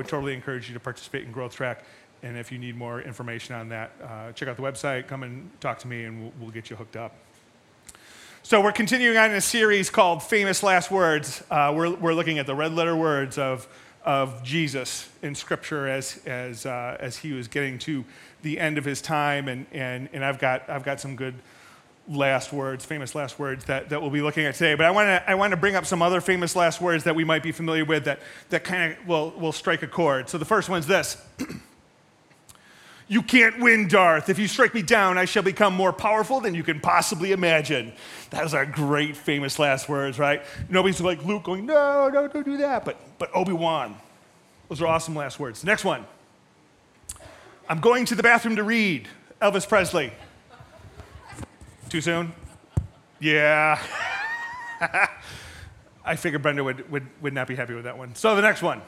Would 0.00 0.08
totally 0.08 0.32
encourage 0.32 0.66
you 0.66 0.72
to 0.72 0.80
participate 0.80 1.24
in 1.24 1.30
Growth 1.30 1.54
Track. 1.54 1.84
And 2.22 2.38
if 2.38 2.50
you 2.50 2.58
need 2.58 2.74
more 2.74 3.02
information 3.02 3.54
on 3.54 3.68
that, 3.68 3.90
uh, 4.02 4.32
check 4.32 4.48
out 4.48 4.56
the 4.56 4.62
website, 4.62 5.06
come 5.06 5.22
and 5.22 5.50
talk 5.60 5.78
to 5.80 5.88
me, 5.88 6.04
and 6.04 6.22
we'll, 6.22 6.32
we'll, 6.40 6.50
get 6.50 6.70
you 6.70 6.76
hooked 6.76 6.96
up. 6.96 7.12
So, 8.42 8.62
we're 8.62 8.72
continuing 8.72 9.18
on 9.18 9.28
in 9.28 9.36
a 9.36 9.42
series 9.42 9.90
called 9.90 10.22
Famous 10.22 10.62
Last 10.62 10.90
Words. 10.90 11.44
Uh, 11.50 11.74
we're, 11.76 11.94
we're 11.94 12.14
looking 12.14 12.38
at 12.38 12.46
the 12.46 12.54
red 12.54 12.72
letter 12.72 12.96
words 12.96 13.36
of, 13.36 13.68
of 14.02 14.42
Jesus 14.42 15.06
in 15.20 15.34
Scripture 15.34 15.86
as, 15.86 16.18
as, 16.24 16.64
uh, 16.64 16.96
as 16.98 17.18
he 17.18 17.32
was 17.32 17.46
getting 17.46 17.78
to 17.80 18.02
the 18.40 18.58
end 18.58 18.78
of 18.78 18.86
his 18.86 19.02
time. 19.02 19.48
And, 19.48 19.66
and, 19.70 20.08
and 20.14 20.24
I've, 20.24 20.38
got, 20.38 20.66
I've 20.70 20.82
got 20.82 20.98
some 20.98 21.14
good 21.14 21.34
last 22.08 22.52
words, 22.52 22.84
famous 22.84 23.14
last 23.14 23.38
words 23.38 23.64
that, 23.66 23.90
that 23.90 24.00
we'll 24.00 24.10
be 24.10 24.22
looking 24.22 24.44
at 24.44 24.54
today. 24.54 24.74
But 24.74 24.86
I 24.86 24.90
want 24.90 25.06
to 25.06 25.30
I 25.30 25.34
want 25.34 25.52
to 25.52 25.56
bring 25.56 25.76
up 25.76 25.86
some 25.86 26.02
other 26.02 26.20
famous 26.20 26.56
last 26.56 26.80
words 26.80 27.04
that 27.04 27.14
we 27.14 27.24
might 27.24 27.42
be 27.42 27.52
familiar 27.52 27.84
with 27.84 28.04
that, 28.04 28.20
that 28.48 28.64
kind 28.64 28.92
of 28.92 29.06
will, 29.06 29.30
will 29.30 29.52
strike 29.52 29.82
a 29.82 29.86
chord. 29.86 30.28
So 30.28 30.38
the 30.38 30.44
first 30.44 30.68
one's 30.68 30.86
this. 30.86 31.16
you 33.08 33.22
can't 33.22 33.60
win, 33.60 33.88
Darth. 33.88 34.28
If 34.28 34.38
you 34.38 34.48
strike 34.48 34.74
me 34.74 34.82
down, 34.82 35.18
I 35.18 35.24
shall 35.24 35.42
become 35.42 35.74
more 35.74 35.92
powerful 35.92 36.40
than 36.40 36.54
you 36.54 36.62
can 36.62 36.80
possibly 36.80 37.32
imagine. 37.32 37.92
Those 38.30 38.54
are 38.54 38.64
great 38.64 39.16
famous 39.16 39.58
last 39.58 39.88
words, 39.88 40.18
right? 40.18 40.42
Nobody's 40.68 41.00
like 41.00 41.24
Luke 41.24 41.44
going, 41.44 41.66
no, 41.66 42.08
no, 42.08 42.28
don't 42.28 42.44
do 42.44 42.56
that. 42.58 42.84
But, 42.84 43.00
but 43.18 43.30
Obi-Wan, 43.34 43.96
those 44.68 44.80
are 44.80 44.86
awesome 44.86 45.14
last 45.14 45.38
words. 45.38 45.64
Next 45.64 45.84
one. 45.84 46.06
I'm 47.68 47.80
going 47.80 48.04
to 48.06 48.16
the 48.16 48.22
bathroom 48.22 48.56
to 48.56 48.64
read. 48.64 49.08
Elvis 49.40 49.68
Presley. 49.68 50.12
Too 51.90 52.00
soon? 52.00 52.32
Yeah. 53.18 53.82
I 56.04 56.14
figured 56.14 56.40
Brenda 56.40 56.62
would, 56.62 56.88
would, 56.88 57.04
would 57.20 57.34
not 57.34 57.48
be 57.48 57.56
happy 57.56 57.74
with 57.74 57.82
that 57.82 57.98
one. 57.98 58.14
So 58.14 58.36
the 58.36 58.42
next 58.42 58.62
one. 58.62 58.80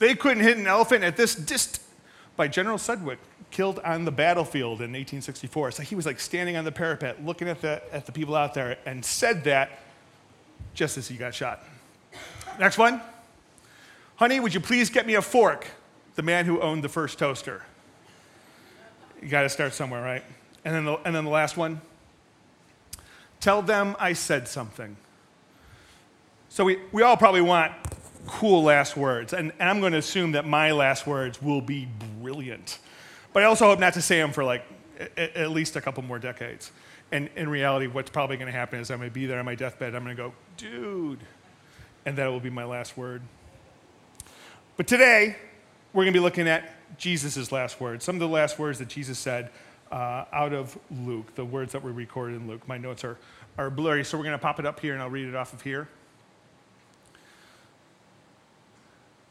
They 0.00 0.16
couldn't 0.16 0.42
hit 0.42 0.58
an 0.58 0.66
elephant 0.66 1.04
at 1.04 1.16
this 1.16 1.36
dist 1.36 1.80
by 2.36 2.48
General 2.48 2.76
Sedgwick, 2.76 3.20
killed 3.52 3.78
on 3.78 4.04
the 4.04 4.10
battlefield 4.10 4.80
in 4.80 4.90
1864. 4.90 5.70
So 5.70 5.84
he 5.84 5.94
was 5.94 6.06
like 6.06 6.18
standing 6.18 6.56
on 6.56 6.64
the 6.64 6.72
parapet 6.72 7.24
looking 7.24 7.48
at 7.48 7.60
the, 7.60 7.80
at 7.94 8.04
the 8.04 8.10
people 8.10 8.34
out 8.34 8.52
there 8.54 8.76
and 8.84 9.04
said 9.04 9.44
that 9.44 9.78
just 10.74 10.98
as 10.98 11.06
he 11.06 11.16
got 11.16 11.36
shot. 11.36 11.62
Next 12.58 12.78
one. 12.78 13.00
Honey, 14.16 14.40
would 14.40 14.54
you 14.54 14.60
please 14.60 14.90
get 14.90 15.06
me 15.06 15.14
a 15.14 15.22
fork? 15.22 15.68
The 16.16 16.22
man 16.22 16.46
who 16.46 16.60
owned 16.60 16.82
the 16.82 16.88
first 16.88 17.16
toaster. 17.16 17.62
You 19.22 19.28
got 19.28 19.42
to 19.42 19.48
start 19.48 19.72
somewhere, 19.72 20.02
right? 20.02 20.24
And 20.64 20.74
then, 20.74 20.84
the, 20.84 20.94
and 21.04 21.14
then 21.14 21.24
the 21.24 21.30
last 21.30 21.56
one 21.56 21.80
tell 23.40 23.60
them 23.60 23.94
I 23.98 24.14
said 24.14 24.48
something. 24.48 24.96
So 26.48 26.64
we, 26.64 26.78
we 26.92 27.02
all 27.02 27.16
probably 27.16 27.42
want 27.42 27.72
cool 28.26 28.62
last 28.62 28.96
words. 28.96 29.34
And, 29.34 29.52
and 29.58 29.68
I'm 29.68 29.80
going 29.80 29.92
to 29.92 29.98
assume 29.98 30.32
that 30.32 30.46
my 30.46 30.72
last 30.72 31.06
words 31.06 31.42
will 31.42 31.60
be 31.60 31.88
brilliant. 32.20 32.78
But 33.34 33.42
I 33.42 33.46
also 33.46 33.66
hope 33.66 33.78
not 33.78 33.92
to 33.94 34.02
say 34.02 34.18
them 34.18 34.32
for 34.32 34.44
like 34.44 34.64
a, 35.18 35.38
at 35.38 35.50
least 35.50 35.76
a 35.76 35.80
couple 35.82 36.02
more 36.02 36.18
decades. 36.18 36.72
And 37.12 37.28
in 37.36 37.48
reality, 37.48 37.86
what's 37.86 38.10
probably 38.10 38.36
going 38.36 38.50
to 38.50 38.58
happen 38.58 38.80
is 38.80 38.90
I'm 38.90 38.98
going 38.98 39.10
to 39.10 39.14
be 39.14 39.26
there 39.26 39.38
on 39.38 39.44
my 39.44 39.54
deathbed. 39.54 39.94
I'm 39.94 40.04
going 40.04 40.16
to 40.16 40.22
go, 40.22 40.32
dude. 40.56 41.20
And 42.06 42.16
that 42.16 42.28
will 42.28 42.40
be 42.40 42.50
my 42.50 42.64
last 42.64 42.96
word. 42.96 43.20
But 44.76 44.86
today, 44.86 45.36
we're 45.92 46.04
going 46.04 46.14
to 46.14 46.18
be 46.18 46.22
looking 46.22 46.48
at 46.48 46.98
Jesus' 46.98 47.52
last 47.52 47.80
words, 47.80 48.04
some 48.04 48.16
of 48.16 48.20
the 48.20 48.28
last 48.28 48.58
words 48.58 48.78
that 48.78 48.88
Jesus 48.88 49.18
said 49.18 49.50
uh, 49.90 50.24
out 50.32 50.52
of 50.52 50.76
Luke, 51.04 51.34
the 51.34 51.44
words 51.44 51.72
that 51.72 51.82
were 51.82 51.92
recorded 51.92 52.40
in 52.40 52.48
Luke. 52.48 52.66
My 52.66 52.78
notes 52.78 53.04
are, 53.04 53.18
are 53.58 53.70
blurry, 53.70 54.04
so 54.04 54.18
we're 54.18 54.24
going 54.24 54.38
to 54.38 54.42
pop 54.42 54.58
it 54.58 54.66
up 54.66 54.80
here 54.80 54.94
and 54.94 55.02
I'll 55.02 55.10
read 55.10 55.28
it 55.28 55.34
off 55.34 55.52
of 55.52 55.62
here. 55.62 55.88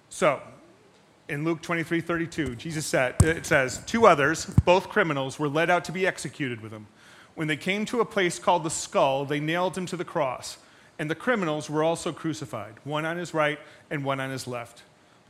So, 0.10 0.42
in 1.28 1.44
Luke 1.44 1.62
23 1.62 2.02
32, 2.02 2.56
Jesus 2.56 2.86
said, 2.86 3.16
it 3.24 3.46
says, 3.46 3.82
Two 3.86 4.06
others, 4.06 4.46
both 4.66 4.90
criminals, 4.90 5.40
were 5.40 5.50
led 5.50 5.70
out 5.70 5.86
to 5.86 5.92
be 5.92 6.06
executed 6.06 6.62
with 6.62 6.72
him. 6.72 6.88
When 7.36 7.48
they 7.48 7.58
came 7.58 7.86
to 7.86 8.00
a 8.00 8.06
place 8.06 8.38
called 8.38 8.64
the 8.64 8.70
skull, 8.70 9.26
they 9.26 9.40
nailed 9.40 9.78
him 9.78 9.86
to 9.88 9.98
the 9.98 10.06
cross. 10.06 10.58
And 11.00 11.10
the 11.10 11.16
criminals 11.16 11.70
were 11.70 11.84
also 11.84 12.12
crucified, 12.12 12.76
one 12.84 13.06
on 13.06 13.18
his 13.18 13.34
right 13.34 13.60
and 13.90 14.06
one 14.06 14.20
on 14.20 14.30
his 14.30 14.46
left. 14.46 14.84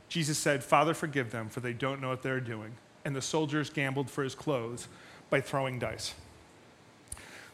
Jesus 0.08 0.36
said, 0.36 0.62
Father, 0.62 0.92
forgive 0.92 1.30
them, 1.30 1.48
for 1.48 1.60
they 1.60 1.72
don't 1.72 2.00
know 2.00 2.10
what 2.10 2.22
they're 2.22 2.40
doing. 2.40 2.74
And 3.04 3.16
the 3.16 3.22
soldiers 3.22 3.70
gambled 3.70 4.10
for 4.10 4.22
his 4.22 4.34
clothes 4.34 4.88
by 5.34 5.40
throwing 5.40 5.80
dice. 5.80 6.14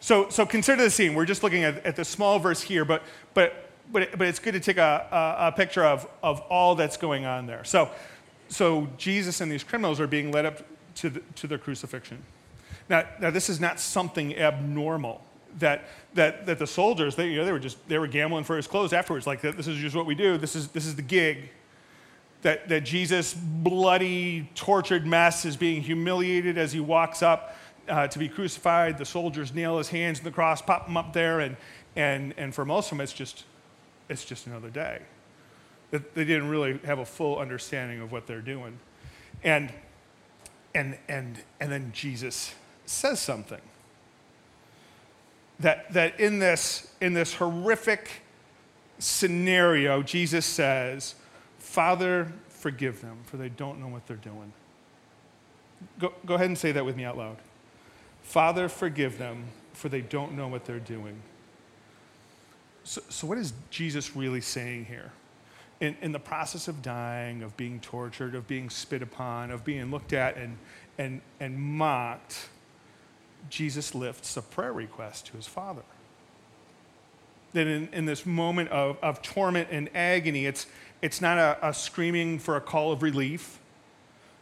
So, 0.01 0.29
so 0.29 0.45
consider 0.45 0.83
the 0.83 0.91
scene. 0.91 1.15
We're 1.15 1.25
just 1.25 1.43
looking 1.43 1.65
at, 1.65 1.83
at 1.87 1.97
the 1.97 2.05
small 2.05 2.39
verse 2.39 2.61
here, 2.61 2.85
but, 2.85 3.03
but, 3.33 3.71
but, 3.91 4.03
it, 4.03 4.19
but 4.19 4.27
it's 4.29 4.39
good 4.39 4.53
to 4.53 4.61
take 4.61 4.77
a, 4.77 5.07
a, 5.11 5.47
a, 5.47 5.53
picture 5.53 5.83
of, 5.83 6.07
of 6.23 6.41
all 6.51 6.75
that's 6.75 6.99
going 6.99 7.25
on 7.25 7.47
there. 7.47 7.65
So, 7.65 7.89
so 8.51 8.87
Jesus 8.99 9.41
and 9.41 9.51
these 9.51 9.65
criminals 9.65 9.99
are 9.99 10.07
being 10.07 10.31
led 10.31 10.45
up 10.45 10.63
to, 10.97 11.09
the, 11.09 11.21
to 11.37 11.47
their 11.47 11.57
crucifixion. 11.57 12.19
Now, 12.91 13.05
now, 13.19 13.31
this 13.31 13.49
is 13.49 13.61
not 13.61 13.81
something 13.81 14.37
abnormal 14.37 15.23
that, 15.59 15.85
that, 16.13 16.45
that 16.45 16.59
the 16.59 16.67
soldiers, 16.67 17.17
they, 17.17 17.31
you 17.31 17.39
know, 17.39 17.47
they, 17.47 17.53
were 17.53 17.59
just, 17.59 17.79
they 17.89 17.99
were 17.99 18.09
gambling 18.09 18.45
for 18.45 18.57
his 18.57 18.67
clothes 18.67 18.93
afterwards. 18.93 19.27
Like, 19.27 19.41
this 19.41 19.67
is 19.67 19.79
just 19.79 19.97
what 19.97 20.05
we 20.05 20.15
do. 20.15 20.37
This 20.37 20.55
is, 20.55 20.69
this 20.69 20.85
is 20.85 20.97
the 20.97 21.03
gig 21.03 21.49
that, 22.43 22.69
that 22.69 22.85
Jesus' 22.85 23.33
bloody, 23.33 24.51
tortured 24.55 25.07
mess 25.07 25.47
is 25.47 25.57
being 25.57 25.81
humiliated 25.81 26.59
as 26.59 26.73
he 26.73 26.81
walks 26.81 27.23
up 27.23 27.57
uh, 27.89 28.09
to 28.09 28.19
be 28.19 28.29
crucified. 28.29 28.99
The 28.99 29.05
soldiers 29.05 29.55
nail 29.55 29.79
his 29.79 29.89
hands 29.89 30.19
in 30.19 30.25
the 30.25 30.31
cross, 30.31 30.63
pop 30.63 30.89
him 30.89 30.97
up 30.97 31.13
there, 31.13 31.41
and, 31.41 31.57
and, 31.97 32.35
and 32.37 32.55
for 32.55 32.65
most 32.65 32.87
of 32.87 32.99
them, 32.99 33.01
it's 33.03 33.13
just, 33.13 33.45
it's 34.09 34.25
just 34.25 34.47
another 34.47 34.71
day. 34.71 35.01
They 35.91 36.25
didn't 36.25 36.49
really 36.49 36.79
have 36.85 37.01
a 37.01 37.05
full 37.05 37.39
understanding 37.39 38.01
of 38.01 38.13
what 38.13 38.27
they're 38.27 38.41
doing. 38.41 38.79
And, 39.43 39.73
and, 40.75 40.97
and, 41.09 41.43
and 41.59 41.73
then 41.73 41.91
Jesus 41.93 42.55
says 42.87 43.21
something. 43.21 43.61
That, 45.59 45.93
that 45.93 46.21
in, 46.21 46.39
this, 46.39 46.93
in 47.01 47.13
this 47.13 47.35
horrific 47.35 48.23
scenario, 48.99 50.03
Jesus 50.03 50.47
says, 50.47 51.17
Father, 51.59 52.33
forgive 52.49 53.01
them, 53.01 53.19
for 53.25 53.37
they 53.37 53.49
don't 53.49 53.81
know 53.81 53.89
what 53.89 54.07
they're 54.07 54.17
doing. 54.17 54.53
Go, 55.99 56.13
go 56.25 56.35
ahead 56.35 56.47
and 56.47 56.57
say 56.57 56.73
that 56.73 56.85
with 56.85 56.97
me 56.97 57.05
out 57.05 57.19
loud. 57.19 57.37
Father, 58.23 58.69
forgive 58.69 59.19
them, 59.19 59.45
for 59.73 59.89
they 59.89 60.01
don't 60.01 60.37
know 60.37 60.49
what 60.49 60.65
they're 60.65 60.79
doing. 60.79 61.17
So, 62.85 63.01
so 63.09 63.27
what 63.27 63.39
is 63.39 63.53
Jesus 63.71 64.17
really 64.17 64.41
saying 64.41 64.87
here? 64.87 65.13
In, 65.81 65.97
in 66.03 66.13
the 66.13 66.19
process 66.19 66.69
of 66.69 66.83
dying, 66.83 67.43
of 67.43 67.57
being 67.57 67.81
tortured, 67.81 68.35
of 68.35 68.47
being 68.47 68.69
spit 68.69 69.03
upon, 69.03 69.51
of 69.51 69.65
being 69.65 69.91
looked 69.91 70.13
at 70.13 70.37
and, 70.37 70.59
and, 70.99 71.21
and 71.39 71.59
mocked, 71.59 72.49
Jesus 73.49 73.95
lifts 73.95 74.37
a 74.37 74.43
prayer 74.43 74.73
request 74.73 75.27
to 75.27 75.37
his 75.37 75.47
Father. 75.47 75.83
That 77.53 77.67
in, 77.67 77.89
in 77.93 78.05
this 78.05 78.27
moment 78.27 78.71
of, 78.71 78.99
of 79.03 79.23
torment 79.23 79.69
and 79.71 79.89
agony, 79.95 80.47
it's, 80.47 80.67
it's 81.01 81.21
not 81.21 81.39
a, 81.39 81.69
a 81.69 81.73
screaming 81.73 82.39
for 82.39 82.57
a 82.57 82.61
call 82.61 82.93
of 82.93 83.03
relief. 83.03 83.60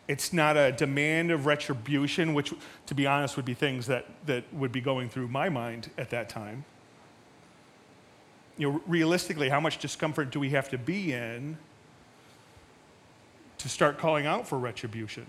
It's 0.08 0.32
not 0.32 0.56
a 0.56 0.72
demand 0.72 1.30
of 1.30 1.44
retribution, 1.44 2.32
which, 2.32 2.52
to 2.86 2.94
be 2.94 3.06
honest, 3.06 3.36
would 3.36 3.44
be 3.44 3.52
things 3.52 3.86
that, 3.86 4.06
that 4.26 4.42
would 4.54 4.72
be 4.72 4.80
going 4.80 5.10
through 5.10 5.28
my 5.28 5.50
mind 5.50 5.90
at 5.98 6.10
that 6.10 6.30
time. 6.30 6.64
You 8.56 8.72
know, 8.72 8.82
realistically, 8.86 9.50
how 9.50 9.60
much 9.60 9.78
discomfort 9.78 10.30
do 10.30 10.40
we 10.40 10.50
have 10.50 10.70
to 10.70 10.78
be 10.78 11.12
in 11.12 11.58
to 13.58 13.68
start 13.68 13.98
calling 13.98 14.24
out 14.24 14.48
for 14.48 14.58
retribution, 14.58 15.26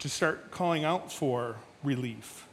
to 0.00 0.08
start 0.08 0.50
calling 0.50 0.84
out 0.84 1.12
for 1.12 1.56
relief? 1.84 2.46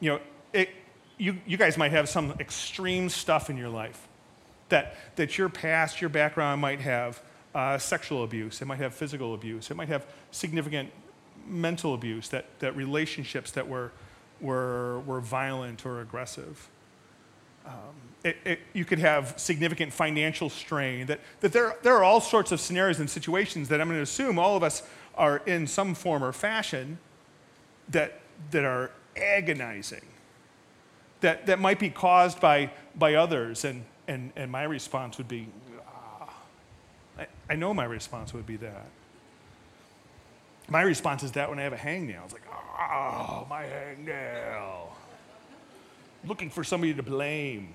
You 0.00 0.12
know, 0.12 0.20
it, 0.54 0.70
you, 1.18 1.36
you 1.46 1.58
guys 1.58 1.76
might 1.76 1.92
have 1.92 2.08
some 2.08 2.32
extreme 2.40 3.10
stuff 3.10 3.50
in 3.50 3.58
your 3.58 3.68
life 3.68 4.08
that, 4.70 4.96
that 5.16 5.36
your 5.36 5.50
past, 5.50 6.00
your 6.00 6.08
background 6.08 6.62
might 6.62 6.80
have 6.80 7.22
uh, 7.54 7.78
sexual 7.78 8.24
abuse, 8.24 8.62
it 8.62 8.66
might 8.66 8.78
have 8.78 8.94
physical 8.94 9.34
abuse, 9.34 9.70
it 9.70 9.76
might 9.76 9.88
have 9.88 10.06
significant 10.30 10.90
mental 11.46 11.94
abuse, 11.94 12.28
that, 12.28 12.46
that 12.60 12.76
relationships 12.76 13.50
that 13.52 13.66
were, 13.66 13.92
were, 14.40 15.00
were 15.00 15.20
violent 15.20 15.84
or 15.84 16.00
aggressive. 16.00 16.68
it, 18.24 18.36
it, 18.44 18.60
you 18.72 18.84
could 18.84 18.98
have 18.98 19.34
significant 19.36 19.92
financial 19.92 20.48
strain, 20.48 21.06
that, 21.06 21.20
that 21.40 21.52
there, 21.52 21.76
there 21.82 21.94
are 21.94 22.04
all 22.04 22.20
sorts 22.20 22.52
of 22.52 22.60
scenarios 22.60 23.00
and 23.00 23.08
situations 23.08 23.68
that 23.68 23.80
I'm 23.80 23.88
going 23.88 23.98
to 23.98 24.02
assume 24.02 24.38
all 24.38 24.56
of 24.56 24.62
us 24.62 24.82
are 25.14 25.38
in 25.46 25.66
some 25.66 25.94
form 25.94 26.22
or 26.22 26.32
fashion 26.32 26.98
that, 27.88 28.20
that 28.50 28.64
are 28.64 28.90
agonizing, 29.16 30.04
that, 31.20 31.46
that 31.46 31.58
might 31.58 31.78
be 31.78 31.90
caused 31.90 32.40
by, 32.40 32.70
by 32.96 33.14
others. 33.14 33.64
And, 33.64 33.84
and, 34.08 34.32
and 34.36 34.50
my 34.50 34.64
response 34.64 35.18
would 35.18 35.28
be. 35.28 35.48
I, 37.50 37.56
know 37.56 37.74
my 37.74 37.84
response 37.84 38.32
would 38.32 38.46
be 38.46 38.56
that. 38.56 38.86
My 40.68 40.82
response 40.82 41.22
is 41.22 41.32
that 41.32 41.50
when 41.50 41.58
I 41.58 41.62
have 41.62 41.72
a 41.72 41.76
hangnail, 41.76 42.24
it's 42.24 42.32
like, 42.32 42.46
oh, 42.52 43.46
my 43.50 43.64
hangnail. 43.64 44.86
Looking 46.24 46.48
for 46.48 46.62
somebody 46.62 46.94
to 46.94 47.02
blame. 47.02 47.74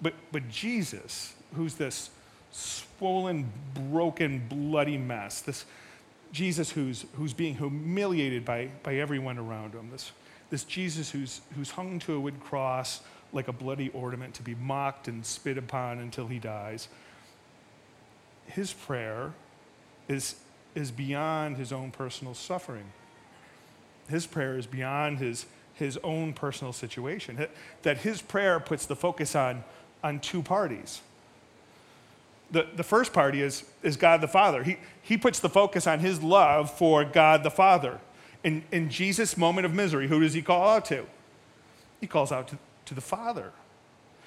But, 0.00 0.14
but 0.32 0.48
Jesus, 0.50 1.34
who's 1.54 1.74
this 1.74 2.10
swollen, 2.50 3.50
broken, 3.90 4.46
bloody 4.48 4.98
mess, 4.98 5.40
this 5.40 5.64
Jesus 6.32 6.70
who's, 6.70 7.04
who's 7.14 7.32
being 7.32 7.56
humiliated 7.56 8.44
by, 8.44 8.70
by 8.82 8.96
everyone 8.96 9.38
around 9.38 9.74
him, 9.74 9.90
this, 9.90 10.12
this 10.50 10.64
Jesus 10.64 11.10
who's, 11.10 11.42
who's 11.54 11.70
hung 11.70 11.98
to 12.00 12.14
a 12.14 12.20
wood 12.20 12.40
cross 12.40 13.00
like 13.32 13.48
a 13.48 13.52
bloody 13.52 13.90
ornament 13.90 14.34
to 14.34 14.42
be 14.42 14.54
mocked 14.54 15.08
and 15.08 15.24
spit 15.24 15.56
upon 15.56 15.98
until 15.98 16.26
he 16.26 16.38
dies, 16.38 16.88
his 18.46 18.72
prayer 18.72 19.32
is, 20.08 20.36
is 20.74 20.90
beyond 20.90 21.56
his 21.56 21.72
own 21.72 21.90
personal 21.90 22.34
suffering. 22.34 22.92
His 24.08 24.26
prayer 24.26 24.58
is 24.58 24.66
beyond 24.66 25.18
his, 25.18 25.46
his 25.74 25.98
own 26.04 26.32
personal 26.32 26.72
situation. 26.72 27.46
That 27.82 27.98
his 27.98 28.20
prayer 28.20 28.60
puts 28.60 28.86
the 28.86 28.96
focus 28.96 29.34
on 29.34 29.64
on 30.02 30.20
two 30.20 30.42
parties. 30.42 31.00
The, 32.50 32.66
the 32.76 32.82
first 32.82 33.12
party 33.12 33.40
is, 33.40 33.64
is 33.82 33.96
God 33.96 34.20
the 34.20 34.28
Father. 34.28 34.62
He, 34.62 34.76
he 35.00 35.16
puts 35.16 35.40
the 35.40 35.48
focus 35.48 35.86
on 35.86 36.00
his 36.00 36.22
love 36.22 36.76
for 36.76 37.04
God 37.04 37.42
the 37.42 37.50
Father. 37.50 37.98
In, 38.44 38.64
in 38.70 38.90
Jesus' 38.90 39.36
moment 39.36 39.64
of 39.64 39.72
misery, 39.72 40.08
who 40.08 40.20
does 40.20 40.34
he 40.34 40.42
call 40.42 40.68
out 40.68 40.84
to? 40.86 41.06
He 42.00 42.06
calls 42.06 42.32
out 42.32 42.48
to, 42.48 42.58
to 42.86 42.94
the 42.94 43.00
Father. 43.00 43.52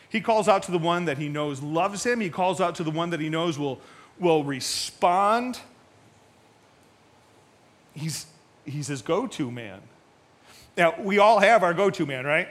He 0.09 0.21
calls 0.21 0.47
out 0.47 0.63
to 0.63 0.71
the 0.71 0.79
one 0.79 1.05
that 1.05 1.17
he 1.17 1.27
knows 1.27 1.61
loves 1.61 2.05
him. 2.05 2.19
He 2.19 2.29
calls 2.29 2.61
out 2.61 2.75
to 2.75 2.83
the 2.83 2.91
one 2.91 3.09
that 3.09 3.19
he 3.19 3.29
knows 3.29 3.59
will, 3.59 3.81
will 4.19 4.43
respond. 4.43 5.59
He's, 7.93 8.25
he's 8.65 8.87
his 8.87 9.01
go 9.01 9.27
to 9.27 9.51
man. 9.51 9.81
Now, 10.77 10.95
we 10.99 11.19
all 11.19 11.39
have 11.39 11.63
our 11.63 11.73
go 11.73 11.89
to 11.89 12.05
man, 12.05 12.25
right? 12.25 12.49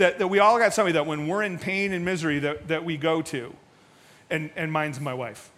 that, 0.00 0.18
that 0.18 0.28
we 0.28 0.38
all 0.38 0.58
got 0.58 0.72
somebody 0.72 0.94
that 0.94 1.04
when 1.04 1.28
we're 1.28 1.42
in 1.42 1.58
pain 1.58 1.92
and 1.92 2.06
misery 2.06 2.38
that, 2.38 2.68
that 2.68 2.84
we 2.84 2.96
go 2.96 3.20
to. 3.20 3.54
And, 4.30 4.50
and 4.56 4.72
mine's 4.72 4.98
my 4.98 5.12
wife. 5.12 5.50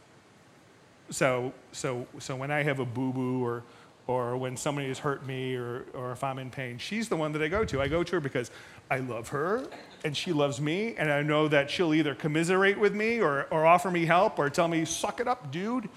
So, 1.11 1.53
so, 1.71 2.07
so 2.19 2.35
when 2.35 2.51
I 2.51 2.65
have 2.65 2.81
a 2.81 2.85
boo 2.85 3.13
boo 3.13 3.45
or, 3.45 3.63
or 4.09 4.37
when 4.37 4.57
somebody 4.57 4.89
has 4.89 4.99
hurt 4.99 5.25
me 5.25 5.55
or, 5.55 5.85
or 5.95 6.11
if 6.11 6.25
I'm 6.25 6.41
in 6.41 6.51
pain, 6.51 6.79
she's 6.79 7.09
the 7.09 7.17
one 7.17 7.33
that 7.33 7.43
I 7.43 7.49
go 7.49 7.65
to. 7.65 7.81
I 7.81 7.87
go 7.87 8.03
to 8.03 8.17
her 8.17 8.21
because 8.21 8.51
I 8.93 8.99
love 8.99 9.29
her 9.29 9.67
and 10.05 10.15
she 10.15 10.35
loves 10.35 10.61
me, 10.61 10.95
and 10.99 11.11
I 11.11 11.23
know 11.23 11.49
that 11.49 11.71
she'll 11.71 11.95
either 11.95 12.15
commiserate 12.15 12.79
with 12.79 12.95
me 12.95 13.21
or, 13.21 13.47
or 13.51 13.65
offer 13.65 13.91
me 13.91 14.05
help 14.05 14.39
or 14.39 14.51
tell 14.51 14.69
me, 14.69 14.85
suck 14.85 15.19
it 15.19 15.27
up, 15.27 15.51
dude. 15.51 15.89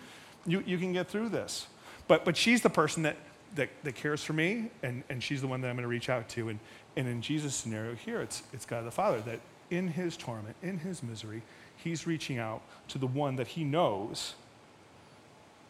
You, 0.46 0.64
you 0.66 0.78
can 0.78 0.94
get 0.94 1.10
through 1.10 1.30
this. 1.30 1.68
But, 2.08 2.24
but 2.24 2.38
she's 2.38 2.62
the 2.62 2.70
person 2.70 3.04
that, 3.04 3.18
that, 3.56 3.70
that 3.84 3.96
cares 3.96 4.24
for 4.24 4.32
me, 4.32 4.70
and, 4.82 5.04
and 5.10 5.22
she's 5.22 5.42
the 5.42 5.48
one 5.48 5.60
that 5.60 5.68
I'm 5.68 5.76
going 5.76 5.84
to 5.84 5.90
reach 5.90 6.08
out 6.08 6.30
to. 6.30 6.48
And, 6.48 6.60
and 6.96 7.06
in 7.06 7.22
Jesus' 7.22 7.54
scenario 7.54 7.96
here, 7.96 8.22
it's, 8.22 8.44
it's 8.54 8.66
God 8.66 8.86
the 8.86 8.92
Father 8.92 9.20
that 9.22 9.42
in 9.72 9.90
his 9.90 10.16
torment, 10.16 10.56
in 10.64 10.78
his 10.78 11.04
misery, 11.04 11.42
he's 11.76 12.08
reaching 12.08 12.38
out 12.38 12.62
to 12.90 12.98
the 12.98 13.08
one 13.08 13.36
that 13.36 13.48
he 13.48 13.66
knows 13.66 14.36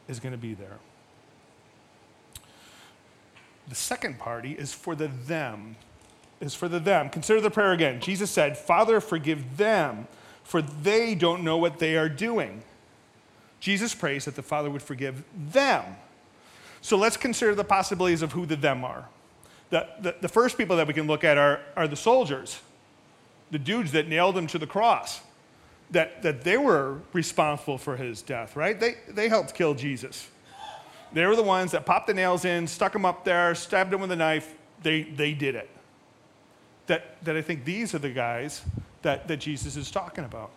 is 0.07 0.19
going 0.19 0.33
to 0.33 0.37
be 0.37 0.53
there. 0.53 0.77
The 3.67 3.75
second 3.75 4.19
party 4.19 4.51
is 4.51 4.73
for 4.73 4.93
the 4.93 5.07
them. 5.07 5.75
Is 6.41 6.53
for 6.53 6.67
the 6.67 6.79
them. 6.79 7.09
Consider 7.09 7.39
the 7.39 7.49
prayer 7.49 7.71
again. 7.71 8.01
Jesus 8.01 8.29
said, 8.29 8.57
Father, 8.57 8.99
forgive 8.99 9.57
them, 9.57 10.07
for 10.43 10.61
they 10.61 11.15
don't 11.15 11.43
know 11.43 11.57
what 11.57 11.79
they 11.79 11.95
are 11.95 12.09
doing. 12.09 12.61
Jesus 13.61 13.95
prays 13.95 14.25
that 14.25 14.35
the 14.35 14.43
Father 14.43 14.69
would 14.69 14.81
forgive 14.81 15.23
them. 15.33 15.83
So 16.81 16.97
let's 16.97 17.17
consider 17.17 17.55
the 17.55 17.63
possibilities 17.63 18.21
of 18.21 18.33
who 18.33 18.45
the 18.45 18.55
them 18.55 18.83
are 18.83 19.07
the, 19.69 19.87
the, 19.99 20.15
the 20.21 20.29
first 20.29 20.57
people 20.57 20.77
that 20.77 20.87
we 20.87 20.93
can 20.93 21.07
look 21.07 21.23
at 21.23 21.37
are, 21.37 21.61
are 21.75 21.87
the 21.87 21.95
soldiers, 21.95 22.61
the 23.51 23.59
dudes 23.59 23.91
that 23.93 24.07
nailed 24.07 24.37
him 24.37 24.47
to 24.47 24.57
the 24.57 24.67
cross, 24.67 25.21
that, 25.91 26.21
that 26.23 26.43
they 26.43 26.57
were 26.57 26.99
responsible 27.13 27.77
for 27.77 27.95
his 27.95 28.21
death, 28.21 28.55
right? 28.55 28.79
They, 28.79 28.95
they 29.09 29.29
helped 29.29 29.53
kill 29.53 29.73
Jesus. 29.73 30.29
They 31.13 31.25
were 31.25 31.35
the 31.35 31.43
ones 31.43 31.71
that 31.71 31.85
popped 31.85 32.07
the 32.07 32.13
nails 32.13 32.45
in, 32.45 32.67
stuck 32.67 32.93
him 32.93 33.05
up 33.05 33.23
there, 33.23 33.55
stabbed 33.55 33.93
him 33.93 34.01
with 34.01 34.11
a 34.11 34.15
knife. 34.15 34.53
They, 34.81 35.03
they 35.03 35.33
did 35.33 35.55
it. 35.55 35.69
That, 36.87 37.23
that 37.23 37.35
I 37.35 37.41
think 37.41 37.65
these 37.65 37.95
are 37.95 37.99
the 37.99 38.11
guys 38.11 38.61
that, 39.01 39.27
that 39.27 39.37
Jesus 39.37 39.75
is 39.75 39.89
talking 39.89 40.23
about. 40.23 40.51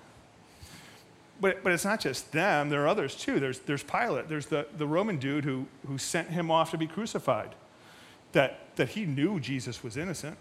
But, 1.40 1.62
but 1.62 1.72
it's 1.72 1.84
not 1.84 2.00
just 2.00 2.32
them, 2.32 2.68
there 2.68 2.82
are 2.82 2.88
others 2.88 3.14
too. 3.14 3.38
There's, 3.38 3.60
there's 3.60 3.82
Pilate, 3.82 4.28
there's 4.28 4.46
the, 4.46 4.66
the 4.76 4.86
Roman 4.86 5.18
dude 5.18 5.44
who, 5.44 5.66
who 5.86 5.96
sent 5.96 6.30
him 6.30 6.50
off 6.50 6.72
to 6.72 6.78
be 6.78 6.86
crucified 6.86 7.54
that, 8.32 8.76
that 8.76 8.90
he 8.90 9.04
knew 9.04 9.40
Jesus 9.40 9.82
was 9.82 9.96
innocent. 9.96 10.36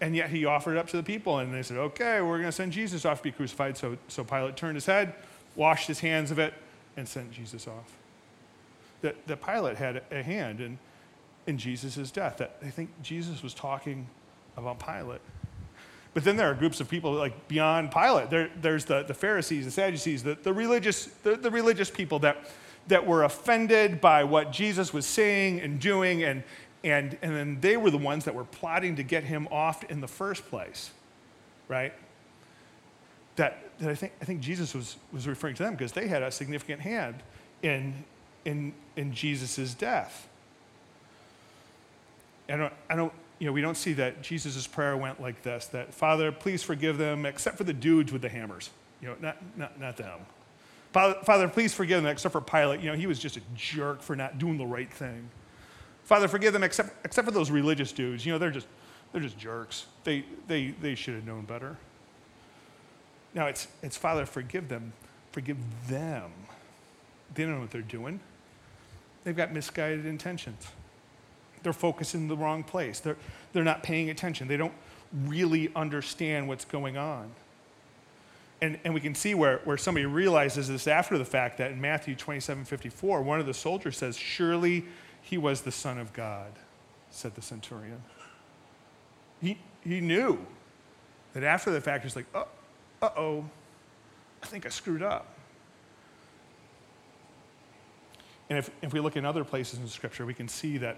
And 0.00 0.14
yet 0.14 0.30
he 0.30 0.44
offered 0.44 0.76
it 0.76 0.78
up 0.78 0.86
to 0.90 0.96
the 0.96 1.02
people, 1.02 1.38
and 1.38 1.52
they 1.52 1.62
said, 1.62 1.76
okay, 1.76 2.20
we're 2.20 2.36
going 2.36 2.44
to 2.44 2.52
send 2.52 2.72
Jesus 2.72 3.04
off 3.04 3.18
to 3.18 3.24
be 3.24 3.32
crucified. 3.32 3.76
So, 3.76 3.96
so 4.06 4.22
Pilate 4.22 4.56
turned 4.56 4.76
his 4.76 4.86
head, 4.86 5.14
washed 5.56 5.88
his 5.88 5.98
hands 5.98 6.30
of 6.30 6.38
it, 6.38 6.54
and 6.96 7.08
sent 7.08 7.32
Jesus 7.32 7.66
off. 7.66 7.96
That, 9.02 9.26
that 9.26 9.44
Pilate 9.44 9.76
had 9.76 10.04
a 10.12 10.22
hand 10.22 10.60
in, 10.60 10.78
in 11.48 11.58
Jesus' 11.58 12.12
death. 12.12 12.36
That 12.36 12.58
I 12.62 12.70
think 12.70 12.90
Jesus 13.02 13.42
was 13.42 13.54
talking 13.54 14.06
about 14.58 14.78
Pilate. 14.84 15.20
But 16.14 16.24
then 16.24 16.36
there 16.36 16.50
are 16.50 16.54
groups 16.54 16.80
of 16.80 16.88
people 16.88 17.12
like 17.12 17.48
beyond 17.48 17.92
Pilate. 17.92 18.30
There, 18.30 18.50
there's 18.60 18.84
the, 18.84 19.02
the 19.02 19.14
Pharisees, 19.14 19.64
the 19.64 19.70
Sadducees, 19.70 20.22
the, 20.22 20.36
the, 20.42 20.52
religious, 20.52 21.06
the, 21.22 21.36
the 21.36 21.50
religious 21.50 21.90
people 21.90 22.18
that, 22.20 22.50
that 22.88 23.06
were 23.06 23.24
offended 23.24 24.00
by 24.00 24.24
what 24.24 24.50
Jesus 24.50 24.92
was 24.92 25.06
saying 25.06 25.60
and 25.60 25.78
doing, 25.78 26.24
and, 26.24 26.42
and, 26.82 27.16
and 27.22 27.36
then 27.36 27.60
they 27.60 27.76
were 27.76 27.90
the 27.90 27.98
ones 27.98 28.24
that 28.24 28.34
were 28.34 28.44
plotting 28.44 28.96
to 28.96 29.02
get 29.02 29.24
him 29.24 29.46
off 29.50 29.84
in 29.84 30.00
the 30.00 30.08
first 30.08 30.44
place, 30.48 30.90
right? 31.68 31.92
That, 33.36 33.78
that 33.78 33.90
I, 33.90 33.94
think, 33.94 34.12
I 34.20 34.24
think 34.24 34.40
Jesus 34.40 34.74
was, 34.74 34.96
was 35.12 35.28
referring 35.28 35.54
to 35.56 35.62
them 35.62 35.74
because 35.74 35.92
they 35.92 36.08
had 36.08 36.22
a 36.22 36.32
significant 36.32 36.80
hand 36.80 37.16
in, 37.62 37.94
in, 38.44 38.72
in 38.96 39.12
Jesus' 39.12 39.74
death. 39.74 40.26
I 42.48 42.56
don't, 42.56 42.72
I 42.88 42.96
don't, 42.96 43.12
you 43.38 43.46
know, 43.46 43.52
we 43.52 43.60
don't 43.60 43.76
see 43.76 43.92
that 43.94 44.22
Jesus' 44.22 44.66
prayer 44.66 44.96
went 44.96 45.20
like 45.20 45.42
this 45.42 45.66
that, 45.66 45.94
Father, 45.94 46.32
please 46.32 46.62
forgive 46.62 46.98
them, 46.98 47.24
except 47.24 47.56
for 47.56 47.64
the 47.64 47.72
dudes 47.72 48.12
with 48.12 48.22
the 48.22 48.28
hammers. 48.28 48.70
You 49.00 49.08
know, 49.08 49.16
not, 49.20 49.36
not, 49.56 49.80
not 49.80 49.96
them. 49.96 50.20
Father, 50.92 51.18
Father, 51.22 51.48
please 51.48 51.72
forgive 51.72 52.02
them, 52.02 52.10
except 52.10 52.32
for 52.32 52.40
Pilate. 52.40 52.80
You 52.80 52.90
know, 52.90 52.96
he 52.96 53.06
was 53.06 53.18
just 53.18 53.36
a 53.36 53.40
jerk 53.54 54.02
for 54.02 54.16
not 54.16 54.38
doing 54.38 54.56
the 54.56 54.66
right 54.66 54.92
thing. 54.92 55.28
Father, 56.04 56.26
forgive 56.26 56.52
them 56.52 56.64
except, 56.64 56.90
except 57.04 57.26
for 57.26 57.32
those 57.32 57.50
religious 57.50 57.92
dudes. 57.92 58.24
You 58.24 58.32
know, 58.32 58.38
they're 58.38 58.50
just, 58.50 58.66
they're 59.12 59.20
just 59.20 59.38
jerks. 59.38 59.86
They, 60.04 60.24
they, 60.46 60.68
they 60.80 60.94
should 60.94 61.14
have 61.14 61.26
known 61.26 61.44
better. 61.44 61.76
Now, 63.34 63.46
it's, 63.46 63.68
it's 63.82 63.96
Father, 63.96 64.26
forgive 64.26 64.68
them. 64.68 64.92
Forgive 65.32 65.58
them. 65.86 66.32
They 67.34 67.44
don't 67.44 67.54
know 67.54 67.60
what 67.60 67.70
they're 67.70 67.82
doing. 67.82 68.20
They've 69.22 69.36
got 69.36 69.52
misguided 69.52 70.06
intentions. 70.06 70.66
They're 71.62 71.72
focused 71.72 72.14
in 72.14 72.28
the 72.28 72.36
wrong 72.36 72.62
place. 72.62 73.00
They're, 73.00 73.16
they're 73.52 73.64
not 73.64 73.82
paying 73.82 74.10
attention. 74.10 74.48
They 74.48 74.56
don't 74.56 74.74
really 75.12 75.70
understand 75.74 76.48
what's 76.48 76.64
going 76.64 76.96
on. 76.96 77.30
And, 78.60 78.78
and 78.84 78.92
we 78.92 79.00
can 79.00 79.14
see 79.14 79.34
where, 79.34 79.60
where 79.64 79.76
somebody 79.76 80.06
realizes 80.06 80.68
this 80.68 80.88
after 80.88 81.16
the 81.16 81.24
fact 81.24 81.58
that 81.58 81.70
in 81.70 81.80
Matthew 81.80 82.16
27 82.16 82.64
54, 82.64 83.22
one 83.22 83.40
of 83.40 83.46
the 83.46 83.54
soldiers 83.54 83.96
says, 83.96 84.16
Surely 84.16 84.84
he 85.22 85.38
was 85.38 85.60
the 85.62 85.72
Son 85.72 85.98
of 85.98 86.12
God, 86.12 86.52
said 87.10 87.34
the 87.34 87.42
centurion. 87.42 88.02
He, 89.40 89.58
he 89.84 90.00
knew 90.00 90.44
that 91.34 91.44
after 91.44 91.70
the 91.70 91.80
fact, 91.80 92.02
he's 92.02 92.16
like, 92.16 92.26
uh 92.34 92.44
oh, 93.02 93.44
I 94.42 94.46
think 94.46 94.66
I 94.66 94.70
screwed 94.70 95.02
up. 95.02 95.26
And 98.48 98.58
if, 98.58 98.70
if 98.82 98.92
we 98.92 99.00
look 99.00 99.16
in 99.16 99.24
other 99.24 99.44
places 99.44 99.78
in 99.78 99.86
Scripture, 99.88 100.24
we 100.24 100.34
can 100.34 100.48
see 100.48 100.78
that, 100.78 100.96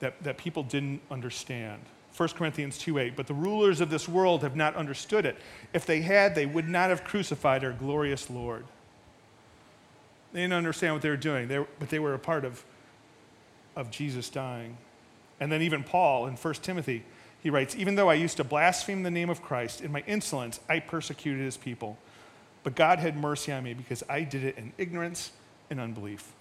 that, 0.00 0.22
that 0.22 0.38
people 0.38 0.62
didn't 0.62 1.00
understand. 1.10 1.80
1 2.16 2.28
Corinthians 2.30 2.78
2 2.78 2.98
8, 2.98 3.16
but 3.16 3.26
the 3.26 3.34
rulers 3.34 3.80
of 3.80 3.90
this 3.90 4.08
world 4.08 4.42
have 4.42 4.56
not 4.56 4.74
understood 4.74 5.24
it. 5.24 5.36
If 5.72 5.86
they 5.86 6.00
had, 6.00 6.34
they 6.34 6.46
would 6.46 6.68
not 6.68 6.90
have 6.90 7.04
crucified 7.04 7.64
our 7.64 7.72
glorious 7.72 8.28
Lord. 8.28 8.64
They 10.32 10.40
didn't 10.40 10.54
understand 10.54 10.94
what 10.94 11.02
they 11.02 11.10
were 11.10 11.16
doing, 11.16 11.48
they 11.48 11.64
but 11.78 11.90
they 11.90 11.98
were 11.98 12.14
a 12.14 12.18
part 12.18 12.44
of 12.44 12.64
of 13.76 13.90
Jesus 13.90 14.28
dying. 14.28 14.76
And 15.40 15.52
then 15.52 15.62
even 15.62 15.84
Paul 15.84 16.26
in 16.26 16.34
1 16.34 16.54
Timothy, 16.54 17.04
he 17.40 17.48
writes, 17.48 17.76
Even 17.76 17.94
though 17.94 18.10
I 18.10 18.14
used 18.14 18.36
to 18.38 18.44
blaspheme 18.44 19.04
the 19.04 19.10
name 19.10 19.30
of 19.30 19.40
Christ, 19.40 19.80
in 19.80 19.92
my 19.92 20.02
insolence, 20.06 20.58
I 20.68 20.80
persecuted 20.80 21.42
his 21.42 21.56
people. 21.56 21.96
But 22.64 22.74
God 22.74 22.98
had 22.98 23.16
mercy 23.16 23.52
on 23.52 23.62
me 23.62 23.74
because 23.74 24.02
I 24.08 24.22
did 24.22 24.44
it 24.44 24.58
in 24.58 24.72
ignorance 24.76 25.30
and 25.70 25.78
unbelief. 25.78 26.32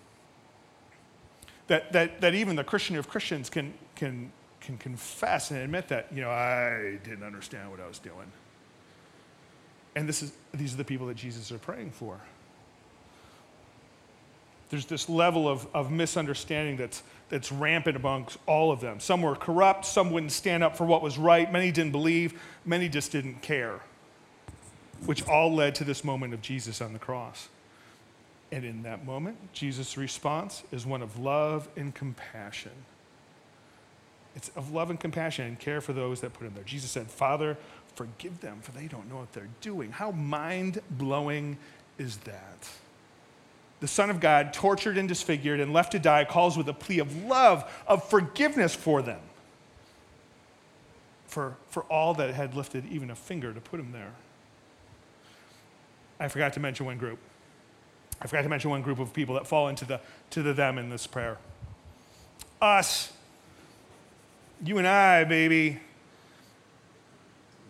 That, 1.67 1.91
that, 1.91 2.21
that 2.21 2.33
even 2.33 2.55
the 2.55 2.63
Christian 2.63 2.95
of 2.95 3.09
Christians 3.09 3.50
can, 3.50 3.74
can, 3.95 4.31
can 4.62 4.77
confess 4.77 5.51
and 5.51 5.59
admit 5.59 5.89
that, 5.89 6.07
you 6.13 6.21
know, 6.21 6.29
I 6.29 7.00
didn't 7.03 7.24
understand 7.24 7.69
what 7.69 7.79
I 7.79 7.88
was 7.88 8.00
doing. 8.00 8.31
And 9.95 10.07
this 10.07 10.24
is, 10.24 10.31
these 10.53 10.74
are 10.74 10.77
the 10.77 10.86
people 10.86 11.07
that 11.07 11.17
Jesus 11.17 11.51
are 11.51 11.57
praying 11.57 11.91
for. 11.91 12.19
There's 14.69 14.86
this 14.86 15.07
level 15.07 15.47
of, 15.47 15.67
of 15.74 15.91
misunderstanding 15.91 16.77
that's, 16.77 17.01
that's 17.29 17.51
rampant 17.51 17.95
amongst 17.95 18.38
all 18.45 18.71
of 18.71 18.81
them. 18.81 19.00
Some 19.00 19.21
were 19.21 19.36
corrupt, 19.36 19.86
some 19.86 20.12
wouldn't 20.12 20.33
stand 20.33 20.63
up 20.63 20.77
for 20.77 20.86
what 20.86 21.01
was 21.01 21.17
right, 21.17 21.51
many 21.51 21.71
didn't 21.71 21.93
believe, 21.93 22.39
many 22.65 22.89
just 22.89 23.12
didn't 23.12 23.41
care, 23.41 23.79
which 25.05 25.25
all 25.27 25.53
led 25.53 25.74
to 25.75 25.83
this 25.83 26.03
moment 26.03 26.33
of 26.33 26.41
Jesus 26.41 26.81
on 26.81 26.93
the 26.93 27.00
cross. 27.00 27.47
And 28.51 28.63
in 28.63 28.84
that 28.84 29.06
moment, 29.06 29.38
Jesus' 29.54 29.98
response 29.98 30.63
is 30.72 30.86
one 30.86 31.01
of 31.01 31.20
love 31.20 31.68
and 31.75 31.94
compassion. 31.94 32.72
It's 34.36 34.50
of 34.56 34.72
love 34.72 34.89
and 34.89 35.00
compassion 35.00 35.46
and 35.46 35.60
care 35.60 35.82
for 35.82 35.94
those 35.94 36.22
that 36.22 36.34
put 36.34 36.48
him 36.48 36.54
there. 36.54 36.63
Jesus 36.63 36.92
said, 36.92 37.08
Father, 37.08 37.58
forgive 37.96 38.39
them, 38.39 38.60
for 38.62 38.72
they 38.72 38.88
don't 38.88 39.10
know 39.10 39.18
what 39.18 39.34
they're 39.34 39.50
doing. 39.62 39.92
How 39.92 40.12
mind 40.12 40.80
blowing 40.89 41.58
is 41.98 42.18
that? 42.18 42.70
the 43.80 43.88
Son 43.88 44.10
of 44.10 44.20
God, 44.20 44.54
tortured 44.54 44.98
and 44.98 45.08
disfigured 45.08 45.60
and 45.60 45.72
left 45.72 45.92
to 45.92 46.00
die, 46.00 46.25
calls 46.25 46.58
with 46.58 46.68
a 46.68 46.74
plea 46.74 47.00
of 47.00 47.24
love, 47.24 47.72
of 47.88 48.08
forgiveness 48.10 48.74
for 48.74 49.01
them, 49.01 49.20
for, 51.27 51.56
for 51.70 51.84
all 51.84 52.13
that 52.16 52.34
had 52.34 52.56
lifted 52.56 52.86
even 52.89 53.12
a 53.12 53.16
finger 53.16 53.54
to 53.54 53.62
put 53.62 53.80
him 53.80 53.92
there. 53.92 54.13
I 56.20 56.27
forgot 56.27 56.54
to 56.54 56.60
mention 56.60 56.88
one 56.88 56.98
group. 56.98 57.20
I 58.21 58.27
forgot 58.27 58.43
to 58.43 58.50
mention 58.50 58.69
one 58.69 58.81
group 58.81 59.00
of 59.00 59.13
people 59.13 59.36
that 59.36 59.47
fall 59.47 59.67
into 59.67 59.86
the 59.86 60.00
to 60.31 60.41
the 60.41 60.53
them 60.53 60.77
in 60.77 60.89
this 60.89 61.05
prayer. 61.07 61.38
Us. 62.62 63.13
You 64.63 64.79
and 64.79 64.88
I, 64.88 65.24
baby. 65.24 65.79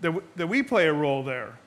That, 0.02 0.14
that 0.38 0.48
we 0.48 0.64
play 0.64 0.88
a 0.88 0.94
role 0.94 1.24
there. 1.24 1.58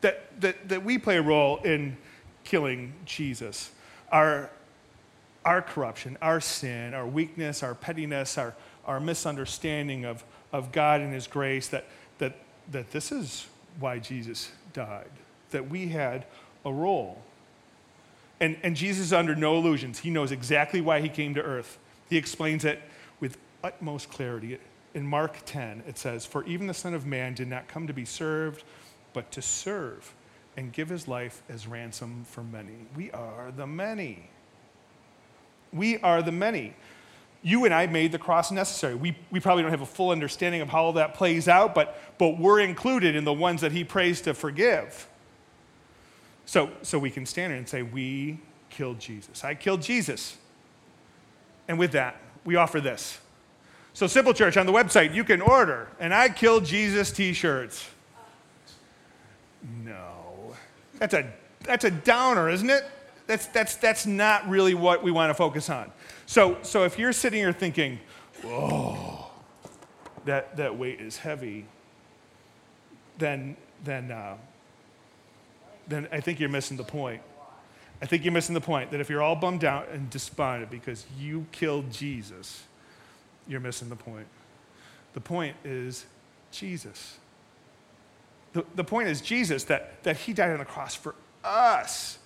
That, 0.00 0.40
that, 0.40 0.68
that 0.68 0.84
we 0.84 0.98
play 0.98 1.18
a 1.18 1.22
role 1.22 1.58
in 1.58 1.96
killing 2.44 2.92
Jesus. 3.04 3.70
Our, 4.10 4.50
our 5.44 5.62
corruption, 5.62 6.18
our 6.20 6.40
sin, 6.40 6.94
our 6.94 7.06
weakness, 7.06 7.62
our 7.62 7.74
pettiness, 7.74 8.36
our, 8.36 8.54
our 8.86 8.98
misunderstanding 8.98 10.04
of, 10.04 10.24
of 10.52 10.72
God 10.72 11.00
and 11.00 11.14
His 11.14 11.26
grace, 11.26 11.68
that, 11.68 11.86
that, 12.18 12.36
that 12.70 12.90
this 12.90 13.12
is 13.12 13.46
why 13.78 13.98
Jesus 13.98 14.50
died, 14.72 15.10
that 15.50 15.70
we 15.70 15.88
had 15.88 16.26
a 16.64 16.72
role. 16.72 17.22
And, 18.40 18.56
and 18.62 18.74
Jesus 18.74 19.06
is 19.06 19.12
under 19.12 19.34
no 19.34 19.56
illusions. 19.56 19.98
He 19.98 20.10
knows 20.10 20.32
exactly 20.32 20.80
why 20.80 21.00
he 21.00 21.08
came 21.08 21.34
to 21.34 21.42
earth. 21.42 21.78
He 22.08 22.16
explains 22.16 22.64
it 22.64 22.80
with 23.20 23.36
utmost 23.62 24.10
clarity. 24.10 24.58
In 24.94 25.06
Mark 25.06 25.36
10, 25.44 25.84
it 25.86 25.98
says, 25.98 26.24
For 26.24 26.44
even 26.44 26.66
the 26.66 26.74
Son 26.74 26.94
of 26.94 27.06
Man 27.06 27.34
did 27.34 27.48
not 27.48 27.68
come 27.68 27.86
to 27.86 27.92
be 27.92 28.04
served, 28.04 28.64
but 29.12 29.30
to 29.32 29.42
serve 29.42 30.14
and 30.56 30.72
give 30.72 30.88
his 30.88 31.06
life 31.06 31.42
as 31.48 31.66
ransom 31.66 32.24
for 32.28 32.42
many. 32.42 32.86
We 32.96 33.10
are 33.12 33.52
the 33.56 33.66
many. 33.66 34.30
We 35.72 35.98
are 35.98 36.22
the 36.22 36.32
many. 36.32 36.74
You 37.42 37.64
and 37.64 37.72
I 37.72 37.86
made 37.86 38.12
the 38.12 38.18
cross 38.18 38.50
necessary. 38.50 38.94
We, 38.94 39.16
we 39.30 39.40
probably 39.40 39.62
don't 39.62 39.70
have 39.70 39.80
a 39.80 39.86
full 39.86 40.10
understanding 40.10 40.60
of 40.60 40.68
how 40.68 40.84
all 40.84 40.92
that 40.94 41.14
plays 41.14 41.48
out, 41.48 41.74
but, 41.74 41.98
but 42.18 42.38
we're 42.38 42.60
included 42.60 43.16
in 43.16 43.24
the 43.24 43.32
ones 43.32 43.60
that 43.60 43.72
he 43.72 43.84
prays 43.84 44.20
to 44.22 44.34
forgive. 44.34 45.08
So, 46.50 46.68
so 46.82 46.98
we 46.98 47.12
can 47.12 47.26
stand 47.26 47.52
here 47.52 47.58
and 47.58 47.68
say, 47.68 47.82
We 47.82 48.40
killed 48.70 48.98
Jesus. 48.98 49.44
I 49.44 49.54
killed 49.54 49.82
Jesus. 49.82 50.36
And 51.68 51.78
with 51.78 51.92
that, 51.92 52.16
we 52.44 52.56
offer 52.56 52.80
this. 52.80 53.20
So, 53.92 54.08
Simple 54.08 54.34
Church, 54.34 54.56
on 54.56 54.66
the 54.66 54.72
website, 54.72 55.14
you 55.14 55.22
can 55.22 55.40
order 55.42 55.86
an 56.00 56.12
I 56.12 56.28
Killed 56.28 56.64
Jesus 56.64 57.12
t 57.12 57.34
shirts. 57.34 57.88
No. 59.84 60.56
That's 60.98 61.14
a, 61.14 61.32
that's 61.62 61.84
a 61.84 61.90
downer, 61.92 62.50
isn't 62.50 62.68
it? 62.68 62.82
That's, 63.28 63.46
that's, 63.46 63.76
that's 63.76 64.04
not 64.04 64.48
really 64.48 64.74
what 64.74 65.04
we 65.04 65.12
want 65.12 65.30
to 65.30 65.34
focus 65.34 65.70
on. 65.70 65.92
So, 66.26 66.58
so 66.62 66.82
if 66.82 66.98
you're 66.98 67.12
sitting 67.12 67.38
here 67.38 67.52
thinking, 67.52 68.00
whoa, 68.42 69.26
that, 70.24 70.56
that 70.56 70.76
weight 70.76 71.00
is 71.00 71.16
heavy, 71.16 71.66
then, 73.18 73.56
then, 73.84 74.10
uh, 74.10 74.34
then 75.90 76.08
I 76.12 76.20
think 76.20 76.40
you're 76.40 76.48
missing 76.48 76.76
the 76.76 76.84
point. 76.84 77.22
I 78.02 78.06
think 78.06 78.24
you're 78.24 78.32
missing 78.32 78.54
the 78.54 78.60
point 78.60 78.90
that 78.92 79.00
if 79.00 79.10
you're 79.10 79.22
all 79.22 79.36
bummed 79.36 79.64
out 79.64 79.88
and 79.90 80.08
despondent 80.08 80.70
because 80.70 81.04
you 81.18 81.46
killed 81.52 81.90
Jesus, 81.90 82.62
you're 83.46 83.60
missing 83.60 83.88
the 83.88 83.96
point. 83.96 84.26
The 85.12 85.20
point 85.20 85.56
is 85.64 86.06
Jesus. 86.50 87.18
The, 88.52 88.64
the 88.74 88.84
point 88.84 89.08
is 89.08 89.20
Jesus, 89.20 89.64
that, 89.64 90.02
that 90.04 90.16
he 90.16 90.32
died 90.32 90.50
on 90.50 90.58
the 90.58 90.64
cross 90.64 90.94
for 90.94 91.14
us. 91.44 92.18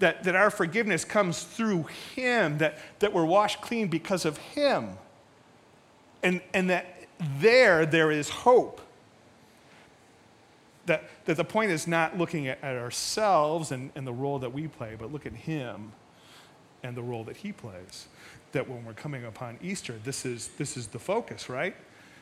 That, 0.00 0.24
that 0.24 0.34
our 0.34 0.50
forgiveness 0.50 1.04
comes 1.04 1.44
through 1.44 1.84
him, 2.16 2.58
that, 2.58 2.78
that 2.98 3.12
we're 3.12 3.24
washed 3.24 3.60
clean 3.60 3.86
because 3.86 4.24
of 4.24 4.36
him. 4.38 4.90
And, 6.22 6.40
and 6.52 6.70
that 6.70 7.06
there, 7.38 7.86
there 7.86 8.10
is 8.10 8.28
hope. 8.28 8.80
That, 10.86 11.04
that 11.26 11.36
the 11.36 11.44
point 11.44 11.70
is 11.70 11.86
not 11.86 12.18
looking 12.18 12.48
at, 12.48 12.62
at 12.62 12.76
ourselves 12.76 13.70
and, 13.70 13.90
and 13.94 14.06
the 14.06 14.12
role 14.12 14.40
that 14.40 14.52
we 14.52 14.66
play, 14.66 14.96
but 14.98 15.12
look 15.12 15.26
at 15.26 15.32
him 15.32 15.92
and 16.82 16.96
the 16.96 17.02
role 17.02 17.24
that 17.24 17.36
he 17.36 17.52
plays. 17.52 18.08
That 18.50 18.68
when 18.68 18.84
we're 18.84 18.92
coming 18.92 19.24
upon 19.24 19.58
Easter, 19.62 19.94
this 20.04 20.26
is, 20.26 20.48
this 20.58 20.76
is 20.76 20.88
the 20.88 20.98
focus, 20.98 21.48
right? 21.48 21.76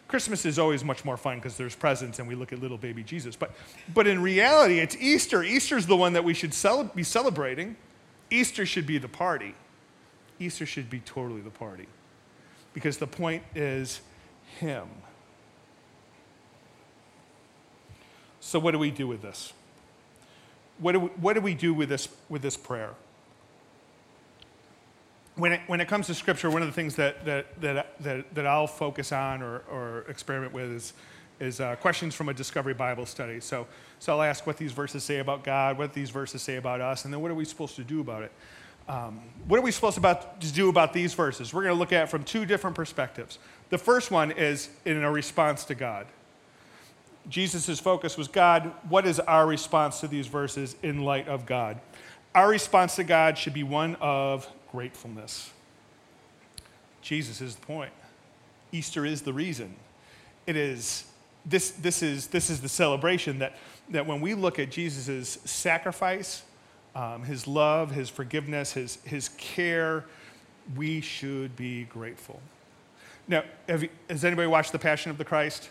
Christmas 0.09 0.45
is 0.45 0.59
always 0.59 0.85
much 0.85 1.05
more 1.05 1.17
fun 1.17 1.37
because 1.37 1.57
there's 1.57 1.77
presents 1.77 2.19
and 2.19 2.27
we 2.27 2.35
look 2.35 2.53
at 2.53 2.61
little 2.61 2.77
baby 2.77 3.03
Jesus. 3.03 3.37
But, 3.37 3.53
but 3.95 4.07
in 4.07 4.21
reality, 4.21 4.81
it's 4.81 4.97
Easter. 4.97 5.43
Easter's 5.43 5.87
the 5.87 5.97
one 5.97 6.13
that 6.15 6.25
we 6.25 6.35
should 6.35 6.53
cel- 6.53 6.85
be 6.85 7.05
celebrating. 7.05 7.77
Easter 8.29 8.67
should 8.67 8.87
be 8.87 8.99
the 8.99 9.09
party. 9.09 9.55
Easter 10.41 10.67
should 10.67 10.91
be 10.91 11.01
totally 11.01 11.41
the 11.41 11.51
party 11.51 11.87
because 12.75 12.99
the 12.99 13.07
point 13.07 13.45
is 13.55 14.01
Him. 14.59 14.89
So, 18.41 18.59
what 18.59 18.73
do 18.73 18.79
we 18.79 18.91
do 18.91 19.07
with 19.07 19.23
this? 19.23 19.53
What 20.79 20.93
do 20.93 21.01
we, 21.01 21.09
what 21.09 21.35
do, 21.35 21.41
we 21.41 21.55
do 21.55 21.75
with 21.75 21.89
this, 21.89 22.09
with 22.29 22.43
this 22.43 22.57
prayer? 22.57 22.95
when 25.41 25.53
it, 25.53 25.61
when 25.67 25.81
it 25.81 25.89
comes 25.89 26.07
to 26.07 26.15
scripture, 26.15 26.51
one 26.51 26.63
of 26.63 26.69
the 26.69 26.75
things 26.75 26.97
that, 26.97 27.25
that, 27.25 27.61
that, 27.61 28.03
that, 28.03 28.35
that 28.35 28.47
I'll 28.47 28.67
focus 28.67 29.11
on 29.11 29.43
or, 29.43 29.63
or 29.71 30.05
experiment 30.09 30.53
with 30.53 30.71
is, 30.71 30.93
is 31.41 31.61
uh, 31.61 31.77
questions 31.77 32.15
from 32.15 32.29
a 32.29 32.35
discovery 32.35 32.75
Bible 32.75 33.07
study. 33.07 33.41
So, 33.41 33.67
so 33.99 34.13
I'll 34.13 34.23
ask 34.23 34.47
what 34.47 34.59
these 34.59 34.73
verses 34.73 35.03
say 35.03 35.19
about 35.19 35.43
God, 35.43 35.79
what 35.79 35.95
these 35.95 36.11
verses 36.11 36.43
say 36.43 36.57
about 36.57 36.81
us, 36.81 37.05
and 37.05 37.15
then 37.15 37.21
what 37.23 37.31
are 37.31 37.35
we 37.35 37.47
supposed 37.47 37.77
to 37.77 37.85
do 37.85 38.01
about 38.01 38.23
it? 38.23 38.33
Um, 38.89 39.21
what 39.47 39.59
are 39.59 39.63
we 39.63 39.71
supposed 39.71 39.99
about, 39.99 40.41
to 40.41 40.53
do 40.53 40.69
about 40.69 40.93
these 40.93 41.15
verses? 41.15 41.55
We're 41.55 41.63
going 41.63 41.75
to 41.75 41.79
look 41.79 41.93
at 41.93 42.11
from 42.11 42.25
two 42.25 42.45
different 42.45 42.77
perspectives. 42.77 43.39
The 43.71 43.79
first 43.79 44.11
one 44.11 44.33
is 44.33 44.69
in 44.85 45.03
a 45.03 45.11
response 45.11 45.65
to 45.67 45.75
God. 45.75 46.07
Jesus' 47.29 47.79
focus 47.79 48.17
was 48.17 48.29
God. 48.29 48.73
What 48.89 49.07
is 49.07 49.21
our 49.21 49.47
response 49.47 50.01
to 50.01 50.09
these 50.09 50.27
verses 50.27 50.77
in 50.83 51.05
light 51.05 51.29
of 51.29 51.47
God? 51.47 51.81
Our 52.35 52.49
response 52.49 52.97
to 52.97 53.05
God 53.05 53.37
should 53.37 53.55
be 53.55 53.63
one 53.63 53.97
of 54.01 54.49
gratefulness. 54.71 55.51
Jesus 57.03 57.41
is 57.41 57.57
the 57.57 57.67
point. 57.67 57.93
Easter 58.73 59.05
is 59.05 59.23
the 59.23 59.33
reason. 59.33 59.75
It 60.47 60.57
is 60.57 61.05
this, 61.47 61.71
this, 61.73 62.03
is, 62.03 62.29
this 62.29 62.51
is 62.51 62.61
the 62.61 62.69
celebration 62.69 63.39
that, 63.39 63.57
that 63.89 64.07
when 64.07 64.21
we 64.21 64.35
look 64.35 64.59
at 64.59 64.71
Jesus' 64.71 65.39
sacrifice, 65.45 66.43
um, 66.95 67.23
his 67.23 67.47
love, 67.47 67.91
his 67.91 68.09
forgiveness, 68.09 68.73
his, 68.73 68.99
his 69.05 69.31
care, 69.31 70.05
we 70.77 71.01
should 71.01 71.57
be 71.57 71.85
grateful. 71.85 72.41
Now, 73.27 73.45
you, 73.69 73.89
has 74.09 74.25
anybody 74.25 74.49
watched 74.49 74.73
The 74.73 74.79
Passion 74.79 75.11
of 75.11 75.19
the 75.19 75.25
Christ? 75.25 75.71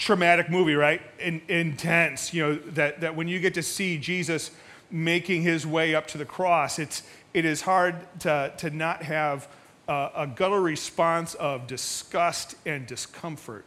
Traumatic 0.00 0.48
movie, 0.48 0.74
right? 0.74 1.02
In, 1.18 1.42
intense. 1.46 2.32
You 2.32 2.42
know, 2.42 2.54
that, 2.70 3.02
that 3.02 3.14
when 3.14 3.28
you 3.28 3.38
get 3.38 3.52
to 3.54 3.62
see 3.62 3.98
Jesus 3.98 4.50
making 4.90 5.42
his 5.42 5.66
way 5.66 5.94
up 5.94 6.06
to 6.08 6.18
the 6.18 6.24
cross, 6.24 6.78
it's, 6.78 7.02
it 7.34 7.44
is 7.44 7.60
hard 7.60 7.96
to, 8.20 8.50
to 8.56 8.70
not 8.70 9.02
have 9.02 9.46
a, 9.86 10.10
a 10.16 10.26
guttural 10.26 10.62
response 10.62 11.34
of 11.34 11.66
disgust 11.66 12.54
and 12.64 12.86
discomfort. 12.86 13.66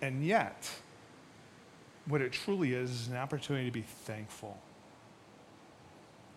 And 0.00 0.26
yet, 0.26 0.68
what 2.06 2.20
it 2.20 2.32
truly 2.32 2.74
is 2.74 2.90
is 2.90 3.06
an 3.06 3.16
opportunity 3.16 3.66
to 3.66 3.72
be 3.72 3.82
thankful. 3.82 4.58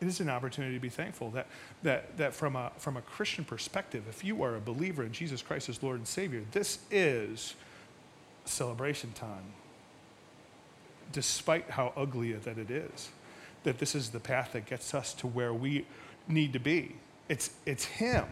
It 0.06 0.10
is 0.10 0.20
an 0.20 0.30
opportunity 0.30 0.76
to 0.76 0.80
be 0.80 0.90
thankful 0.90 1.32
that, 1.32 1.48
that, 1.84 2.18
that 2.18 2.34
from, 2.34 2.56
a, 2.56 2.72
from 2.78 2.98
a 2.98 3.02
Christian 3.02 3.44
perspective, 3.44 4.04
if 4.10 4.24
you 4.24 4.44
are 4.44 4.56
a 4.56 4.60
believer 4.60 5.04
in 5.04 5.12
Jesus 5.12 5.42
Christ 5.42 5.70
as 5.70 5.82
Lord 5.82 5.98
and 5.98 6.08
Savior, 6.08 6.44
this 6.52 6.80
is 6.92 7.56
celebration 8.46 9.12
time, 9.14 9.54
despite 11.12 11.72
how 11.72 11.94
ugly 11.96 12.34
that 12.34 12.58
it 12.58 12.70
is. 12.70 13.10
That 13.64 13.80
this 13.80 13.96
is 13.96 14.10
the 14.10 14.20
path 14.20 14.54
that 14.54 14.68
gets 14.68 14.94
us 14.94 15.14
to 15.16 15.28
where 15.28 15.54
we 15.54 15.86
need 16.28 16.54
to 16.54 16.60
be. 16.60 16.96
It's, 17.28 17.50
it's 17.66 17.86
Him. 17.86 18.26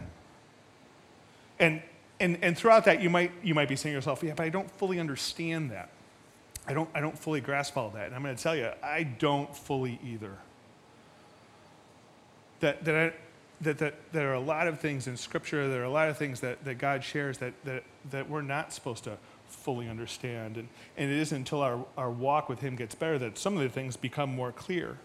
And, 1.58 1.82
and, 2.20 2.38
and 2.42 2.56
throughout 2.56 2.84
that, 2.84 3.02
you 3.02 3.10
might, 3.10 3.32
you 3.42 3.54
might 3.54 3.68
be 3.68 3.74
saying 3.74 3.92
to 3.92 3.96
yourself, 3.96 4.22
yeah, 4.22 4.34
but 4.36 4.44
I 4.44 4.48
don't 4.48 4.70
fully 4.70 5.00
understand 5.00 5.72
that. 5.72 5.90
I 6.66 6.72
don't, 6.72 6.88
I 6.94 7.00
don't 7.00 7.18
fully 7.18 7.40
grasp 7.40 7.76
all 7.76 7.90
that. 7.90 8.06
And 8.06 8.14
I'm 8.14 8.22
going 8.22 8.36
to 8.36 8.42
tell 8.42 8.54
you, 8.54 8.70
I 8.82 9.02
don't 9.02 9.54
fully 9.54 9.98
either. 10.04 10.36
That, 12.64 12.82
that, 12.86 12.94
I, 12.94 13.12
that, 13.60 13.76
that 13.76 13.94
there 14.12 14.30
are 14.30 14.36
a 14.36 14.40
lot 14.40 14.68
of 14.68 14.80
things 14.80 15.06
in 15.06 15.18
Scripture, 15.18 15.68
there 15.68 15.82
are 15.82 15.84
a 15.84 15.90
lot 15.90 16.08
of 16.08 16.16
things 16.16 16.40
that, 16.40 16.64
that 16.64 16.78
God 16.78 17.04
shares 17.04 17.36
that, 17.36 17.52
that, 17.66 17.82
that 18.10 18.30
we're 18.30 18.40
not 18.40 18.72
supposed 18.72 19.04
to 19.04 19.18
fully 19.48 19.86
understand. 19.86 20.56
And, 20.56 20.68
and 20.96 21.10
it 21.10 21.18
isn't 21.18 21.36
until 21.36 21.60
our, 21.60 21.84
our 21.98 22.10
walk 22.10 22.48
with 22.48 22.60
Him 22.60 22.74
gets 22.74 22.94
better 22.94 23.18
that 23.18 23.36
some 23.36 23.54
of 23.54 23.62
the 23.62 23.68
things 23.68 23.98
become 23.98 24.34
more 24.34 24.50
clear. 24.50 24.96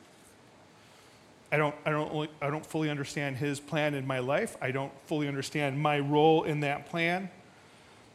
I 1.52 1.58
don't, 1.58 1.76
I, 1.86 1.90
don't, 1.90 2.30
I 2.42 2.50
don't 2.50 2.66
fully 2.66 2.90
understand 2.90 3.36
His 3.36 3.60
plan 3.60 3.94
in 3.94 4.08
my 4.08 4.20
life. 4.20 4.56
I 4.62 4.72
don't 4.72 4.94
fully 5.08 5.28
understand 5.28 5.78
my 5.78 6.00
role 6.00 6.44
in 6.44 6.62
that 6.62 6.86
plan. 6.86 7.30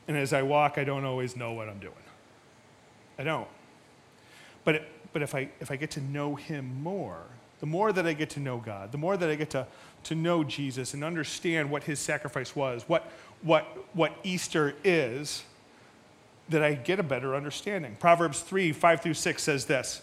And 0.08 0.16
as 0.16 0.32
I 0.32 0.40
walk, 0.40 0.78
I 0.78 0.84
don't 0.84 1.04
always 1.04 1.36
know 1.36 1.52
what 1.52 1.68
I'm 1.68 1.80
doing. 1.80 1.92
I 3.18 3.24
don't. 3.24 3.48
But, 4.64 4.88
but 5.12 5.20
if, 5.20 5.34
I, 5.34 5.50
if 5.60 5.70
I 5.70 5.76
get 5.76 5.90
to 5.90 6.00
know 6.00 6.34
Him 6.34 6.82
more, 6.82 7.24
the 7.64 7.70
more 7.70 7.94
that 7.94 8.06
I 8.06 8.12
get 8.12 8.28
to 8.28 8.40
know 8.40 8.58
God, 8.58 8.92
the 8.92 8.98
more 8.98 9.16
that 9.16 9.30
I 9.30 9.36
get 9.36 9.48
to, 9.52 9.66
to 10.02 10.14
know 10.14 10.44
Jesus 10.44 10.92
and 10.92 11.02
understand 11.02 11.70
what 11.70 11.84
His 11.84 11.98
sacrifice 11.98 12.54
was, 12.54 12.82
what, 12.90 13.10
what, 13.40 13.64
what 13.94 14.14
Easter 14.22 14.74
is, 14.84 15.44
that 16.50 16.62
I 16.62 16.74
get 16.74 17.00
a 17.00 17.02
better 17.02 17.34
understanding. 17.34 17.96
Proverbs 17.98 18.40
3 18.40 18.72
5 18.72 19.00
through 19.00 19.14
6 19.14 19.42
says 19.42 19.64
this 19.64 20.02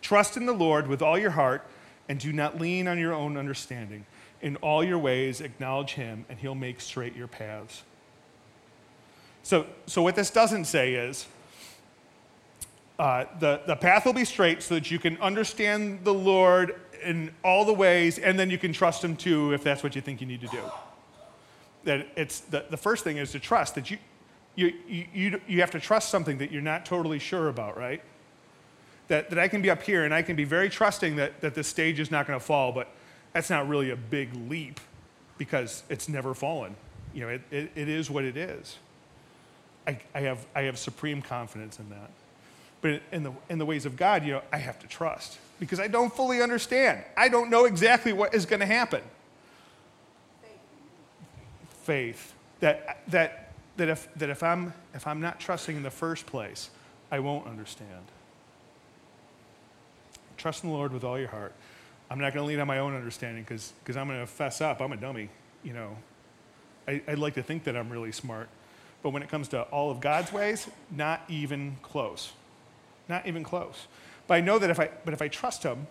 Trust 0.00 0.38
in 0.38 0.46
the 0.46 0.54
Lord 0.54 0.86
with 0.86 1.02
all 1.02 1.18
your 1.18 1.32
heart 1.32 1.66
and 2.08 2.18
do 2.18 2.32
not 2.32 2.58
lean 2.58 2.88
on 2.88 2.98
your 2.98 3.12
own 3.12 3.36
understanding. 3.36 4.06
In 4.40 4.56
all 4.56 4.82
your 4.82 4.98
ways, 4.98 5.42
acknowledge 5.42 5.92
him, 5.92 6.24
and 6.30 6.38
he'll 6.38 6.54
make 6.54 6.80
straight 6.80 7.14
your 7.14 7.28
paths. 7.28 7.82
So, 9.42 9.66
so 9.84 10.00
what 10.00 10.16
this 10.16 10.30
doesn't 10.30 10.64
say 10.64 10.94
is 10.94 11.26
uh, 13.00 13.24
the, 13.38 13.62
the 13.66 13.74
path 13.74 14.04
will 14.04 14.12
be 14.12 14.26
straight 14.26 14.62
so 14.62 14.74
that 14.74 14.90
you 14.90 14.98
can 14.98 15.16
understand 15.22 16.04
the 16.04 16.12
Lord 16.12 16.78
in 17.02 17.30
all 17.42 17.64
the 17.64 17.72
ways, 17.72 18.18
and 18.18 18.38
then 18.38 18.50
you 18.50 18.58
can 18.58 18.74
trust 18.74 19.02
him 19.02 19.16
too 19.16 19.54
if 19.54 19.64
that's 19.64 19.82
what 19.82 19.96
you 19.96 20.02
think 20.02 20.20
you 20.20 20.26
need 20.26 20.42
to 20.42 20.46
do. 20.48 20.60
That 21.84 22.08
it's 22.14 22.40
the, 22.40 22.66
the 22.68 22.76
first 22.76 23.02
thing 23.02 23.16
is 23.16 23.32
to 23.32 23.38
trust 23.38 23.74
that 23.76 23.90
you, 23.90 23.96
you, 24.54 24.74
you, 25.14 25.40
you 25.48 25.60
have 25.60 25.70
to 25.70 25.80
trust 25.80 26.10
something 26.10 26.36
that 26.38 26.52
you're 26.52 26.60
not 26.60 26.84
totally 26.84 27.18
sure 27.18 27.48
about, 27.48 27.78
right? 27.78 28.02
That, 29.08 29.30
that 29.30 29.38
I 29.38 29.48
can 29.48 29.62
be 29.62 29.70
up 29.70 29.80
here 29.80 30.04
and 30.04 30.12
I 30.12 30.20
can 30.20 30.36
be 30.36 30.44
very 30.44 30.68
trusting 30.68 31.16
that, 31.16 31.40
that 31.40 31.54
the 31.54 31.64
stage 31.64 32.00
is 32.00 32.10
not 32.10 32.26
going 32.26 32.38
to 32.38 32.44
fall, 32.44 32.70
but 32.70 32.88
that's 33.32 33.48
not 33.48 33.66
really 33.66 33.92
a 33.92 33.96
big 33.96 34.28
leap 34.50 34.78
because 35.38 35.84
it's 35.88 36.06
never 36.06 36.34
fallen. 36.34 36.76
You 37.14 37.22
know, 37.22 37.28
it, 37.30 37.40
it, 37.50 37.70
it 37.74 37.88
is 37.88 38.10
what 38.10 38.24
it 38.24 38.36
is. 38.36 38.76
I, 39.86 39.98
I, 40.14 40.20
have, 40.20 40.46
I 40.54 40.62
have 40.64 40.78
supreme 40.78 41.22
confidence 41.22 41.78
in 41.78 41.88
that. 41.88 42.10
But 42.82 43.02
in 43.12 43.22
the, 43.22 43.32
in 43.48 43.58
the 43.58 43.66
ways 43.66 43.84
of 43.86 43.96
God, 43.96 44.24
you 44.24 44.32
know, 44.32 44.42
I 44.52 44.56
have 44.58 44.78
to 44.80 44.86
trust 44.86 45.38
because 45.58 45.78
I 45.78 45.88
don't 45.88 46.14
fully 46.14 46.40
understand. 46.40 47.04
I 47.16 47.28
don't 47.28 47.50
know 47.50 47.66
exactly 47.66 48.12
what 48.12 48.34
is 48.34 48.46
going 48.46 48.60
to 48.60 48.66
happen. 48.66 49.02
Faith. 51.82 52.34
That, 52.60 53.02
that 53.08 53.50
that 53.80 53.88
if, 53.88 54.08
that 54.16 54.28
if, 54.28 54.42
I'm, 54.42 54.74
if 54.92 55.06
I'm 55.06 55.20
not 55.20 55.40
trusting 55.40 55.74
in 55.74 55.82
the 55.82 55.90
first 55.90 56.26
place, 56.26 56.68
I 57.10 57.18
won't 57.20 57.46
understand. 57.46 58.04
Trust 60.36 60.64
in 60.64 60.70
the 60.70 60.76
Lord 60.76 60.92
with 60.92 61.02
all 61.02 61.18
your 61.18 61.28
heart. 61.28 61.54
I'm 62.10 62.18
not 62.18 62.34
going 62.34 62.44
to 62.44 62.48
lean 62.48 62.60
on 62.60 62.66
my 62.66 62.78
own 62.78 62.94
understanding 62.94 63.42
because 63.42 63.72
I'm 63.96 64.06
going 64.06 64.20
to 64.20 64.26
fess 64.26 64.60
up. 64.60 64.82
I'm 64.82 64.92
a 64.92 64.98
dummy. 64.98 65.30
You 65.62 65.72
know, 65.72 65.96
I, 66.86 67.00
I'd 67.08 67.18
like 67.18 67.34
to 67.34 67.42
think 67.42 67.64
that 67.64 67.76
I'm 67.76 67.88
really 67.88 68.12
smart. 68.12 68.48
But 69.02 69.10
when 69.10 69.22
it 69.22 69.30
comes 69.30 69.48
to 69.48 69.62
all 69.62 69.90
of 69.90 70.00
God's 70.00 70.30
ways, 70.30 70.68
not 70.90 71.22
even 71.28 71.76
close. 71.80 72.32
Not 73.10 73.26
even 73.26 73.42
close. 73.42 73.88
But 74.28 74.34
I 74.34 74.40
know 74.40 74.60
that 74.60 74.70
if 74.70 74.78
I, 74.78 74.88
but 75.04 75.12
if 75.12 75.20
I 75.20 75.26
trust 75.26 75.64
Him 75.64 75.88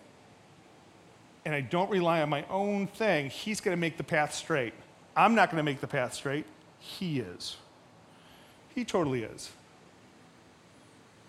and 1.44 1.54
I 1.54 1.60
don't 1.60 1.90
rely 1.90 2.22
on 2.22 2.30
my 2.30 2.46
own 2.48 2.86
thing, 2.86 3.28
He's 3.28 3.60
going 3.60 3.76
to 3.76 3.80
make 3.80 3.98
the 3.98 4.02
path 4.02 4.34
straight. 4.34 4.72
I'm 5.14 5.34
not 5.34 5.50
going 5.50 5.58
to 5.58 5.62
make 5.62 5.82
the 5.82 5.86
path 5.86 6.14
straight. 6.14 6.46
He 6.78 7.20
is. 7.20 7.58
He 8.74 8.86
totally 8.86 9.22
is. 9.22 9.50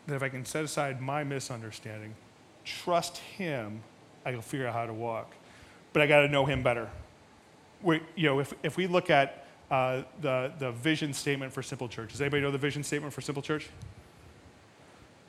That 0.08 0.16
if 0.16 0.24
I 0.24 0.30
can 0.30 0.46
set 0.46 0.64
aside 0.64 1.02
my 1.02 1.26
misunderstanding, 1.26 2.16
trust 2.64 3.18
Him, 3.18 3.82
I 4.26 4.32
will 4.32 4.42
figure 4.42 4.68
out 4.68 4.74
how 4.74 4.86
to 4.86 4.94
walk. 4.94 5.34
But 5.92 6.04
I 6.04 6.08
got 6.08 6.22
to 6.22 6.30
know 6.30 6.46
Him 6.46 6.64
better. 6.64 6.90
We, 7.82 8.00
you 8.16 8.28
know, 8.28 8.40
if, 8.40 8.54
if 8.64 8.78
we 8.78 8.88
look 8.88 9.10
at 9.10 9.46
uh, 9.70 10.04
the, 10.22 10.54
the 10.58 10.72
vision 10.72 11.12
statement 11.12 11.52
for 11.52 11.62
Simple 11.62 11.90
Church, 11.90 12.12
does 12.12 12.22
anybody 12.22 12.42
know 12.42 12.52
the 12.52 12.58
vision 12.58 12.82
statement 12.82 13.14
for 13.14 13.20
Simple 13.20 13.44
Church? 13.44 13.68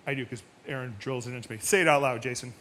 I 0.07 0.15
do 0.15 0.25
because 0.25 0.43
Aaron 0.67 0.97
drills 0.99 1.27
it 1.27 1.35
into 1.35 1.51
me. 1.51 1.59
Say 1.61 1.81
it 1.81 1.89
out 1.89 2.03
loud, 2.03 2.23
Jason. 2.23 2.53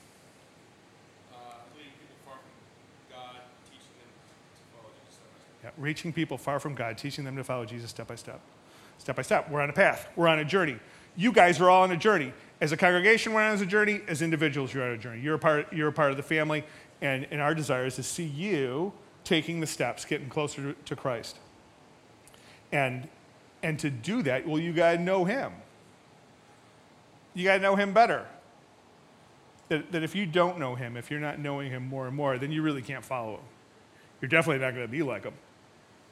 Yeah, 5.63 5.69
reaching 5.77 6.11
people 6.11 6.37
far 6.37 6.59
from 6.59 6.73
God, 6.73 6.97
teaching 6.97 7.23
them 7.23 7.35
to 7.35 7.43
follow 7.43 7.65
Jesus 7.65 7.89
step 7.89 8.07
by 8.07 8.15
step 8.15 8.41
step 9.01 9.15
by 9.15 9.21
step. 9.23 9.49
We're 9.49 9.61
on 9.61 9.69
a 9.69 9.73
path, 9.73 10.07
we're 10.15 10.27
on 10.27 10.39
a 10.39 10.45
journey. 10.45 10.77
You 11.17 11.31
guys 11.31 11.59
are 11.59 11.69
all 11.69 11.83
on 11.83 11.91
a 11.91 11.97
journey. 11.97 12.31
As 12.61 12.71
a 12.71 12.77
congregation, 12.77 13.33
we're 13.33 13.41
on 13.41 13.61
a 13.61 13.65
journey. 13.65 14.01
As 14.07 14.21
individuals, 14.21 14.73
you're 14.73 14.83
on 14.83 14.91
a 14.91 14.97
journey. 14.97 15.21
You're 15.21 15.35
a 15.35 15.39
part, 15.39 15.73
you're 15.73 15.89
a 15.89 15.93
part 15.93 16.11
of 16.11 16.17
the 16.17 16.23
family, 16.23 16.63
and, 17.01 17.27
and 17.31 17.41
our 17.41 17.53
desire 17.53 17.85
is 17.85 17.95
to 17.95 18.03
see 18.03 18.23
you 18.23 18.93
taking 19.23 19.59
the 19.59 19.67
steps, 19.67 20.05
getting 20.05 20.29
closer 20.29 20.73
to, 20.73 20.75
to 20.85 20.95
Christ. 20.95 21.37
And, 22.71 23.09
and 23.61 23.77
to 23.79 23.89
do 23.89 24.21
that, 24.23 24.47
well, 24.47 24.59
you 24.59 24.71
got 24.71 24.93
to 24.93 24.97
know 24.99 25.25
Him. 25.25 25.51
You 27.33 27.45
got 27.45 27.57
to 27.57 27.61
know 27.61 27.75
Him 27.75 27.93
better. 27.93 28.25
That, 29.69 29.91
that 29.91 30.03
if 30.03 30.15
you 30.15 30.25
don't 30.25 30.59
know 30.59 30.75
Him, 30.75 30.97
if 30.97 31.09
you're 31.09 31.19
not 31.19 31.39
knowing 31.39 31.71
Him 31.71 31.87
more 31.87 32.07
and 32.07 32.15
more, 32.15 32.37
then 32.37 32.51
you 32.51 32.61
really 32.61 32.81
can't 32.81 33.05
follow 33.05 33.35
Him. 33.35 33.43
You're 34.19 34.29
definitely 34.29 34.63
not 34.63 34.73
going 34.73 34.85
to 34.85 34.91
be 34.91 35.03
like 35.03 35.23
Him. 35.23 35.33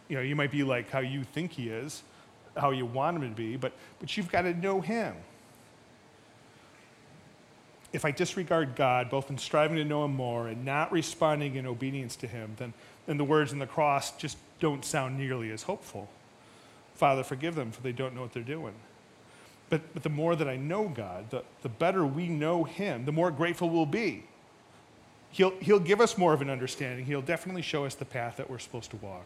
You 0.08 0.16
know, 0.18 0.24
you 0.24 0.36
might 0.36 0.52
be 0.52 0.64
like 0.64 0.90
how 0.90 1.00
you 1.00 1.24
think 1.24 1.52
He 1.52 1.70
is, 1.70 2.04
how 2.60 2.72
you 2.72 2.86
want 2.86 3.18
him 3.18 3.30
to 3.30 3.36
be, 3.36 3.56
but, 3.56 3.74
but 4.00 4.16
you've 4.16 4.32
got 4.32 4.42
to 4.44 4.54
know 4.54 4.82
him. 4.82 5.16
If 7.92 8.06
I 8.06 8.12
disregard 8.12 8.76
God, 8.76 9.10
both 9.10 9.30
in 9.30 9.38
striving 9.38 9.78
to 9.78 9.86
know 9.86 10.06
him 10.06 10.16
more 10.16 10.48
and 10.48 10.64
not 10.64 10.92
responding 10.92 11.56
in 11.56 11.66
obedience 11.66 12.16
to 12.18 12.28
him, 12.28 12.54
then, 12.58 12.74
then 13.08 13.18
the 13.18 13.24
words 13.24 13.52
in 13.52 13.60
the 13.60 13.68
cross 13.68 14.16
just 14.18 14.38
don't 14.60 14.86
sound 14.86 15.18
nearly 15.18 15.50
as 15.52 15.64
hopeful. 15.64 16.08
Father, 16.94 17.24
forgive 17.24 17.56
them, 17.56 17.72
for 17.72 17.82
they 17.82 17.92
don't 17.92 18.14
know 18.14 18.22
what 18.22 18.34
they're 18.34 18.44
doing. 18.44 18.76
But, 19.70 19.94
but 19.94 20.04
the 20.04 20.10
more 20.10 20.36
that 20.36 20.48
I 20.48 20.56
know 20.56 20.88
God, 20.88 21.30
the, 21.30 21.44
the 21.62 21.70
better 21.70 22.06
we 22.06 22.28
know 22.28 22.64
him, 22.64 23.06
the 23.06 23.12
more 23.12 23.30
grateful 23.32 23.70
we'll 23.70 23.86
be. 23.86 24.24
He'll, 25.32 25.52
he'll 25.60 25.80
give 25.80 26.02
us 26.02 26.18
more 26.18 26.34
of 26.34 26.42
an 26.42 26.50
understanding. 26.50 27.06
He'll 27.06 27.22
definitely 27.22 27.62
show 27.62 27.86
us 27.86 27.94
the 27.94 28.06
path 28.06 28.38
that 28.38 28.50
we're 28.50 28.60
supposed 28.60 28.90
to 28.92 28.98
walk. 28.98 29.26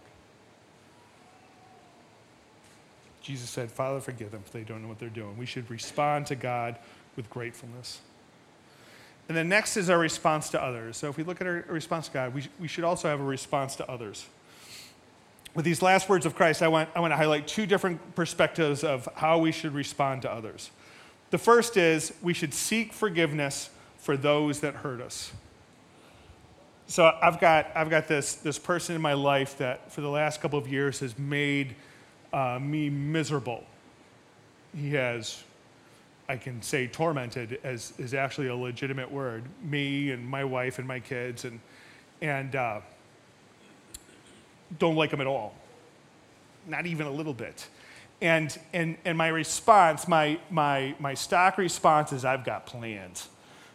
Jesus 3.21 3.49
said, 3.49 3.71
Father, 3.71 4.01
forgive 4.01 4.31
them, 4.31 4.43
for 4.43 4.51
they 4.51 4.65
don't 4.65 4.81
know 4.81 4.89
what 4.89 4.99
they're 4.99 5.07
doing. 5.07 5.37
We 5.37 5.45
should 5.45 5.69
respond 5.71 6.27
to 6.27 6.35
God 6.35 6.77
with 7.15 7.29
gratefulness. 7.29 8.01
And 9.29 9.37
then 9.37 9.47
next 9.47 9.77
is 9.77 9.89
our 9.89 9.97
response 9.97 10.49
to 10.49 10.61
others. 10.61 10.97
So 10.97 11.07
if 11.07 11.15
we 11.15 11.23
look 11.23 11.39
at 11.39 11.47
our 11.47 11.63
response 11.69 12.07
to 12.07 12.13
God, 12.13 12.33
we, 12.33 12.43
we 12.59 12.67
should 12.67 12.83
also 12.83 13.07
have 13.07 13.21
a 13.21 13.23
response 13.23 13.77
to 13.77 13.89
others. 13.89 14.25
With 15.55 15.65
these 15.65 15.83
last 15.83 16.09
words 16.09 16.25
of 16.25 16.35
Christ, 16.35 16.63
I 16.63 16.67
want, 16.67 16.89
I 16.95 16.99
want 16.99 17.11
to 17.11 17.17
highlight 17.17 17.47
two 17.47 17.65
different 17.65 18.15
perspectives 18.15 18.83
of 18.83 19.07
how 19.15 19.37
we 19.37 19.51
should 19.51 19.73
respond 19.73 20.23
to 20.23 20.31
others. 20.31 20.71
The 21.29 21.37
first 21.37 21.77
is 21.77 22.13
we 22.21 22.33
should 22.33 22.53
seek 22.53 22.91
forgiveness 22.91 23.69
for 23.97 24.17
those 24.17 24.61
that 24.61 24.75
hurt 24.75 24.99
us. 24.99 25.31
So 26.87 27.17
I've 27.21 27.39
got, 27.39 27.67
I've 27.75 27.89
got 27.89 28.07
this, 28.07 28.35
this 28.35 28.59
person 28.59 28.95
in 28.95 29.01
my 29.01 29.13
life 29.13 29.57
that 29.59 29.91
for 29.91 30.01
the 30.01 30.09
last 30.09 30.41
couple 30.41 30.59
of 30.59 30.67
years 30.67 30.99
has 30.99 31.17
made 31.17 31.75
uh, 32.33 32.59
me 32.61 32.89
miserable. 32.89 33.63
He 34.75 34.91
has, 34.93 35.43
I 36.27 36.35
can 36.35 36.61
say 36.61 36.87
tormented 36.87 37.59
as 37.63 37.93
is 37.99 38.13
actually 38.13 38.47
a 38.47 38.55
legitimate 38.55 39.11
word, 39.11 39.43
me 39.63 40.11
and 40.11 40.27
my 40.27 40.43
wife 40.43 40.79
and 40.79 40.87
my 40.87 40.99
kids, 40.99 41.45
and, 41.45 41.59
and 42.21 42.55
uh, 42.55 42.81
don't 44.79 44.95
like 44.95 45.11
him 45.11 45.21
at 45.21 45.27
all. 45.27 45.53
Not 46.67 46.85
even 46.85 47.07
a 47.07 47.11
little 47.11 47.33
bit. 47.33 47.67
And, 48.21 48.57
and, 48.71 48.97
and 49.03 49.17
my 49.17 49.27
response, 49.27 50.07
my, 50.07 50.39
my, 50.49 50.95
my 50.99 51.13
stock 51.13 51.57
response 51.57 52.13
is 52.13 52.23
I've 52.23 52.45
got 52.45 52.65
plans. 52.65 53.27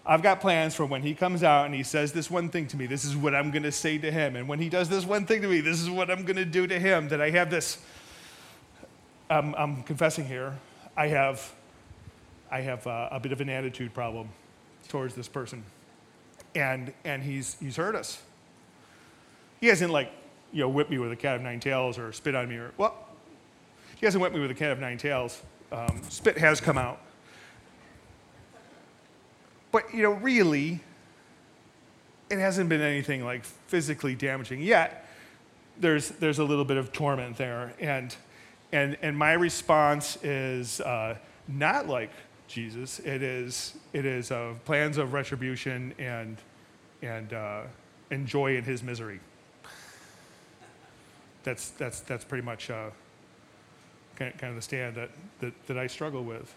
I've 0.07 0.23
got 0.23 0.41
plans 0.41 0.75
for 0.75 0.87
when 0.87 1.03
he 1.03 1.15
comes 1.15 1.43
out 1.43 1.67
and 1.67 1.75
he 1.75 1.83
says 1.83 2.13
this 2.13 2.31
one 2.31 2.49
thing 2.49 2.67
to 2.69 2.79
me, 2.79 2.87
this 2.87 3.05
is 3.05 3.15
what 3.15 3.35
I'm 3.35 3.51
going 3.51 3.65
to 3.65 3.73
say 3.73 3.99
to 3.99 4.11
him. 4.11 4.37
And 4.37 4.49
when 4.49 4.59
he 4.59 4.71
does 4.71 4.89
this 4.89 5.05
one 5.05 5.27
thing 5.27 5.43
to 5.43 5.49
me, 5.49 5.61
this 5.61 5.83
is 5.83 5.91
what 5.91 6.11
I'm 6.11 6.25
going 6.25 6.37
to 6.37 6.47
do 6.47 6.67
to 6.67 6.81
him. 6.81 7.09
That 7.09 7.21
I 7.21 7.29
have 7.29 7.51
this, 7.51 7.77
um, 9.29 9.55
I'm 9.59 9.83
confessing 9.83 10.25
here, 10.25 10.57
I 10.97 11.09
have, 11.09 11.53
I 12.51 12.63
have 12.63 12.87
uh, 12.87 13.11
a 13.13 13.21
bit 13.21 13.33
of 13.33 13.43
an 13.43 13.51
attitude 13.51 13.93
problem 13.93 14.31
towards 14.89 15.15
this 15.15 15.29
person. 15.29 15.63
And, 16.55 16.95
and 17.05 17.23
he's, 17.23 17.57
he's 17.61 17.77
hurt 17.77 17.95
us. 17.95 18.23
He 19.61 19.67
hasn't 19.67 19.93
like, 19.93 20.11
you 20.53 20.61
know, 20.61 20.69
whip 20.69 20.91
me 20.91 20.99
with 20.99 21.13
a 21.13 21.17
cat 21.17 21.37
of 21.37 21.43
nine 21.43 21.61
tails 21.61 21.99
or 21.99 22.13
spit 22.13 22.35
on 22.35 22.49
me 22.49 22.57
or, 22.57 22.73
well, 22.77 23.07
he 23.97 24.07
hasn't 24.07 24.23
whipped 24.23 24.35
me 24.35 24.41
with 24.41 24.51
a 24.51 24.55
cat 24.55 24.71
of 24.71 24.79
nine 24.79 24.99
tails. 24.99 25.43
Um, 25.73 26.01
spit 26.09 26.39
has 26.39 26.61
come 26.61 26.79
out. 26.79 27.01
But, 29.73 29.93
you 29.93 30.03
know, 30.03 30.13
really, 30.13 30.81
it 32.31 32.39
hasn't 32.39 32.69
been 32.69 32.81
anything 32.81 33.25
like 33.25 33.45
physically 33.45 34.15
damaging 34.15 34.63
yet. 34.63 35.07
There's, 35.79 36.09
there's 36.11 36.39
a 36.39 36.45
little 36.45 36.65
bit 36.65 36.77
of 36.77 36.93
torment 36.93 37.37
there. 37.37 37.75
And, 37.81 38.15
and, 38.73 38.97
and 39.03 39.17
my 39.17 39.33
response 39.33 40.17
is 40.23 40.81
uh, 40.81 41.17
not 41.47 41.89
like 41.89 42.11
Jesus, 42.47 42.99
it 43.01 43.23
is, 43.23 43.75
it 43.93 44.07
is 44.07 44.31
uh, 44.31 44.55
plans 44.65 44.97
of 44.97 45.13
retribution 45.13 45.93
and, 45.99 46.39
and, 47.03 47.33
uh, 47.33 47.63
and 48.11 48.27
joy 48.27 48.57
in 48.57 48.65
his 48.65 48.83
misery. 48.83 49.21
That's, 51.49 51.71
that's, 51.71 52.01
that's 52.01 52.25
pretty 52.25 52.45
much 52.45 52.69
uh, 52.69 52.91
kind 54.17 54.35
of 54.43 54.55
the 54.55 54.61
stand 54.61 54.97
that, 54.97 55.09
that, 55.41 55.67
that 55.67 55.79
I 55.79 55.87
struggle 55.87 56.23
with. 56.23 56.55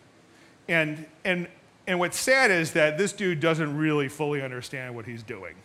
And, 0.68 1.06
and 1.24 1.48
and 1.88 1.98
what's 1.98 2.20
sad 2.20 2.52
is 2.52 2.74
that 2.74 2.98
this 2.98 3.14
dude 3.14 3.40
doesn't 3.40 3.78
really 3.78 4.10
fully 4.10 4.42
understand 4.42 4.94
what 4.94 5.06
he's 5.06 5.24
doing. 5.24 5.56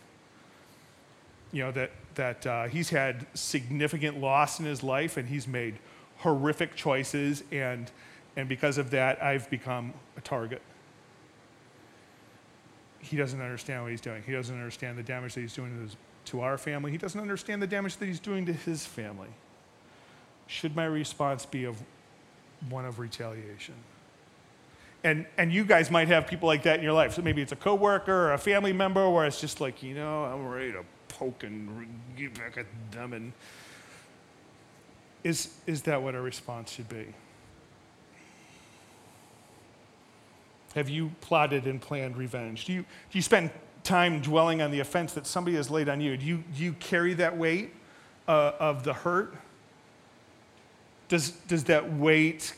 You 1.51 1.65
know, 1.65 1.71
that, 1.71 1.91
that 2.15 2.47
uh, 2.47 2.67
he's 2.67 2.89
had 2.89 3.27
significant 3.33 4.19
loss 4.21 4.61
in 4.61 4.65
his 4.65 4.81
life 4.81 5.17
and 5.17 5.27
he's 5.27 5.45
made 5.45 5.75
horrific 6.19 6.75
choices, 6.75 7.43
and, 7.51 7.91
and 8.37 8.47
because 8.47 8.77
of 8.77 8.91
that, 8.91 9.21
I've 9.21 9.49
become 9.49 9.93
a 10.15 10.21
target. 10.21 10.61
He 12.99 13.17
doesn't 13.17 13.41
understand 13.41 13.83
what 13.83 13.91
he's 13.91 14.01
doing. 14.01 14.23
He 14.25 14.31
doesn't 14.31 14.55
understand 14.55 14.97
the 14.97 15.03
damage 15.03 15.35
that 15.35 15.41
he's 15.41 15.53
doing 15.53 15.75
to, 15.75 15.81
his, 15.83 15.97
to 16.27 16.41
our 16.41 16.57
family. 16.57 16.91
He 16.91 16.97
doesn't 16.97 17.19
understand 17.19 17.61
the 17.61 17.67
damage 17.67 17.97
that 17.97 18.05
he's 18.05 18.19
doing 18.19 18.45
to 18.45 18.53
his 18.53 18.85
family. 18.85 19.29
Should 20.47 20.75
my 20.75 20.85
response 20.85 21.45
be 21.45 21.65
of 21.65 21.77
one 22.69 22.85
of 22.85 22.99
retaliation? 22.99 23.75
And, 25.03 25.25
and 25.37 25.53
you 25.53 25.63
guys 25.63 25.91
might 25.91 26.07
have 26.07 26.27
people 26.27 26.47
like 26.47 26.63
that 26.63 26.77
in 26.77 26.83
your 26.83 26.93
life. 26.93 27.13
So 27.13 27.21
maybe 27.21 27.41
it's 27.41 27.51
a 27.51 27.57
coworker 27.57 28.13
or 28.13 28.33
a 28.33 28.37
family 28.37 28.73
member 28.73 29.09
where 29.09 29.25
it's 29.25 29.39
just 29.39 29.61
like, 29.61 29.83
you 29.83 29.93
know, 29.93 30.25
I'm 30.25 30.47
ready 30.47 30.71
to 30.71 30.83
poke 31.07 31.43
and 31.43 31.87
get 32.17 32.33
back 32.33 32.57
at 32.57 32.65
them. 32.91 33.13
And 33.13 33.31
is, 35.23 35.53
is 35.65 35.81
that 35.83 36.01
what 36.01 36.15
our 36.15 36.21
response 36.21 36.71
should 36.71 36.89
be? 36.89 37.05
Have 40.75 40.89
you 40.89 41.11
plotted 41.21 41.65
and 41.65 41.81
planned 41.81 42.17
revenge? 42.17 42.65
Do 42.65 42.73
you, 42.73 42.81
do 42.81 43.17
you 43.17 43.21
spend 43.21 43.49
time 43.87 44.21
dwelling 44.21 44.61
on 44.61 44.69
the 44.69 44.81
offense 44.81 45.13
that 45.13 45.25
somebody 45.25 45.55
has 45.55 45.71
laid 45.71 45.87
on 45.87 46.01
you? 46.01 46.17
Do 46.17 46.25
you, 46.25 46.43
do 46.55 46.63
you 46.63 46.73
carry 46.73 47.13
that 47.15 47.37
weight 47.37 47.73
uh, 48.27 48.51
of 48.59 48.83
the 48.83 48.93
hurt? 48.93 49.33
Does, 51.07 51.31
does 51.47 51.63
that 51.65 51.93
weight 51.93 52.53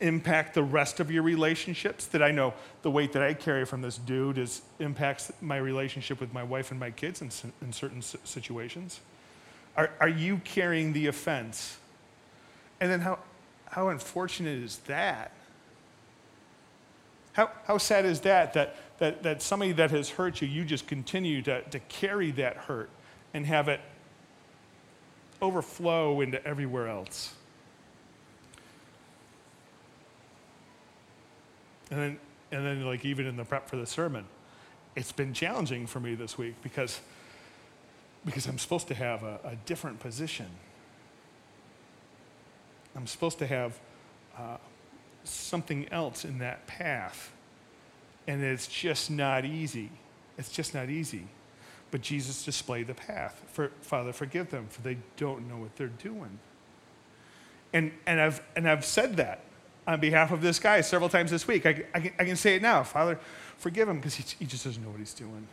impact 0.00 0.54
the 0.54 0.62
rest 0.62 1.00
of 1.00 1.10
your 1.10 1.22
relationships 1.22 2.04
that 2.06 2.22
I 2.22 2.30
know 2.30 2.52
the 2.82 2.90
weight 2.90 3.12
that 3.14 3.22
I 3.22 3.32
carry 3.32 3.64
from 3.64 3.80
this 3.80 3.96
dude 3.96 4.36
is 4.36 4.60
impacts 4.78 5.32
my 5.40 5.56
relationship 5.56 6.20
with 6.20 6.34
my 6.34 6.42
wife 6.42 6.70
and 6.70 6.78
my 6.78 6.90
kids 6.90 7.22
in, 7.22 7.30
in 7.62 7.72
certain 7.72 8.02
situations? 8.02 9.00
Are, 9.76 9.90
are 9.98 10.08
you 10.08 10.42
carrying 10.44 10.92
the 10.92 11.06
offense? 11.06 11.78
And 12.80 12.90
then 12.90 13.00
how, 13.00 13.18
how 13.70 13.88
unfortunate 13.88 14.62
is 14.62 14.76
that? 14.86 15.32
How, 17.32 17.50
how 17.66 17.78
sad 17.78 18.04
is 18.04 18.20
that, 18.20 18.52
that, 18.52 18.76
that, 18.98 19.22
that 19.22 19.42
somebody 19.42 19.72
that 19.72 19.90
has 19.90 20.10
hurt 20.10 20.40
you, 20.40 20.48
you 20.48 20.64
just 20.64 20.86
continue 20.86 21.42
to, 21.42 21.62
to 21.62 21.78
carry 21.80 22.30
that 22.32 22.56
hurt 22.56 22.90
and 23.32 23.46
have 23.46 23.68
it 23.68 23.80
overflow 25.42 26.20
into 26.20 26.44
everywhere 26.46 26.88
else? 26.88 27.34
And 31.90 32.00
then, 32.00 32.18
and 32.50 32.66
then, 32.66 32.86
like, 32.86 33.04
even 33.04 33.26
in 33.26 33.36
the 33.36 33.44
prep 33.44 33.68
for 33.68 33.76
the 33.76 33.86
sermon, 33.86 34.24
it's 34.96 35.12
been 35.12 35.34
challenging 35.34 35.86
for 35.86 36.00
me 36.00 36.14
this 36.14 36.38
week 36.38 36.54
because, 36.62 37.00
because 38.24 38.46
I'm 38.46 38.58
supposed 38.58 38.88
to 38.88 38.94
have 38.94 39.22
a, 39.22 39.40
a 39.44 39.56
different 39.66 40.00
position. 40.00 40.46
I'm 42.96 43.06
supposed 43.06 43.38
to 43.40 43.46
have 43.46 43.78
uh, 44.38 44.56
something 45.24 45.88
else 45.90 46.24
in 46.24 46.38
that 46.38 46.66
path. 46.66 47.33
And 48.26 48.42
it's 48.42 48.66
just 48.66 49.10
not 49.10 49.44
easy. 49.44 49.90
It's 50.38 50.50
just 50.50 50.74
not 50.74 50.88
easy. 50.88 51.26
But 51.90 52.00
Jesus 52.00 52.44
displayed 52.44 52.86
the 52.86 52.94
path. 52.94 53.42
For, 53.52 53.70
Father, 53.82 54.12
forgive 54.12 54.50
them, 54.50 54.66
for 54.68 54.82
they 54.82 54.96
don't 55.16 55.48
know 55.48 55.58
what 55.58 55.76
they're 55.76 55.88
doing. 55.88 56.38
And, 57.72 57.92
and, 58.06 58.20
I've, 58.20 58.42
and 58.56 58.68
I've 58.68 58.84
said 58.84 59.16
that 59.16 59.40
on 59.86 60.00
behalf 60.00 60.32
of 60.32 60.40
this 60.40 60.58
guy 60.58 60.80
several 60.80 61.08
times 61.08 61.30
this 61.30 61.46
week. 61.46 61.66
I, 61.66 61.84
I, 61.94 62.00
can, 62.00 62.12
I 62.18 62.24
can 62.24 62.36
say 62.36 62.56
it 62.56 62.62
now 62.62 62.82
Father, 62.82 63.18
forgive 63.58 63.88
him 63.88 63.96
because 63.96 64.14
he, 64.14 64.24
he 64.38 64.46
just 64.46 64.64
doesn't 64.64 64.82
know 64.82 64.90
what 64.90 64.98
he's 64.98 65.14
doing. 65.14 65.46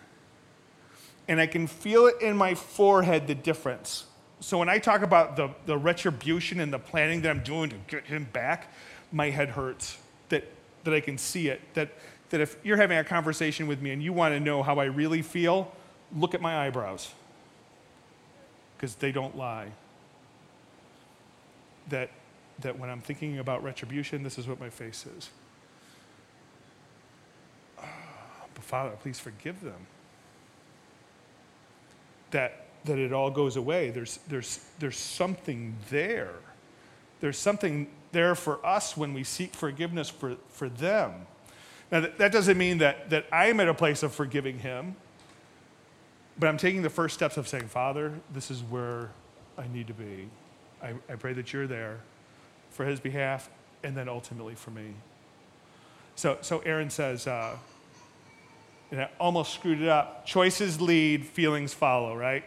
And 1.28 1.40
I 1.40 1.48
can 1.48 1.68
feel 1.68 2.08
it 2.08 2.22
in 2.22 2.36
my 2.36 2.56
forehead, 2.56 3.28
the 3.28 3.36
difference. 3.36 4.06
So 4.40 4.58
when 4.58 4.70
I 4.70 4.80
talk 4.80 5.04
about 5.04 5.36
the, 5.36 5.50
the 5.66 5.78
retribution 5.78 6.60
and 6.60 6.74
the 6.74 6.80
planning 6.80 7.22
that 7.22 7.30
I'm 7.30 7.44
doing 7.44 7.70
to 7.70 7.76
get 7.88 8.06
him 8.06 8.28
back, 8.34 8.74
my 9.12 9.30
head 9.30 9.50
hurts. 9.50 9.98
That, 10.30 10.48
that 10.84 10.94
I 10.94 11.00
can 11.00 11.18
see 11.18 11.50
it. 11.50 11.62
That, 11.76 11.90
that 12.32 12.42
if 12.42 12.58
you're 12.64 12.78
having 12.78 12.98
a 12.98 13.04
conversation 13.04 13.68
with 13.68 13.82
me 13.82 13.92
and 13.92 14.04
you 14.04 14.12
want 14.12 14.34
to 14.34 14.40
know 14.40 14.64
how 14.64 14.80
I 14.80 14.86
really 14.86 15.22
feel, 15.22 15.72
look 16.16 16.34
at 16.34 16.42
my 16.42 16.66
eyebrows. 16.66 17.12
Because 18.76 18.96
they 18.96 19.12
don't 19.12 19.38
lie. 19.38 19.68
That 21.90 22.10
that 22.62 22.78
when 22.78 22.90
I'm 22.90 23.02
thinking 23.02 23.40
about 23.40 23.64
retribution, 23.64 24.24
this 24.24 24.38
is 24.38 24.48
what 24.48 24.60
my 24.60 24.70
face 24.70 25.06
is. 25.18 25.30
But 28.54 28.64
Father, 28.64 28.92
please 29.02 29.20
forgive 29.20 29.62
them. 29.62 29.88
That, 32.32 32.66
that 32.86 32.98
it 32.98 33.14
all 33.14 33.32
goes 33.32 33.56
away. 33.56 33.90
There's, 33.90 34.20
there's, 34.28 34.60
there's 34.80 34.98
something 34.98 35.76
there. 35.90 36.36
There's 37.22 37.38
something 37.38 37.90
there 38.12 38.36
for 38.36 38.66
us 38.66 38.98
when 38.98 39.14
we 39.14 39.24
seek 39.24 39.54
forgiveness 39.54 40.10
for, 40.10 40.36
for 40.50 40.68
them. 40.68 41.28
Now, 41.92 42.08
that, 42.18 42.32
doesn't 42.32 42.58
mean 42.58 42.78
that, 42.78 43.10
that 43.10 43.26
I'm 43.34 43.60
at 43.60 43.68
a 43.68 43.74
place 43.74 44.02
of 44.02 44.14
forgiving 44.14 44.60
him, 44.60 44.96
but 46.40 46.48
I'm 46.48 46.58
taking 46.58 46.82
the 46.82 46.90
first 46.90 47.14
steps 47.14 47.36
of 47.36 47.48
saying, 47.48 47.68
Father, 47.68 48.14
this 48.34 48.50
is 48.50 48.62
where 48.64 49.12
I 49.58 49.68
need 49.68 49.88
to 49.88 49.94
be. 49.94 50.30
I, 50.82 50.94
I 51.10 51.16
pray 51.16 51.34
that 51.34 51.52
you're 51.52 51.68
there 51.68 52.00
for 52.70 52.86
his 52.86 53.00
behalf, 53.00 53.50
and 53.84 53.96
then 53.96 54.08
ultimately 54.08 54.56
for 54.56 54.72
me. 54.72 54.94
So, 56.16 56.38
so 56.42 56.60
Aaron 56.60 56.90
says, 56.90 57.28
uh, 57.28 57.58
and 58.92 59.02
I 59.02 59.10
almost 59.20 59.54
screwed 59.54 59.82
it 59.82 59.88
up. 59.88 60.26
Choices 60.26 60.80
lead, 60.80 61.26
feelings 61.26 61.74
follow, 61.74 62.16
right? 62.16 62.44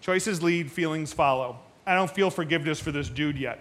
Choices 0.00 0.42
lead, 0.42 0.70
feelings 0.70 1.12
follow. 1.12 1.58
I 1.86 1.94
don't 1.94 2.10
feel 2.10 2.30
forgiveness 2.30 2.80
for 2.80 2.92
this 2.92 3.08
dude 3.08 3.36
yet. 3.36 3.58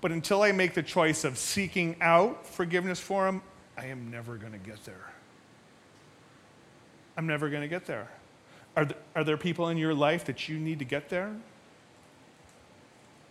But 0.00 0.12
until 0.12 0.42
I 0.42 0.52
make 0.52 0.74
the 0.74 0.82
choice 0.82 1.24
of 1.24 1.36
seeking 1.36 1.96
out 2.00 2.46
forgiveness 2.46 2.98
for 2.98 3.26
him, 3.26 3.42
I 3.76 3.86
am 3.86 4.10
never 4.10 4.36
going 4.36 4.52
to 4.52 4.58
get 4.58 4.84
there. 4.84 5.12
I'm 7.16 7.26
never 7.26 7.50
going 7.50 7.62
to 7.62 7.68
get 7.68 7.86
there. 7.86 8.08
Are, 8.76 8.84
th- 8.84 8.96
are 9.14 9.24
there 9.24 9.36
people 9.36 9.68
in 9.68 9.76
your 9.76 9.94
life 9.94 10.24
that 10.26 10.48
you 10.48 10.58
need 10.58 10.78
to 10.78 10.84
get 10.84 11.08
there? 11.08 11.34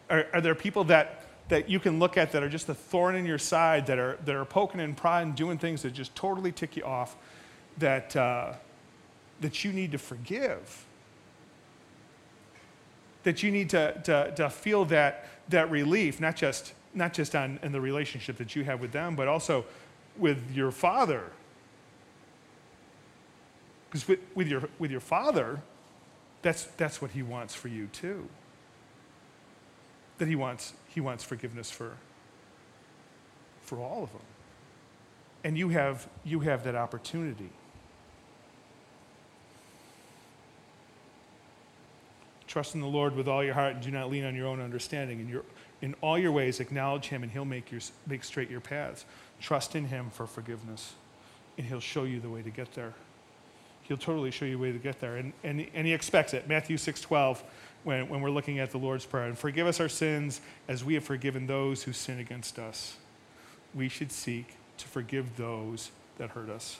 Are, 0.09 0.25
are 0.33 0.41
there 0.41 0.55
people 0.55 0.83
that, 0.85 1.25
that 1.49 1.69
you 1.69 1.79
can 1.79 1.97
look 1.97 2.17
at 2.17 2.31
that 2.33 2.43
are 2.43 2.49
just 2.49 2.69
a 2.69 2.75
thorn 2.75 3.15
in 3.15 3.25
your 3.25 3.37
side, 3.37 3.87
that 3.87 3.97
are, 3.97 4.17
that 4.25 4.35
are 4.35 4.45
poking 4.45 4.79
and 4.79 4.95
prodding, 4.95 5.33
doing 5.33 5.57
things 5.57 5.81
that 5.83 5.93
just 5.93 6.13
totally 6.15 6.51
tick 6.51 6.75
you 6.75 6.83
off, 6.83 7.15
that, 7.77 8.15
uh, 8.15 8.53
that 9.41 9.63
you 9.63 9.71
need 9.71 9.91
to 9.91 9.97
forgive? 9.97 10.85
That 13.23 13.43
you 13.43 13.51
need 13.51 13.69
to, 13.71 13.99
to, 14.05 14.33
to 14.35 14.49
feel 14.49 14.85
that, 14.85 15.27
that 15.49 15.69
relief, 15.69 16.19
not 16.19 16.35
just, 16.35 16.73
not 16.93 17.13
just 17.13 17.35
on, 17.35 17.59
in 17.63 17.71
the 17.71 17.81
relationship 17.81 18.37
that 18.37 18.55
you 18.55 18.63
have 18.63 18.79
with 18.79 18.91
them, 18.91 19.15
but 19.15 19.27
also 19.27 19.65
with 20.17 20.51
your 20.53 20.71
father. 20.71 21.23
Because 23.89 24.07
with, 24.07 24.19
with, 24.35 24.47
your, 24.47 24.69
with 24.77 24.91
your 24.91 24.99
father, 24.99 25.61
that's, 26.41 26.65
that's 26.77 27.01
what 27.01 27.11
he 27.11 27.23
wants 27.23 27.53
for 27.55 27.67
you 27.67 27.87
too 27.87 28.27
that 30.19 30.27
he 30.27 30.35
wants, 30.35 30.73
he 30.89 31.01
wants 31.01 31.23
forgiveness 31.23 31.71
for, 31.71 31.97
for 33.63 33.79
all 33.79 34.03
of 34.03 34.11
them. 34.11 34.21
And 35.43 35.57
you 35.57 35.69
have, 35.69 36.07
you 36.23 36.41
have 36.41 36.63
that 36.65 36.75
opportunity. 36.75 37.49
Trust 42.49 42.73
in 42.73 42.81
the 42.81 42.87
Lord 42.87 43.15
with 43.15 43.27
all 43.27 43.43
your 43.43 43.53
heart 43.53 43.75
and 43.75 43.83
do 43.83 43.91
not 43.91 44.09
lean 44.09 44.25
on 44.25 44.33
your 44.33 44.47
own 44.47 44.59
understanding. 44.59 45.19
In, 45.19 45.29
your, 45.29 45.43
in 45.83 45.93
all 46.01 46.17
your 46.17 46.31
ways, 46.31 46.59
acknowledge 46.59 47.05
Him 47.05 47.21
and 47.21 47.31
He'll 47.31 47.45
make, 47.45 47.71
your, 47.71 47.79
make 48.07 48.23
straight 48.23 48.49
your 48.49 48.59
paths. 48.59 49.05
Trust 49.39 49.75
in 49.75 49.85
Him 49.85 50.09
for 50.09 50.25
forgiveness, 50.25 50.93
and 51.59 51.67
He'll 51.67 51.79
show 51.79 52.05
you 52.05 52.19
the 52.19 52.27
way 52.27 52.41
to 52.41 52.49
get 52.49 52.73
there. 52.73 52.93
He'll 53.83 53.97
totally 53.97 54.31
show 54.31 54.45
you 54.45 54.53
the 54.53 54.63
way 54.63 54.71
to 54.71 54.79
get 54.79 54.99
there. 54.99 55.17
And, 55.17 55.31
and, 55.43 55.67
and 55.75 55.85
He 55.85 55.93
expects 55.93 56.33
it. 56.33 56.49
Matthew 56.49 56.77
6 56.77 56.99
12, 57.01 57.43
when, 57.83 58.09
when 58.09 58.19
we're 58.19 58.31
looking 58.31 58.57
at 58.57 58.71
the 58.71 58.79
Lord's 58.79 59.05
Prayer. 59.05 59.25
And 59.25 59.37
forgive 59.37 59.67
us 59.67 59.79
our 59.79 59.87
sins 59.87 60.41
as 60.67 60.83
we 60.83 60.95
have 60.95 61.03
forgiven 61.03 61.45
those 61.45 61.83
who 61.83 61.93
sin 61.93 62.17
against 62.17 62.57
us. 62.57 62.97
We 63.75 63.89
should 63.89 64.11
seek 64.11 64.55
to 64.77 64.87
forgive 64.87 65.37
those 65.37 65.91
that 66.17 66.31
hurt 66.31 66.49
us. 66.49 66.79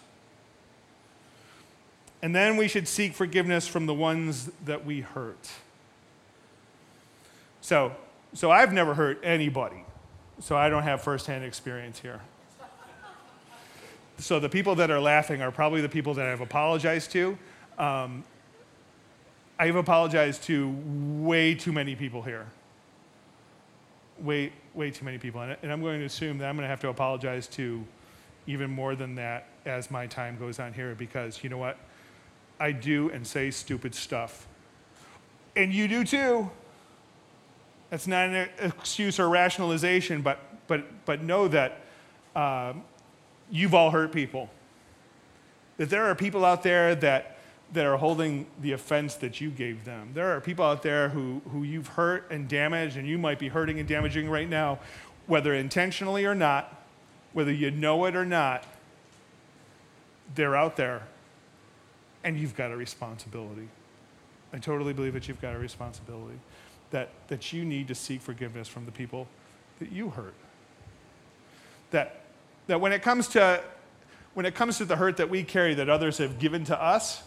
And 2.21 2.35
then 2.35 2.57
we 2.57 2.67
should 2.67 2.87
seek 2.87 3.13
forgiveness 3.13 3.67
from 3.67 3.85
the 3.85 3.93
ones 3.93 4.51
that 4.65 4.85
we 4.85 5.01
hurt. 5.01 5.49
So, 7.61 7.93
so 8.33 8.51
I've 8.51 8.73
never 8.73 8.93
hurt 8.93 9.19
anybody, 9.23 9.85
so 10.39 10.57
I 10.57 10.69
don't 10.69 10.83
have 10.83 11.01
firsthand 11.01 11.43
experience 11.43 11.99
here. 11.99 12.21
So 14.17 14.39
the 14.39 14.49
people 14.49 14.75
that 14.75 14.91
are 14.91 14.99
laughing 14.99 15.41
are 15.41 15.51
probably 15.51 15.79
the 15.79 15.87
people 15.87 16.13
that 16.15 16.27
I've 16.27 16.41
apologized 16.41 17.11
to. 17.11 17.37
Um, 17.77 18.25
I've 19.57 19.77
apologized 19.77 20.43
to 20.43 20.75
way 21.19 21.55
too 21.55 21.71
many 21.71 21.95
people 21.95 22.21
here. 22.21 22.47
Way, 24.19 24.51
way 24.73 24.91
too 24.91 25.05
many 25.05 25.17
people. 25.17 25.41
And, 25.41 25.55
and 25.63 25.71
I'm 25.71 25.81
going 25.81 25.99
to 25.99 26.05
assume 26.05 26.37
that 26.39 26.49
I'm 26.49 26.55
going 26.55 26.65
to 26.65 26.69
have 26.69 26.81
to 26.81 26.89
apologize 26.89 27.47
to 27.47 27.81
even 28.45 28.69
more 28.69 28.95
than 28.95 29.15
that 29.15 29.47
as 29.65 29.89
my 29.89 30.07
time 30.07 30.37
goes 30.37 30.59
on 30.59 30.73
here 30.73 30.95
because 30.95 31.41
you 31.43 31.49
know 31.49 31.57
what? 31.57 31.77
I 32.59 32.71
do 32.71 33.09
and 33.09 33.25
say 33.25 33.51
stupid 33.51 33.95
stuff. 33.95 34.47
And 35.55 35.73
you 35.73 35.87
do 35.87 36.03
too. 36.03 36.49
That's 37.89 38.07
not 38.07 38.29
an 38.29 38.49
excuse 38.59 39.19
or 39.19 39.29
rationalization, 39.29 40.21
but, 40.21 40.39
but, 40.67 40.85
but 41.05 41.23
know 41.23 41.47
that 41.47 41.81
um, 42.35 42.83
you've 43.49 43.73
all 43.73 43.89
hurt 43.91 44.11
people. 44.11 44.49
That 45.77 45.89
there 45.89 46.05
are 46.05 46.15
people 46.15 46.45
out 46.45 46.61
there 46.61 46.93
that, 46.95 47.37
that 47.73 47.85
are 47.85 47.97
holding 47.97 48.45
the 48.61 48.73
offense 48.73 49.15
that 49.15 49.41
you 49.41 49.49
gave 49.49 49.85
them. 49.85 50.11
There 50.13 50.35
are 50.35 50.41
people 50.41 50.65
out 50.65 50.83
there 50.83 51.09
who, 51.09 51.41
who 51.51 51.63
you've 51.63 51.87
hurt 51.87 52.29
and 52.29 52.47
damaged, 52.47 52.97
and 52.97 53.07
you 53.07 53.17
might 53.17 53.39
be 53.39 53.47
hurting 53.47 53.79
and 53.79 53.87
damaging 53.87 54.29
right 54.29 54.49
now, 54.49 54.79
whether 55.25 55.53
intentionally 55.53 56.25
or 56.25 56.35
not, 56.35 56.83
whether 57.33 57.51
you 57.51 57.71
know 57.71 58.05
it 58.05 58.15
or 58.15 58.25
not. 58.25 58.65
They're 60.35 60.55
out 60.55 60.75
there 60.75 61.07
and 62.23 62.39
you've 62.39 62.55
got 62.55 62.71
a 62.71 62.77
responsibility. 62.77 63.69
I 64.53 64.57
totally 64.57 64.93
believe 64.93 65.13
that 65.13 65.27
you've 65.27 65.41
got 65.41 65.55
a 65.55 65.59
responsibility, 65.59 66.39
that, 66.91 67.09
that 67.27 67.53
you 67.53 67.63
need 67.63 67.87
to 67.87 67.95
seek 67.95 68.21
forgiveness 68.21 68.67
from 68.67 68.85
the 68.85 68.91
people 68.91 69.27
that 69.79 69.91
you 69.91 70.09
hurt. 70.09 70.33
That, 71.91 72.21
that 72.67 72.81
when, 72.81 72.91
it 72.91 73.01
comes 73.01 73.27
to, 73.29 73.61
when 74.33 74.45
it 74.45 74.55
comes 74.55 74.77
to 74.77 74.85
the 74.85 74.95
hurt 74.95 75.17
that 75.17 75.29
we 75.29 75.43
carry 75.43 75.73
that 75.75 75.89
others 75.89 76.17
have 76.17 76.39
given 76.39 76.63
to 76.65 76.81
us, 76.81 77.23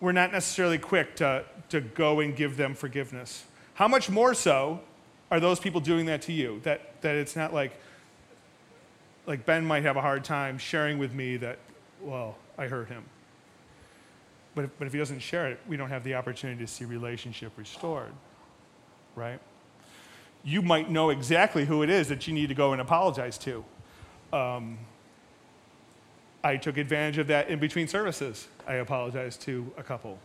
we're 0.00 0.12
not 0.12 0.32
necessarily 0.32 0.78
quick 0.78 1.16
to, 1.16 1.44
to 1.70 1.80
go 1.80 2.20
and 2.20 2.36
give 2.36 2.56
them 2.56 2.74
forgiveness. 2.74 3.44
How 3.74 3.88
much 3.88 4.10
more 4.10 4.34
so 4.34 4.80
are 5.30 5.40
those 5.40 5.58
people 5.58 5.80
doing 5.80 6.06
that 6.06 6.22
to 6.22 6.32
you? 6.32 6.60
That, 6.64 7.00
that 7.02 7.14
it's 7.16 7.36
not 7.36 7.54
like, 7.54 7.72
like 9.26 9.46
Ben 9.46 9.64
might 9.64 9.84
have 9.84 9.96
a 9.96 10.02
hard 10.02 10.24
time 10.24 10.58
sharing 10.58 10.98
with 10.98 11.14
me 11.14 11.36
that, 11.38 11.58
well, 12.02 12.36
I 12.58 12.66
hurt 12.66 12.88
him. 12.88 13.04
But 14.56 14.64
if, 14.64 14.78
but 14.78 14.86
if 14.86 14.92
he 14.94 14.98
doesn't 14.98 15.20
share 15.20 15.48
it, 15.48 15.60
we 15.68 15.76
don't 15.76 15.90
have 15.90 16.02
the 16.02 16.14
opportunity 16.14 16.64
to 16.64 16.66
see 16.66 16.86
relationship 16.86 17.52
restored, 17.56 18.12
right? 19.14 19.38
You 20.42 20.62
might 20.62 20.90
know 20.90 21.10
exactly 21.10 21.66
who 21.66 21.82
it 21.82 21.90
is 21.90 22.08
that 22.08 22.26
you 22.26 22.32
need 22.32 22.48
to 22.48 22.54
go 22.54 22.72
and 22.72 22.80
apologize 22.80 23.36
to. 23.38 23.64
Um, 24.32 24.78
I 26.42 26.56
took 26.56 26.78
advantage 26.78 27.18
of 27.18 27.26
that 27.26 27.50
in 27.50 27.58
between 27.58 27.86
services. 27.86 28.48
I 28.66 28.74
apologized 28.74 29.42
to 29.42 29.70
a 29.76 29.82
couple. 29.82 30.18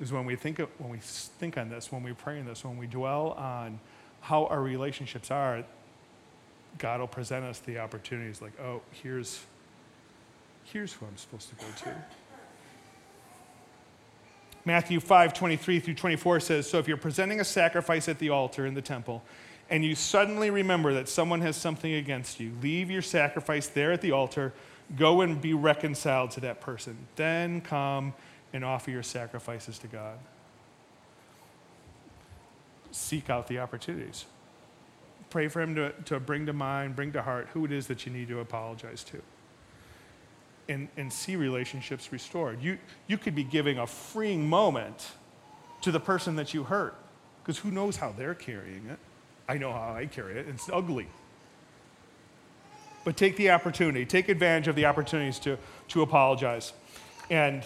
Is 0.00 0.12
when 0.12 0.24
we 0.24 0.34
think 0.34 0.58
of, 0.58 0.70
when 0.78 0.88
we 0.88 0.98
think 0.98 1.58
on 1.58 1.68
this, 1.68 1.92
when 1.92 2.02
we 2.02 2.14
pray 2.14 2.40
on 2.40 2.46
this, 2.46 2.64
when 2.64 2.78
we 2.78 2.86
dwell 2.86 3.32
on 3.32 3.80
how 4.22 4.46
our 4.46 4.62
relationships 4.62 5.30
are, 5.30 5.62
God 6.78 7.00
will 7.00 7.06
present 7.06 7.44
us 7.44 7.58
the 7.58 7.80
opportunities 7.80 8.40
like, 8.40 8.58
oh, 8.60 8.80
here's 9.02 9.40
here's 10.64 10.94
who 10.94 11.04
I'm 11.04 11.16
supposed 11.18 11.50
to 11.50 11.54
go 11.56 11.66
to. 11.84 11.94
Matthew 14.64 15.00
5 15.00 15.32
23 15.34 15.80
through 15.80 15.94
24 15.94 16.40
says 16.40 16.68
So 16.68 16.78
if 16.78 16.86
you're 16.86 16.96
presenting 16.96 17.40
a 17.40 17.44
sacrifice 17.44 18.08
at 18.08 18.18
the 18.18 18.30
altar 18.30 18.66
in 18.66 18.74
the 18.74 18.82
temple, 18.82 19.22
and 19.70 19.84
you 19.84 19.94
suddenly 19.94 20.50
remember 20.50 20.92
that 20.94 21.08
someone 21.08 21.40
has 21.42 21.56
something 21.56 21.94
against 21.94 22.40
you, 22.40 22.52
leave 22.60 22.90
your 22.90 23.02
sacrifice 23.02 23.68
there 23.68 23.92
at 23.92 24.00
the 24.00 24.12
altar, 24.12 24.52
go 24.96 25.20
and 25.20 25.40
be 25.40 25.54
reconciled 25.54 26.32
to 26.32 26.40
that 26.40 26.60
person. 26.60 26.96
Then 27.16 27.60
come 27.60 28.12
and 28.52 28.64
offer 28.64 28.90
your 28.90 29.04
sacrifices 29.04 29.78
to 29.78 29.86
God. 29.86 30.18
Seek 32.90 33.30
out 33.30 33.46
the 33.46 33.60
opportunities. 33.60 34.24
Pray 35.30 35.46
for 35.46 35.62
Him 35.62 35.76
to, 35.76 35.92
to 36.06 36.18
bring 36.18 36.46
to 36.46 36.52
mind, 36.52 36.96
bring 36.96 37.12
to 37.12 37.22
heart 37.22 37.48
who 37.52 37.64
it 37.64 37.70
is 37.70 37.86
that 37.86 38.04
you 38.04 38.12
need 38.12 38.26
to 38.28 38.40
apologize 38.40 39.04
to 39.04 39.22
and, 40.70 40.88
and 40.96 41.12
see 41.12 41.36
relationships 41.36 42.12
restored. 42.12 42.62
You, 42.62 42.78
you 43.08 43.18
could 43.18 43.34
be 43.34 43.42
giving 43.42 43.78
a 43.78 43.86
freeing 43.86 44.48
moment 44.48 45.08
to 45.82 45.90
the 45.90 46.00
person 46.00 46.36
that 46.36 46.54
you 46.54 46.62
hurt, 46.62 46.94
because 47.42 47.58
who 47.58 47.70
knows 47.70 47.96
how 47.96 48.12
they're 48.16 48.34
carrying 48.34 48.86
it. 48.86 48.98
I 49.48 49.58
know 49.58 49.72
how 49.72 49.94
I 49.94 50.06
carry 50.06 50.38
it, 50.38 50.46
it's 50.48 50.70
ugly. 50.72 51.08
But 53.04 53.16
take 53.16 53.36
the 53.36 53.50
opportunity, 53.50 54.06
take 54.06 54.28
advantage 54.28 54.68
of 54.68 54.76
the 54.76 54.86
opportunities 54.86 55.38
to, 55.40 55.58
to 55.88 56.02
apologize. 56.02 56.72
And, 57.30 57.64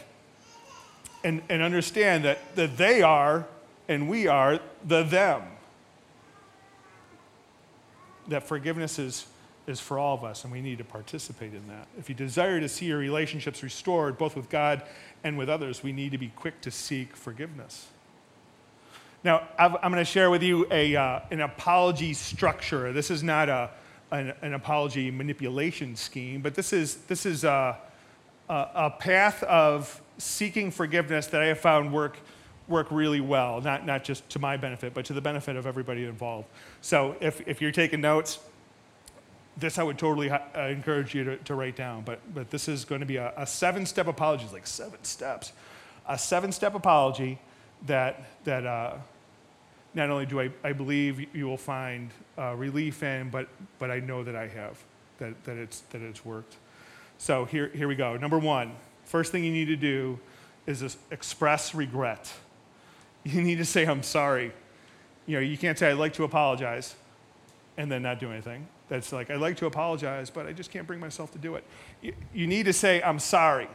and, 1.23 1.43
and 1.49 1.61
understand 1.61 2.25
that, 2.25 2.57
that 2.57 2.77
they 2.77 3.03
are 3.03 3.47
and 3.89 4.09
we 4.09 4.29
are 4.29 4.61
the 4.85 5.03
them. 5.03 5.43
That 8.29 8.45
forgiveness 8.45 8.99
is 8.99 9.27
is 9.67 9.81
for 9.81 9.99
all 9.99 10.15
of 10.15 10.25
us, 10.25 10.45
and 10.45 10.53
we 10.53 10.61
need 10.61 10.79
to 10.79 10.85
participate 10.85 11.55
in 11.55 11.67
that. 11.69 11.87
If 11.99 12.09
you 12.09 12.15
desire 12.15 12.61
to 12.61 12.69
see 12.69 12.87
your 12.87 12.99
relationships 12.99 13.63
restored, 13.63 14.19
both 14.19 14.37
with 14.37 14.51
God 14.51 14.83
and 15.23 15.39
with 15.39 15.49
others, 15.49 15.83
we 15.83 15.93
need 15.93 16.13
to 16.13 16.19
be 16.19 16.29
quick 16.29 16.61
to 16.63 16.71
seek 16.71 17.17
forgiveness. 17.17 17.87
Now, 19.23 19.49
I'm 19.59 19.73
going 19.73 19.95
to 19.95 20.05
share 20.05 20.31
with 20.31 20.43
you 20.43 20.67
a, 20.71 20.95
uh, 20.95 21.21
an 21.31 21.41
apology 21.41 22.13
structure. 22.13 22.93
This 22.93 23.11
is 23.11 23.23
not 23.23 23.49
a, 23.49 23.71
an, 24.11 24.35
an, 24.43 24.53
apology 24.53 25.11
manipulation 25.11 25.97
scheme, 25.97 26.43
but 26.43 26.55
this 26.55 26.75
is, 26.75 26.97
this 27.09 27.25
is 27.25 27.43
a, 27.43 27.79
a, 28.51 28.69
a 28.75 28.91
path 28.91 29.43
of 29.45 30.03
seeking 30.19 30.71
forgiveness 30.71 31.27
that 31.29 31.41
I 31.41 31.47
have 31.47 31.59
found 31.59 31.91
work 31.91 32.19
work 32.69 32.87
really 32.91 33.21
well, 33.21 33.61
not, 33.61 33.85
not 33.85 34.05
just 34.05 34.29
to 34.31 34.39
my 34.39 34.57
benefit, 34.57 34.95
but 34.95 35.05
to 35.07 35.13
the 35.13 35.21
benefit 35.21 35.57
of 35.57 35.67
everybody 35.67 36.05
involved. 36.05 36.49
So 36.81 37.17
if, 37.21 37.47
if 37.47 37.61
you're 37.61 37.73
taking 37.73 38.01
notes, 38.01 38.39
this 39.57 39.79
I 39.79 39.83
would 39.83 39.99
totally 39.99 40.29
ha- 40.29 40.43
uh, 40.57 40.63
encourage 40.63 41.15
you 41.15 41.25
to, 41.25 41.37
to, 41.37 41.55
write 41.55 41.77
down. 41.77 42.03
But, 42.03 42.21
but 42.35 42.51
this 42.51 42.69
is 42.69 42.85
going 42.85 43.01
to 43.01 43.07
be 43.07 43.17
a, 43.17 43.33
a 43.37 43.47
seven 43.47 43.87
step 43.87 44.07
apology. 44.07 44.45
It's 44.45 44.53
like 44.53 44.67
seven 44.67 45.03
steps. 45.05 45.53
A 46.09 46.19
seven 46.19 46.53
step 46.53 46.75
apology 46.75 47.39
that, 47.87 48.25
that 48.45 48.67
uh, 48.67 48.97
not 49.95 50.11
only 50.11 50.27
do 50.27 50.41
I, 50.41 50.51
I 50.63 50.73
believe 50.73 51.35
you 51.35 51.47
will 51.47 51.57
find 51.57 52.11
uh, 52.37 52.55
relief 52.57 53.03
in, 53.03 53.31
but, 53.31 53.49
but 53.79 53.91
I 53.91 54.01
know 54.01 54.25
that 54.25 54.35
I 54.35 54.49
have, 54.49 54.79
that, 55.19 55.45
that, 55.45 55.57
it's, 55.57 55.81
that 55.91 56.03
it's 56.03 56.25
worked. 56.25 56.57
So 57.19 57.45
here, 57.45 57.69
here 57.69 57.89
we 57.89 57.95
go. 57.95 58.17
Number 58.17 58.39
one, 58.39 58.73
first 59.05 59.31
thing 59.31 59.45
you 59.45 59.53
need 59.53 59.67
to 59.67 59.77
do 59.77 60.19
is 60.67 60.97
express 61.11 61.75
regret. 61.75 62.33
You 63.27 63.41
need 63.41 63.57
to 63.57 63.65
say, 63.65 63.87
I'm 63.87 64.03
sorry. 64.03 64.53
You 65.25 65.37
know, 65.37 65.41
you 65.41 65.57
can't 65.57 65.79
say, 65.79 65.91
I'd 65.91 65.97
like 65.97 66.13
to 66.13 66.25
apologize 66.25 66.95
and 67.79 67.91
then 67.91 68.03
not 68.03 68.21
do 68.21 68.31
anything 68.31 68.67
that's 68.89 69.13
like, 69.13 69.31
I'd 69.31 69.41
like 69.41 69.57
to 69.59 69.67
apologize, 69.67 70.31
but 70.31 70.47
I 70.47 70.53
just 70.53 70.71
can't 70.71 70.87
bring 70.87 71.01
myself 71.01 71.33
to 71.33 71.39
do 71.39 71.55
it. 71.55 71.65
You, 72.03 72.15
you 72.35 72.47
need 72.47 72.65
to 72.67 72.73
say, 72.73 73.03
I'm 73.03 73.19
sorry 73.19 73.69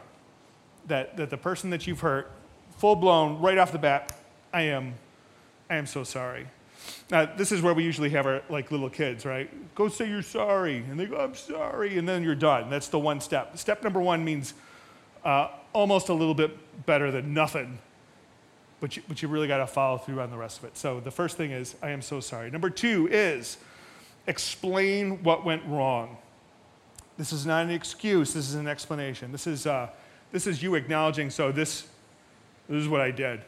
that, 0.86 1.16
that 1.16 1.30
the 1.30 1.36
person 1.36 1.70
that 1.70 1.86
you've 1.86 2.00
hurt, 2.00 2.30
full 2.78 2.96
blown, 2.96 3.40
right 3.40 3.58
off 3.58 3.72
the 3.72 3.78
bat, 3.78 4.16
I 4.52 4.62
am, 4.62 4.94
I 5.68 5.76
am 5.76 5.86
so 5.86 6.04
sorry. 6.04 6.46
Now, 7.10 7.26
this 7.26 7.52
is 7.52 7.60
where 7.60 7.74
we 7.74 7.84
usually 7.84 8.10
have 8.10 8.26
our 8.26 8.42
like 8.48 8.70
little 8.70 8.88
kids, 8.88 9.26
right? 9.26 9.50
Go 9.74 9.88
say 9.88 10.08
you're 10.08 10.22
sorry, 10.22 10.78
and 10.78 10.98
they 10.98 11.06
go, 11.06 11.18
I'm 11.18 11.34
sorry, 11.34 11.98
and 11.98 12.08
then 12.08 12.22
you're 12.22 12.34
done. 12.34 12.70
That's 12.70 12.88
the 12.88 12.98
one 12.98 13.20
step. 13.20 13.56
Step 13.58 13.82
number 13.82 14.00
one 14.00 14.24
means 14.24 14.54
uh, 15.24 15.48
almost 15.72 16.08
a 16.08 16.14
little 16.14 16.34
bit 16.34 16.86
better 16.86 17.10
than 17.10 17.34
nothing, 17.34 17.78
but 18.80 18.96
you, 18.96 19.02
but 19.08 19.20
you 19.20 19.28
really 19.28 19.48
got 19.48 19.58
to 19.58 19.66
follow 19.66 19.98
through 19.98 20.20
on 20.20 20.30
the 20.30 20.36
rest 20.36 20.58
of 20.58 20.64
it. 20.64 20.76
So 20.76 21.00
the 21.00 21.10
first 21.10 21.36
thing 21.36 21.50
is, 21.50 21.74
I 21.82 21.90
am 21.90 22.00
so 22.00 22.20
sorry. 22.20 22.50
Number 22.50 22.70
two 22.70 23.08
is, 23.10 23.58
explain 24.30 25.22
what 25.24 25.44
went 25.44 25.62
wrong. 25.66 26.16
This 27.18 27.32
is 27.32 27.44
not 27.44 27.64
an 27.64 27.70
excuse. 27.70 28.32
This 28.32 28.48
is 28.48 28.54
an 28.54 28.68
explanation. 28.68 29.32
This 29.32 29.46
is, 29.46 29.66
uh, 29.66 29.88
this 30.32 30.46
is 30.46 30.62
you 30.62 30.76
acknowledging, 30.76 31.28
so 31.28 31.52
this, 31.52 31.86
this 32.68 32.80
is 32.80 32.88
what 32.88 33.00
I 33.00 33.10
did. 33.10 33.42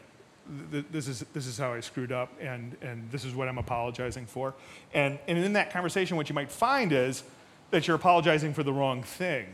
This 0.91 1.07
is, 1.07 1.21
this 1.33 1.47
is 1.47 1.57
how 1.57 1.71
I 1.73 1.79
screwed 1.79 2.11
up, 2.11 2.29
and, 2.41 2.75
and 2.81 3.09
this 3.09 3.23
is 3.23 3.33
what 3.33 3.47
I'm 3.47 3.57
apologizing 3.57 4.25
for. 4.25 4.53
And, 4.93 5.17
and 5.27 5.37
in 5.37 5.53
that 5.53 5.71
conversation, 5.71 6.17
what 6.17 6.27
you 6.27 6.35
might 6.35 6.51
find 6.51 6.91
is 6.91 7.23
that 7.71 7.87
you're 7.87 7.95
apologizing 7.95 8.53
for 8.53 8.61
the 8.61 8.73
wrong 8.73 9.03
thing. 9.03 9.45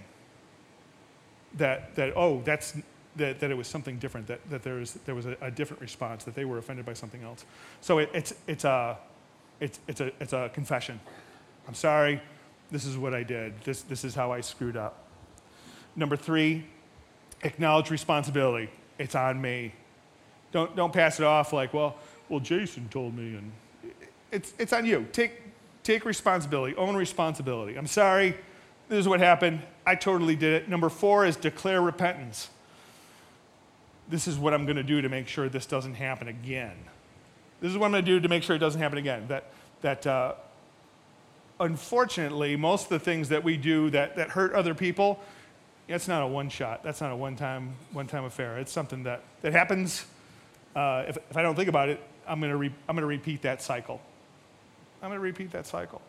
That, 1.57 1.95
that 1.95 2.13
oh, 2.15 2.41
that's, 2.43 2.73
that, 3.17 3.39
that 3.39 3.51
it 3.51 3.55
was 3.55 3.67
something 3.67 3.99
different, 3.99 4.25
that, 4.27 4.39
that 4.49 4.63
there 4.63 4.75
was, 4.75 4.93
there 5.05 5.15
was 5.15 5.27
a, 5.27 5.37
a 5.41 5.51
different 5.51 5.79
response, 5.79 6.23
that 6.23 6.33
they 6.33 6.45
were 6.45 6.57
offended 6.57 6.87
by 6.87 6.93
something 6.93 7.21
else. 7.21 7.45
So 7.81 7.99
it, 7.99 8.09
it's, 8.13 8.33
it's, 8.47 8.65
a, 8.65 8.97
it's, 9.59 9.79
it's, 9.87 10.01
a, 10.01 10.11
it's 10.19 10.33
a 10.33 10.49
confession. 10.53 10.99
I'm 11.67 11.73
sorry, 11.73 12.21
this 12.71 12.85
is 12.85 12.97
what 12.97 13.13
I 13.13 13.23
did. 13.23 13.53
This, 13.63 13.81
this 13.81 14.03
is 14.03 14.15
how 14.15 14.31
I 14.31 14.41
screwed 14.41 14.77
up. 14.77 15.05
Number 15.95 16.15
three, 16.15 16.65
acknowledge 17.43 17.91
responsibility. 17.91 18.69
It's 18.97 19.15
on 19.15 19.41
me. 19.41 19.73
Don't, 20.51 20.75
don't 20.75 20.93
pass 20.93 21.19
it 21.19 21.25
off 21.25 21.53
like, 21.53 21.73
well, 21.73 21.95
well, 22.27 22.39
Jason 22.39 22.87
told 22.89 23.15
me, 23.15 23.35
and 23.35 23.51
it's, 24.31 24.53
it's 24.59 24.73
on 24.73 24.85
you. 24.85 25.07
Take, 25.11 25.41
take 25.83 26.05
responsibility, 26.05 26.75
own 26.75 26.95
responsibility. 26.95 27.75
I'm 27.75 27.87
sorry, 27.87 28.35
this 28.87 28.99
is 28.99 29.07
what 29.07 29.19
happened. 29.19 29.61
I 29.85 29.95
totally 29.95 30.35
did 30.35 30.53
it. 30.53 30.69
Number 30.69 30.89
four 30.89 31.25
is 31.25 31.35
declare 31.35 31.81
repentance. 31.81 32.49
This 34.07 34.27
is 34.27 34.37
what 34.37 34.53
I'm 34.53 34.65
going 34.65 34.77
to 34.77 34.83
do 34.83 35.01
to 35.01 35.09
make 35.09 35.27
sure 35.27 35.49
this 35.49 35.65
doesn't 35.65 35.95
happen 35.95 36.27
again. 36.27 36.75
This 37.61 37.71
is 37.71 37.77
what 37.77 37.87
I'm 37.87 37.91
going 37.91 38.05
to 38.05 38.11
do 38.11 38.19
to 38.19 38.29
make 38.29 38.43
sure 38.43 38.55
it 38.55 38.59
doesn't 38.59 38.81
happen 38.81 38.97
again. 38.97 39.25
That, 39.27 39.45
that 39.81 40.07
uh, 40.07 40.33
unfortunately, 41.59 42.55
most 42.55 42.83
of 42.83 42.89
the 42.89 42.99
things 42.99 43.29
that 43.29 43.43
we 43.43 43.57
do 43.57 43.89
that, 43.89 44.15
that 44.15 44.29
hurt 44.29 44.53
other 44.53 44.73
people, 44.73 45.19
it's 45.87 46.07
not 46.07 46.23
a 46.23 46.27
one 46.27 46.49
shot. 46.49 46.83
That's 46.83 47.01
not 47.01 47.11
a 47.11 47.15
one 47.15 47.35
time, 47.35 47.75
one 47.91 48.07
time 48.07 48.23
affair. 48.23 48.57
It's 48.57 48.71
something 48.71 49.03
that, 49.03 49.23
that 49.41 49.53
happens. 49.53 50.05
Uh, 50.75 51.05
if, 51.07 51.17
if 51.29 51.37
I 51.37 51.41
don't 51.41 51.55
think 51.55 51.67
about 51.67 51.89
it, 51.89 52.01
I'm 52.27 52.39
going 52.39 52.51
to 52.51 52.57
re- 52.57 52.75
I'm 52.87 52.95
going 52.95 53.01
to 53.01 53.07
repeat 53.07 53.41
that 53.41 53.61
cycle. 53.61 53.99
I'm 55.01 55.09
going 55.09 55.17
to 55.17 55.23
repeat 55.23 55.51
that 55.51 55.65
cycle. 55.65 56.01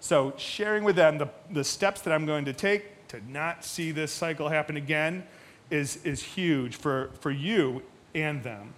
So, 0.00 0.32
sharing 0.36 0.82
with 0.82 0.96
them 0.96 1.18
the, 1.18 1.28
the 1.50 1.62
steps 1.62 2.00
that 2.02 2.12
I'm 2.12 2.26
going 2.26 2.46
to 2.46 2.52
take 2.52 3.06
to 3.08 3.20
not 3.30 3.64
see 3.64 3.92
this 3.92 4.10
cycle 4.12 4.48
happen 4.48 4.76
again 4.76 5.24
is, 5.70 6.04
is 6.04 6.22
huge 6.22 6.76
for, 6.76 7.10
for 7.20 7.30
you 7.30 7.82
and 8.14 8.42
them. 8.42 8.72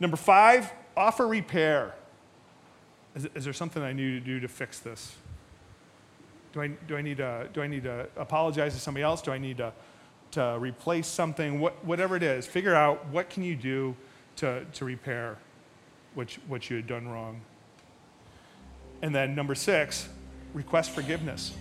Number 0.00 0.16
five, 0.16 0.72
offer 0.98 1.26
repair. 1.26 1.94
Is, 3.14 3.28
is, 3.34 3.44
there 3.44 3.52
something 3.52 3.82
I 3.82 3.92
need 3.92 4.10
to 4.10 4.20
do 4.20 4.40
to 4.40 4.48
fix 4.48 4.80
this? 4.80 5.14
Do 6.52 6.62
I, 6.62 6.68
do 6.68 6.96
I, 6.96 7.02
need, 7.02 7.18
to, 7.18 7.48
do 7.52 7.62
I 7.62 7.66
need 7.66 7.84
to 7.84 8.08
apologize 8.16 8.74
to 8.74 8.80
somebody 8.80 9.04
else? 9.04 9.22
Do 9.22 9.30
I 9.30 9.38
need 9.38 9.58
to, 9.58 9.72
to 10.32 10.58
replace 10.58 11.06
something? 11.06 11.60
What, 11.60 11.84
whatever 11.84 12.16
it 12.16 12.22
is, 12.22 12.46
figure 12.46 12.74
out 12.74 13.06
what 13.08 13.30
can 13.30 13.42
you 13.42 13.54
do 13.54 13.94
to, 14.36 14.64
to 14.64 14.84
repair 14.84 15.38
what 16.14 16.36
you, 16.36 16.42
what 16.48 16.70
you 16.70 16.76
had 16.76 16.86
done 16.86 17.08
wrong. 17.08 17.40
And 19.02 19.14
then 19.14 19.34
number 19.34 19.54
six, 19.54 20.08
request 20.52 20.90
forgiveness. 20.90 21.54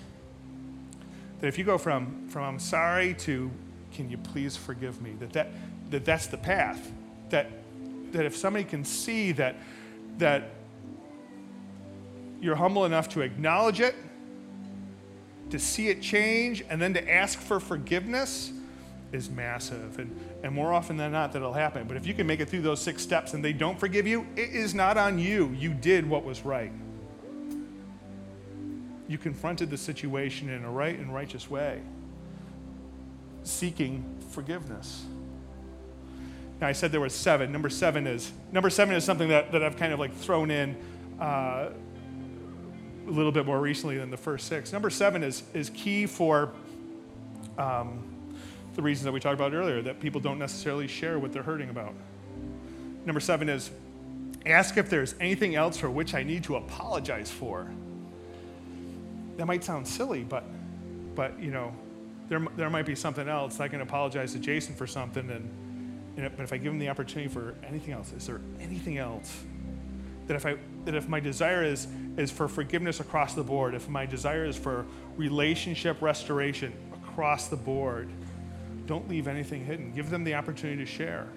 That 1.41 1.47
if 1.47 1.57
you 1.57 1.63
go 1.63 1.77
from, 1.77 2.27
from 2.29 2.43
I'm 2.43 2.59
sorry 2.59 3.13
to 3.15 3.51
can 3.91 4.09
you 4.09 4.17
please 4.17 4.55
forgive 4.55 5.01
me, 5.01 5.13
that, 5.19 5.33
that, 5.33 5.51
that 5.89 6.05
that's 6.05 6.27
the 6.27 6.37
path. 6.37 6.91
That, 7.29 7.49
that 8.13 8.25
if 8.25 8.35
somebody 8.35 8.65
can 8.65 8.83
see 8.83 9.31
that, 9.33 9.55
that 10.17 10.51
you're 12.41 12.55
humble 12.55 12.85
enough 12.85 13.09
to 13.09 13.21
acknowledge 13.21 13.79
it, 13.79 13.95
to 15.49 15.59
see 15.59 15.89
it 15.89 16.01
change, 16.01 16.63
and 16.69 16.81
then 16.81 16.93
to 16.93 17.11
ask 17.11 17.39
for 17.39 17.59
forgiveness 17.59 18.51
is 19.11 19.29
massive. 19.29 19.99
And, 19.99 20.19
and 20.43 20.53
more 20.53 20.73
often 20.73 20.97
than 20.97 21.11
not, 21.11 21.31
that'll 21.33 21.53
happen. 21.53 21.87
But 21.87 21.97
if 21.97 22.05
you 22.05 22.13
can 22.13 22.27
make 22.27 22.39
it 22.39 22.49
through 22.49 22.61
those 22.61 22.81
six 22.81 23.01
steps 23.01 23.33
and 23.33 23.43
they 23.43 23.53
don't 23.53 23.79
forgive 23.79 24.05
you, 24.05 24.27
it 24.35 24.49
is 24.49 24.75
not 24.75 24.97
on 24.97 25.17
you. 25.17 25.55
You 25.57 25.73
did 25.73 26.07
what 26.07 26.25
was 26.25 26.43
right. 26.43 26.71
You 29.07 29.17
confronted 29.17 29.69
the 29.69 29.77
situation 29.77 30.49
in 30.49 30.65
a 30.65 30.69
right 30.69 30.97
and 30.99 31.13
righteous 31.13 31.49
way, 31.49 31.81
seeking 33.43 34.03
forgiveness. 34.31 35.05
Now, 36.59 36.67
I 36.67 36.71
said 36.71 36.91
there 36.91 37.01
was 37.01 37.13
seven. 37.13 37.51
Number 37.51 37.69
seven 37.69 38.07
is 38.07 38.31
number 38.51 38.69
seven 38.69 38.95
is 38.95 39.03
something 39.03 39.29
that, 39.29 39.51
that 39.51 39.63
I've 39.63 39.77
kind 39.77 39.93
of 39.93 39.99
like 39.99 40.13
thrown 40.13 40.49
in 40.49 40.75
uh, 41.19 41.69
a 43.07 43.11
little 43.11 43.31
bit 43.31 43.45
more 43.45 43.59
recently 43.59 43.97
than 43.97 44.09
the 44.09 44.17
first 44.17 44.47
six. 44.47 44.73
Number 44.73 44.89
seven 44.89 45.23
is, 45.23 45.43
is 45.53 45.69
key 45.69 46.07
for 46.07 46.51
um, 47.57 48.03
the 48.75 48.81
reasons 48.81 49.05
that 49.05 49.11
we 49.11 49.19
talked 49.19 49.35
about 49.35 49.53
earlier 49.53 49.81
that 49.83 49.99
people 49.99 50.19
don't 50.19 50.39
necessarily 50.39 50.87
share 50.87 51.19
what 51.19 51.31
they're 51.31 51.43
hurting 51.43 51.69
about. 51.69 51.93
Number 53.05 53.19
seven 53.19 53.49
is 53.49 53.69
ask 54.45 54.77
if 54.77 54.89
there's 54.89 55.13
anything 55.19 55.55
else 55.55 55.77
for 55.77 55.89
which 55.89 56.13
I 56.13 56.23
need 56.23 56.43
to 56.45 56.55
apologize 56.55 57.31
for. 57.31 57.71
That 59.37 59.45
might 59.45 59.63
sound 59.63 59.87
silly, 59.87 60.23
but, 60.23 60.43
but 61.13 61.39
you 61.39 61.51
know, 61.51 61.73
there, 62.29 62.43
there 62.57 62.69
might 62.69 62.85
be 62.85 62.95
something 62.95 63.29
else. 63.29 63.59
I 63.59 63.67
can 63.67 63.81
apologize 63.81 64.33
to 64.33 64.39
Jason 64.39 64.73
for 64.73 64.87
something, 64.87 65.29
and, 65.29 65.49
and 66.17 66.35
but 66.35 66.43
if 66.43 66.51
I 66.51 66.57
give 66.57 66.73
him 66.73 66.79
the 66.79 66.89
opportunity 66.89 67.31
for 67.31 67.53
anything 67.65 67.93
else, 67.93 68.11
is 68.11 68.25
there 68.25 68.41
anything 68.59 68.97
else 68.97 69.43
that 70.25 70.35
if 70.35 70.45
I 70.45 70.57
that 70.85 70.95
if 70.95 71.07
my 71.07 71.19
desire 71.19 71.63
is 71.63 71.87
is 72.17 72.31
for 72.31 72.47
forgiveness 72.47 72.99
across 72.99 73.33
the 73.33 73.43
board, 73.43 73.75
if 73.75 73.87
my 73.87 74.05
desire 74.05 74.45
is 74.45 74.57
for 74.57 74.85
relationship 75.15 76.01
restoration 76.01 76.73
across 76.93 77.47
the 77.47 77.55
board, 77.55 78.09
don't 78.87 79.07
leave 79.07 79.27
anything 79.27 79.63
hidden. 79.63 79.93
Give 79.93 80.09
them 80.09 80.23
the 80.23 80.33
opportunity 80.33 80.83
to 80.83 80.85
share. 80.85 81.27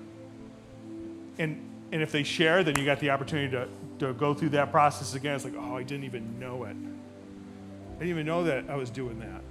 And 1.38 1.66
and 1.92 2.02
if 2.02 2.10
they 2.10 2.22
share, 2.22 2.64
then 2.64 2.78
you 2.78 2.84
got 2.84 3.00
the 3.00 3.10
opportunity 3.10 3.50
to, 3.50 3.68
to 3.98 4.14
go 4.14 4.32
through 4.32 4.50
that 4.50 4.70
process 4.70 5.14
again. 5.14 5.34
It's 5.34 5.44
like, 5.44 5.56
oh, 5.56 5.76
I 5.76 5.82
didn't 5.82 6.04
even 6.04 6.38
know 6.38 6.64
it. 6.64 6.70
I 6.70 7.98
didn't 7.98 8.08
even 8.08 8.26
know 8.26 8.44
that 8.44 8.70
I 8.70 8.76
was 8.76 8.90
doing 8.90 9.18
that. 9.20 9.42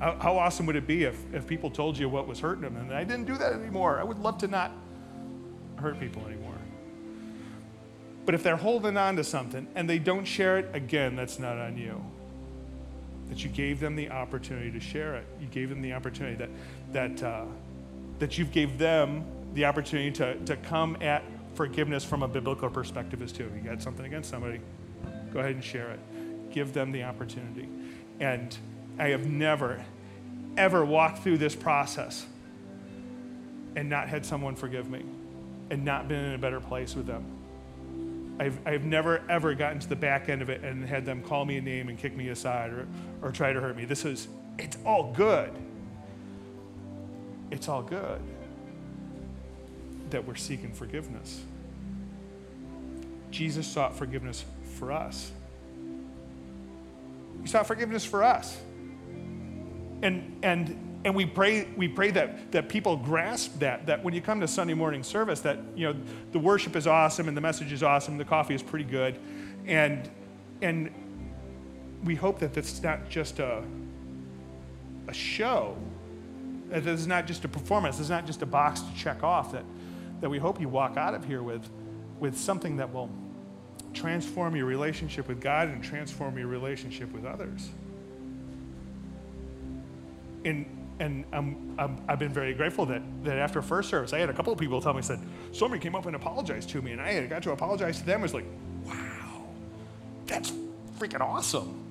How, 0.00 0.16
how 0.18 0.38
awesome 0.38 0.66
would 0.66 0.76
it 0.76 0.86
be 0.86 1.04
if, 1.04 1.22
if 1.32 1.46
people 1.46 1.70
told 1.70 1.98
you 1.98 2.08
what 2.08 2.26
was 2.26 2.40
hurting 2.40 2.62
them 2.62 2.76
and 2.76 2.92
I 2.92 3.04
didn't 3.04 3.26
do 3.26 3.36
that 3.36 3.52
anymore? 3.52 4.00
I 4.00 4.02
would 4.02 4.18
love 4.18 4.38
to 4.38 4.48
not 4.48 4.72
hurt 5.76 6.00
people 6.00 6.26
anymore. 6.26 6.54
But 8.24 8.34
if 8.34 8.42
they're 8.42 8.56
holding 8.56 8.96
on 8.96 9.16
to 9.16 9.24
something 9.24 9.66
and 9.74 9.88
they 9.88 9.98
don't 9.98 10.24
share 10.24 10.58
it, 10.58 10.70
again, 10.74 11.16
that's 11.16 11.38
not 11.38 11.58
on 11.58 11.76
you. 11.76 12.02
That 13.28 13.44
you 13.44 13.50
gave 13.50 13.78
them 13.78 13.94
the 13.94 14.10
opportunity 14.10 14.70
to 14.72 14.80
share 14.80 15.16
it. 15.16 15.26
You 15.40 15.46
gave 15.46 15.68
them 15.68 15.82
the 15.82 15.92
opportunity 15.92 16.36
that, 16.36 16.50
that, 16.92 17.22
uh, 17.22 17.44
that 18.18 18.38
you 18.38 18.44
gave 18.44 18.78
them 18.78 19.24
the 19.54 19.66
opportunity 19.66 20.10
to, 20.12 20.36
to 20.46 20.56
come 20.56 20.96
at 21.00 21.22
forgiveness 21.54 22.04
from 22.04 22.22
a 22.22 22.28
biblical 22.28 22.70
perspective 22.70 23.20
as 23.20 23.32
too. 23.32 23.44
If 23.44 23.62
you 23.62 23.68
got 23.68 23.82
something 23.82 24.06
against 24.06 24.30
somebody, 24.30 24.60
go 25.32 25.40
ahead 25.40 25.56
and 25.56 25.64
share 25.64 25.90
it. 25.90 26.00
Give 26.52 26.72
them 26.72 26.90
the 26.90 27.02
opportunity. 27.04 27.68
And 28.18 28.56
I 29.00 29.08
have 29.08 29.26
never, 29.26 29.82
ever 30.58 30.84
walked 30.84 31.22
through 31.22 31.38
this 31.38 31.56
process 31.56 32.26
and 33.74 33.88
not 33.88 34.10
had 34.10 34.26
someone 34.26 34.54
forgive 34.54 34.90
me 34.90 35.02
and 35.70 35.86
not 35.86 36.06
been 36.06 36.22
in 36.22 36.34
a 36.34 36.38
better 36.38 36.60
place 36.60 36.94
with 36.94 37.06
them. 37.06 37.24
I've, 38.38 38.58
I've 38.66 38.84
never, 38.84 39.22
ever 39.30 39.54
gotten 39.54 39.78
to 39.78 39.88
the 39.88 39.96
back 39.96 40.28
end 40.28 40.42
of 40.42 40.50
it 40.50 40.62
and 40.62 40.84
had 40.84 41.06
them 41.06 41.22
call 41.22 41.46
me 41.46 41.56
a 41.56 41.62
name 41.62 41.88
and 41.88 41.98
kick 41.98 42.14
me 42.14 42.28
aside 42.28 42.72
or, 42.72 42.86
or 43.22 43.32
try 43.32 43.54
to 43.54 43.60
hurt 43.60 43.74
me. 43.74 43.86
This 43.86 44.04
is, 44.04 44.28
it's 44.58 44.76
all 44.84 45.14
good. 45.14 45.50
It's 47.50 47.70
all 47.70 47.82
good 47.82 48.20
that 50.10 50.26
we're 50.26 50.34
seeking 50.34 50.74
forgiveness. 50.74 51.42
Jesus 53.30 53.66
sought 53.66 53.96
forgiveness 53.96 54.44
for 54.74 54.92
us. 54.92 55.32
He 57.40 57.48
sought 57.48 57.66
forgiveness 57.66 58.04
for 58.04 58.22
us. 58.22 58.60
And, 60.02 60.38
and 60.42 60.90
and 61.04 61.14
we 61.14 61.24
pray, 61.24 61.66
we 61.76 61.88
pray 61.88 62.10
that, 62.10 62.52
that 62.52 62.68
people 62.68 62.96
grasp 62.96 63.58
that, 63.60 63.86
that 63.86 64.04
when 64.04 64.12
you 64.12 64.20
come 64.20 64.40
to 64.40 64.48
Sunday 64.48 64.74
morning 64.74 65.02
service, 65.02 65.40
that, 65.40 65.58
you 65.74 65.86
know, 65.86 65.98
the 66.32 66.38
worship 66.38 66.76
is 66.76 66.86
awesome 66.86 67.26
and 67.26 67.36
the 67.36 67.40
message 67.40 67.72
is 67.72 67.82
awesome, 67.82 68.18
the 68.18 68.24
coffee 68.24 68.54
is 68.54 68.62
pretty 68.62 68.84
good. 68.84 69.18
And, 69.66 70.10
and 70.60 70.90
we 72.04 72.14
hope 72.14 72.38
that 72.40 72.52
this 72.52 72.72
that's 72.72 72.82
not 72.82 73.08
just 73.08 73.38
a, 73.38 73.62
a 75.08 75.12
show, 75.14 75.76
that 76.68 76.84
this 76.84 77.00
is 77.00 77.06
not 77.06 77.26
just 77.26 77.46
a 77.46 77.48
performance, 77.48 77.96
this 77.96 78.04
is 78.04 78.10
not 78.10 78.26
just 78.26 78.42
a 78.42 78.46
box 78.46 78.82
to 78.82 78.94
check 78.94 79.22
off, 79.22 79.52
that, 79.52 79.64
that 80.20 80.28
we 80.28 80.38
hope 80.38 80.60
you 80.60 80.68
walk 80.68 80.98
out 80.98 81.14
of 81.14 81.24
here 81.24 81.42
with, 81.42 81.66
with 82.18 82.36
something 82.36 82.76
that 82.76 82.92
will 82.92 83.08
transform 83.94 84.54
your 84.54 84.66
relationship 84.66 85.28
with 85.28 85.40
God 85.40 85.68
and 85.68 85.82
transform 85.82 86.36
your 86.36 86.46
relationship 86.46 87.10
with 87.10 87.24
others. 87.24 87.70
And 90.44 90.66
and 91.00 91.24
I'm, 91.32 91.74
i 91.78 92.10
have 92.10 92.18
been 92.18 92.32
very 92.32 92.52
grateful 92.52 92.84
that, 92.86 93.02
that 93.24 93.38
after 93.38 93.62
first 93.62 93.88
service, 93.88 94.12
I 94.12 94.18
had 94.18 94.28
a 94.28 94.34
couple 94.34 94.52
of 94.52 94.58
people 94.58 94.82
tell 94.82 94.92
me, 94.92 95.00
said, 95.00 95.18
somebody 95.52 95.80
came 95.80 95.94
up 95.94 96.04
and 96.04 96.14
apologized 96.14 96.68
to 96.70 96.82
me, 96.82 96.92
and 96.92 97.00
I 97.00 97.26
got 97.26 97.42
to 97.44 97.52
apologize 97.52 98.00
to 98.00 98.06
them. 98.06 98.20
I 98.20 98.22
was 98.22 98.34
like, 98.34 98.44
wow, 98.84 99.44
that's 100.26 100.52
freaking 100.98 101.22
awesome. 101.22 101.86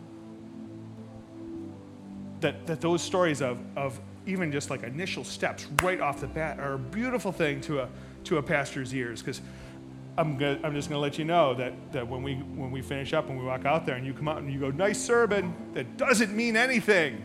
that, 2.42 2.66
that 2.68 2.82
those 2.82 3.02
stories 3.02 3.42
of, 3.42 3.60
of 3.76 4.00
even 4.26 4.52
just 4.52 4.70
like 4.70 4.84
initial 4.84 5.24
steps 5.24 5.68
right 5.82 6.00
off 6.00 6.22
the 6.22 6.28
bat 6.28 6.60
are 6.60 6.74
a 6.74 6.80
beautiful 6.80 7.32
thing 7.32 7.62
to 7.62 7.82
a, 7.82 7.90
to 8.26 8.38
a 8.38 8.44
pastor's 8.44 8.94
ears. 8.94 9.22
Because 9.22 9.42
I'm, 10.18 10.34
I'm 10.64 10.74
just 10.74 10.90
going 10.90 10.98
to 10.98 11.02
let 11.02 11.18
you 11.18 11.26
know 11.26 11.54
that, 11.56 11.74
that 11.92 12.08
when, 12.08 12.24
we, 12.24 12.36
when 12.36 12.72
we 12.72 12.82
finish 12.82 13.14
up 13.14 13.30
and 13.30 13.40
we 13.40 13.46
walk 13.46 13.66
out 13.66 13.86
there 13.86 13.96
and 13.96 14.06
you 14.06 14.14
come 14.14 14.28
out 14.28 14.38
and 14.38 14.52
you 14.52 14.60
go, 14.60 14.72
nice 14.72 15.02
sermon, 15.02 15.54
that 15.74 15.98
doesn't 15.98 16.36
mean 16.36 16.56
anything. 16.56 17.24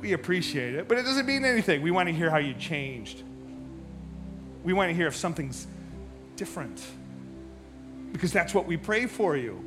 We 0.00 0.12
appreciate 0.12 0.74
it, 0.74 0.88
but 0.88 0.98
it 0.98 1.02
doesn't 1.02 1.26
mean 1.26 1.44
anything. 1.44 1.82
We 1.82 1.90
want 1.90 2.08
to 2.08 2.14
hear 2.14 2.30
how 2.30 2.38
you 2.38 2.54
changed. 2.54 3.22
We 4.62 4.72
want 4.72 4.90
to 4.90 4.94
hear 4.94 5.06
if 5.06 5.16
something's 5.16 5.66
different 6.36 6.84
because 8.12 8.32
that's 8.32 8.54
what 8.54 8.66
we 8.66 8.76
pray 8.76 9.06
for 9.06 9.36
you. 9.36 9.64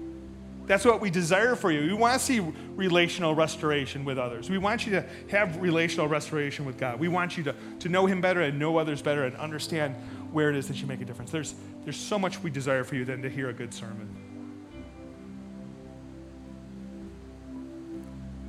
That's 0.68 0.86
what 0.86 1.02
we 1.02 1.10
desire 1.10 1.56
for 1.56 1.72
you. 1.72 1.82
We 1.82 1.94
want 1.94 2.20
to 2.20 2.26
see 2.26 2.40
relational 2.40 3.36
restoration 3.36 4.06
with 4.06 4.18
others. 4.18 4.50
We 4.50 4.58
want 4.58 4.86
you 4.86 4.94
to 4.94 5.06
have 5.30 5.58
relational 5.62 6.08
restoration 6.08 6.66
with 6.66 6.78
God. 6.78 7.00
We 7.00 7.08
want 7.08 7.38
you 7.38 7.44
to, 7.44 7.56
to 7.80 7.90
know 7.90 8.06
Him 8.06 8.22
better 8.22 8.42
and 8.42 8.58
know 8.58 8.78
others 8.78 9.02
better 9.02 9.26
and 9.26 9.36
understand 9.36 9.96
where 10.32 10.50
it 10.50 10.56
is 10.56 10.68
that 10.68 10.80
you 10.80 10.88
make 10.88 11.02
a 11.02 11.06
difference. 11.06 11.32
There's, 11.32 11.56
there's 11.84 11.98
so 11.98 12.18
much 12.18 12.42
we 12.42 12.52
desire 12.52 12.84
for 12.84 12.96
you 12.96 13.04
than 13.04 13.22
to 13.24 13.30
hear 13.30 13.50
a 13.50 13.54
good 13.54 13.74
sermon. 13.74 14.08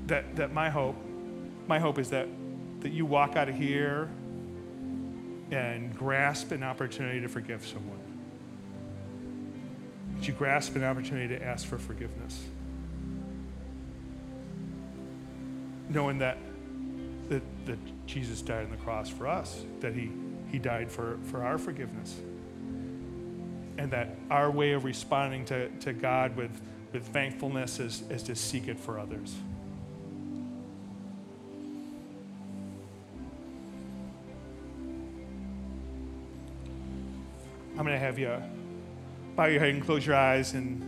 That, 0.07 0.37
that 0.37 0.53
my 0.53 0.69
hope, 0.69 0.97
my 1.67 1.79
hope 1.79 1.99
is 1.99 2.11
that, 2.11 2.29
that 2.81 2.93
you 2.93 3.07
walk 3.07 3.37
out 3.37 3.49
of 3.49 3.55
here 3.55 4.09
and 5.51 5.95
grasp 5.97 6.53
an 6.53 6.63
opportunity 6.63 7.21
to 7.21 7.29
forgive 7.29 7.67
someone 7.67 8.03
that 10.23 10.29
you 10.29 10.35
grasp 10.35 10.77
an 10.77 10.85
opportunity 10.85 11.37
to 11.37 11.45
ask 11.45 11.67
for 11.67 11.79
forgiveness. 11.79 12.45
Knowing 15.89 16.19
that, 16.19 16.39
that, 17.29 17.43
that 17.67 18.07
Jesus 18.07 18.41
died 18.41 18.67
on 18.67 18.71
the 18.71 18.77
cross 18.77 19.09
for 19.09 19.27
us, 19.27 19.65
that 19.81 19.95
he, 19.95 20.13
he 20.49 20.61
died 20.61 20.93
for, 20.93 21.19
for 21.25 21.43
our 21.43 21.59
forgiveness. 21.59 22.15
And 23.79 23.91
that 23.91 24.17
our 24.31 24.49
way 24.49 24.75
of 24.75 24.85
responding 24.85 25.45
to, 25.47 25.69
to 25.81 25.93
God 25.93 26.37
with, 26.37 26.53
with 26.93 27.05
thankfulness 27.09 27.81
is, 27.81 28.05
is 28.09 28.23
to 28.23 28.37
seek 28.37 28.69
it 28.69 28.79
for 28.79 29.01
others. 29.01 29.35
I'm 37.83 37.89
going 37.89 37.99
to 37.99 38.07
have 38.07 38.17
you 38.17 38.41
bow 39.35 39.47
your 39.47 39.59
head 39.59 39.71
and 39.71 39.85
close 39.85 40.07
your 40.07 40.15
eyes, 40.15 40.53
and, 40.53 40.81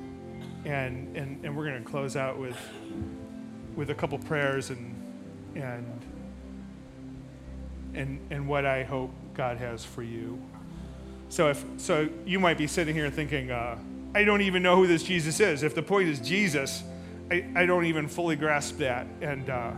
and, 0.64 1.16
and, 1.16 1.44
and 1.44 1.56
we're 1.56 1.68
going 1.68 1.82
to 1.82 1.90
close 1.90 2.14
out 2.14 2.38
with, 2.38 2.56
with 3.74 3.90
a 3.90 3.94
couple 3.96 4.16
prayers 4.16 4.70
and, 4.70 4.94
and, 5.56 6.00
and, 7.94 8.20
and 8.30 8.46
what 8.46 8.64
I 8.64 8.84
hope 8.84 9.10
God 9.34 9.56
has 9.56 9.84
for 9.84 10.04
you. 10.04 10.40
So, 11.30 11.48
if, 11.48 11.64
so 11.78 12.08
you 12.24 12.38
might 12.38 12.58
be 12.58 12.68
sitting 12.68 12.94
here 12.94 13.10
thinking, 13.10 13.50
uh, 13.50 13.76
I 14.14 14.22
don't 14.22 14.42
even 14.42 14.62
know 14.62 14.76
who 14.76 14.86
this 14.86 15.02
Jesus 15.02 15.40
is. 15.40 15.64
If 15.64 15.74
the 15.74 15.82
point 15.82 16.08
is 16.08 16.20
Jesus, 16.20 16.84
I, 17.28 17.44
I 17.56 17.66
don't 17.66 17.86
even 17.86 18.06
fully 18.06 18.36
grasp 18.36 18.78
that. 18.78 19.08
And, 19.20 19.50
uh, 19.50 19.72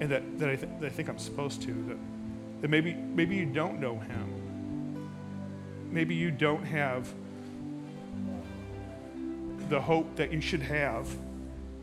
and 0.00 0.10
that, 0.10 0.38
that, 0.40 0.48
I 0.48 0.56
th- 0.56 0.72
that 0.80 0.86
I 0.86 0.90
think 0.90 1.08
I'm 1.10 1.18
supposed 1.18 1.62
to. 1.62 1.72
That, 1.72 1.98
that 2.62 2.70
maybe, 2.70 2.94
maybe 2.94 3.36
you 3.36 3.46
don't 3.46 3.78
know 3.78 4.00
him. 4.00 4.39
Maybe 5.90 6.14
you 6.14 6.30
don't 6.30 6.64
have 6.64 7.12
the 9.68 9.80
hope 9.80 10.16
that 10.16 10.32
you 10.32 10.40
should 10.40 10.62
have 10.62 11.08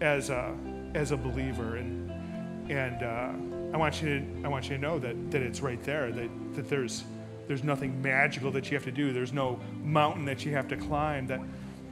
as 0.02 0.30
a, 0.30 0.56
as 0.94 1.12
a 1.12 1.18
believer. 1.18 1.78
And, 1.78 2.12
and 2.70 3.04
uh, 3.04 3.74
I, 3.74 3.78
want 3.78 4.02
you 4.02 4.20
to, 4.20 4.26
I 4.46 4.48
want 4.48 4.70
you 4.70 4.76
to 4.76 4.82
know 4.82 5.00
that, 5.00 5.32
that 5.32 5.42
it's 5.42 5.62
right 5.62 5.82
there, 5.84 6.12
that, 6.12 6.30
that 6.56 6.70
there's, 6.70 7.04
there's 7.48 7.64
nothing 7.64 8.02
magical 8.02 8.52
that 8.52 8.70
you 8.70 8.78
have 8.78 8.86
to 8.86 8.92
do. 8.92 9.14
There's 9.14 9.34
no 9.34 9.60
mountain 9.84 10.26
that 10.26 10.46
you 10.46 10.54
have 10.54 10.68
to 10.70 10.78
climb 10.78 11.28
that, 11.28 11.42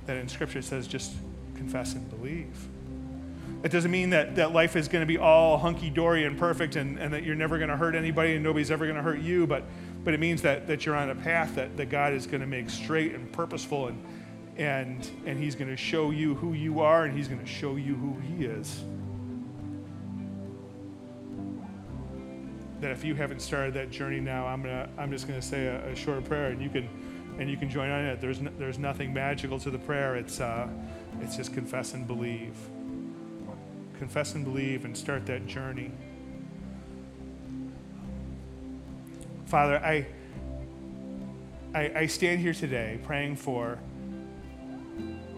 that 0.05 0.17
in 0.17 0.27
Scripture 0.27 0.61
says 0.61 0.87
just 0.87 1.13
confess 1.55 1.93
and 1.93 2.09
believe. 2.09 2.67
It 3.63 3.71
doesn't 3.71 3.89
mean 3.89 4.11
that, 4.11 4.35
that 4.35 4.51
life 4.51 4.75
is 4.75 4.87
going 4.87 5.01
to 5.01 5.07
be 5.07 5.17
all 5.17 5.57
hunky 5.57 5.89
dory 5.89 6.25
and 6.25 6.37
perfect 6.37 6.75
and, 6.75 6.99
and 6.99 7.13
that 7.13 7.23
you're 7.23 7.35
never 7.35 7.57
going 7.57 7.69
to 7.69 7.77
hurt 7.77 7.95
anybody 7.95 8.35
and 8.35 8.43
nobody's 8.43 8.69
ever 8.69 8.85
going 8.85 8.97
to 8.97 9.01
hurt 9.01 9.19
you, 9.19 9.47
but, 9.47 9.63
but 10.05 10.13
it 10.13 10.19
means 10.19 10.43
that, 10.43 10.67
that 10.67 10.85
you're 10.85 10.95
on 10.95 11.09
a 11.09 11.15
path 11.15 11.55
that, 11.55 11.75
that 11.77 11.89
God 11.89 12.13
is 12.13 12.27
going 12.27 12.41
to 12.41 12.47
make 12.47 12.69
straight 12.69 13.15
and 13.15 13.29
purposeful 13.31 13.87
and, 13.87 14.05
and, 14.55 15.09
and 15.25 15.39
he's 15.39 15.55
going 15.55 15.69
to 15.69 15.75
show 15.75 16.11
you 16.11 16.35
who 16.35 16.53
you 16.53 16.79
are 16.79 17.05
and 17.05 17.17
he's 17.17 17.27
going 17.27 17.41
to 17.41 17.45
show 17.45 17.75
you 17.75 17.95
who 17.95 18.15
he 18.19 18.45
is. 18.45 18.83
That 22.81 22.91
if 22.91 23.03
you 23.03 23.15
haven't 23.15 23.41
started 23.41 23.73
that 23.73 23.89
journey 23.89 24.19
now, 24.19 24.45
I'm, 24.45 24.61
gonna, 24.61 24.87
I'm 24.95 25.09
just 25.09 25.27
going 25.27 25.39
to 25.41 25.45
say 25.45 25.65
a, 25.65 25.83
a, 25.89 25.95
short 25.95 26.23
prayer 26.25 26.51
and 26.51 26.61
you 26.61 26.69
can, 26.69 26.87
and 27.39 27.49
you 27.49 27.57
can 27.57 27.67
join 27.67 27.89
on 27.89 28.05
it. 28.05 28.21
There's, 28.21 28.41
no, 28.41 28.51
there's 28.59 28.77
nothing 28.77 29.11
magical 29.11 29.59
to 29.59 29.71
the 29.71 29.79
prayer, 29.79 30.15
it's, 30.15 30.39
uh, 30.39 30.67
it's 31.19 31.35
just 31.35 31.51
confess 31.51 31.95
and 31.95 32.05
believe. 32.05 32.55
Confess 33.97 34.35
and 34.35 34.45
believe 34.45 34.85
and 34.85 34.95
start 34.95 35.25
that 35.25 35.47
journey. 35.47 35.89
Father, 39.45 39.77
I, 39.77 40.07
I, 41.73 41.91
I 41.95 42.05
stand 42.07 42.39
here 42.41 42.53
today 42.53 42.99
praying 43.03 43.35
for 43.35 43.79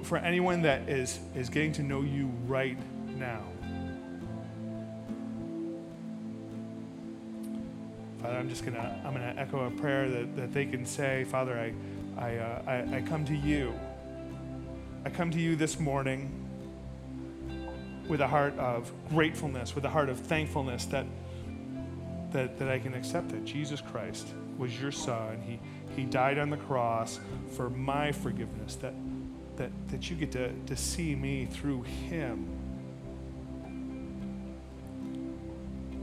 for 0.03 0.17
anyone 0.17 0.61
that 0.61 0.87
is, 0.87 1.19
is 1.35 1.49
getting 1.49 1.73
to 1.73 1.83
know 1.83 2.01
you 2.01 2.31
right 2.45 2.77
now. 3.17 3.43
Father, 8.21 8.37
I'm 8.37 8.47
just 8.47 8.63
gonna 8.63 9.01
I'm 9.05 9.13
gonna 9.13 9.35
echo 9.37 9.65
a 9.65 9.71
prayer 9.71 10.09
that, 10.09 10.35
that 10.37 10.53
they 10.53 10.65
can 10.65 10.85
say, 10.85 11.25
Father, 11.25 11.59
I 11.59 11.73
I, 12.21 12.37
uh, 12.37 12.61
I 12.65 12.97
I 12.97 13.01
come 13.01 13.25
to 13.25 13.35
you. 13.35 13.73
I 15.05 15.09
come 15.09 15.29
to 15.31 15.39
you 15.39 15.55
this 15.55 15.79
morning 15.79 16.31
with 18.07 18.21
a 18.21 18.27
heart 18.27 18.57
of 18.57 18.91
gratefulness, 19.09 19.75
with 19.75 19.83
a 19.85 19.89
heart 19.89 20.07
of 20.07 20.19
thankfulness 20.19 20.85
that 20.85 21.05
that, 22.31 22.57
that 22.59 22.69
I 22.69 22.79
can 22.79 22.93
accept 22.93 23.29
that 23.29 23.45
Jesus 23.45 23.81
Christ 23.81 24.27
was 24.57 24.79
your 24.79 24.91
son. 24.91 25.41
He 25.41 25.59
he 25.95 26.03
died 26.03 26.37
on 26.37 26.51
the 26.51 26.57
cross 26.57 27.19
for 27.55 27.69
my 27.71 28.11
forgiveness, 28.11 28.75
that 28.75 28.93
that, 29.55 29.71
that 29.89 30.09
you 30.09 30.15
get 30.15 30.31
to, 30.33 30.53
to 30.53 30.75
see 30.75 31.15
me 31.15 31.45
through 31.45 31.81
him. 31.81 32.47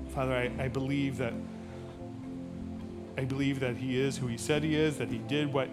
Father, 0.09 0.35
I, 0.35 0.65
I 0.65 0.69
believe 0.69 1.19
that 1.19 1.33
I 3.17 3.25
believe 3.25 3.61
that 3.61 3.77
he 3.77 4.01
is 4.01 4.19
who 4.19 4.27
he 4.27 4.37
said 4.37 4.65
he 4.65 4.75
is, 4.75 4.97
that 4.99 5.09
he 5.09 5.19
did 5.19 5.53
what, 5.53 5.69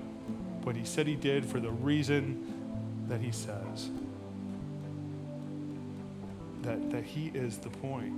what 0.62 0.76
he 0.76 0.86
said 0.86 1.08
he 1.08 1.16
did 1.16 1.44
for 1.44 1.60
the 1.60 1.72
reason 1.72 3.06
that 3.08 3.20
he 3.20 3.32
says. 3.32 3.90
That, 6.62 6.92
that 6.92 7.04
he 7.04 7.32
is 7.34 7.58
the 7.58 7.70
point. 7.70 8.14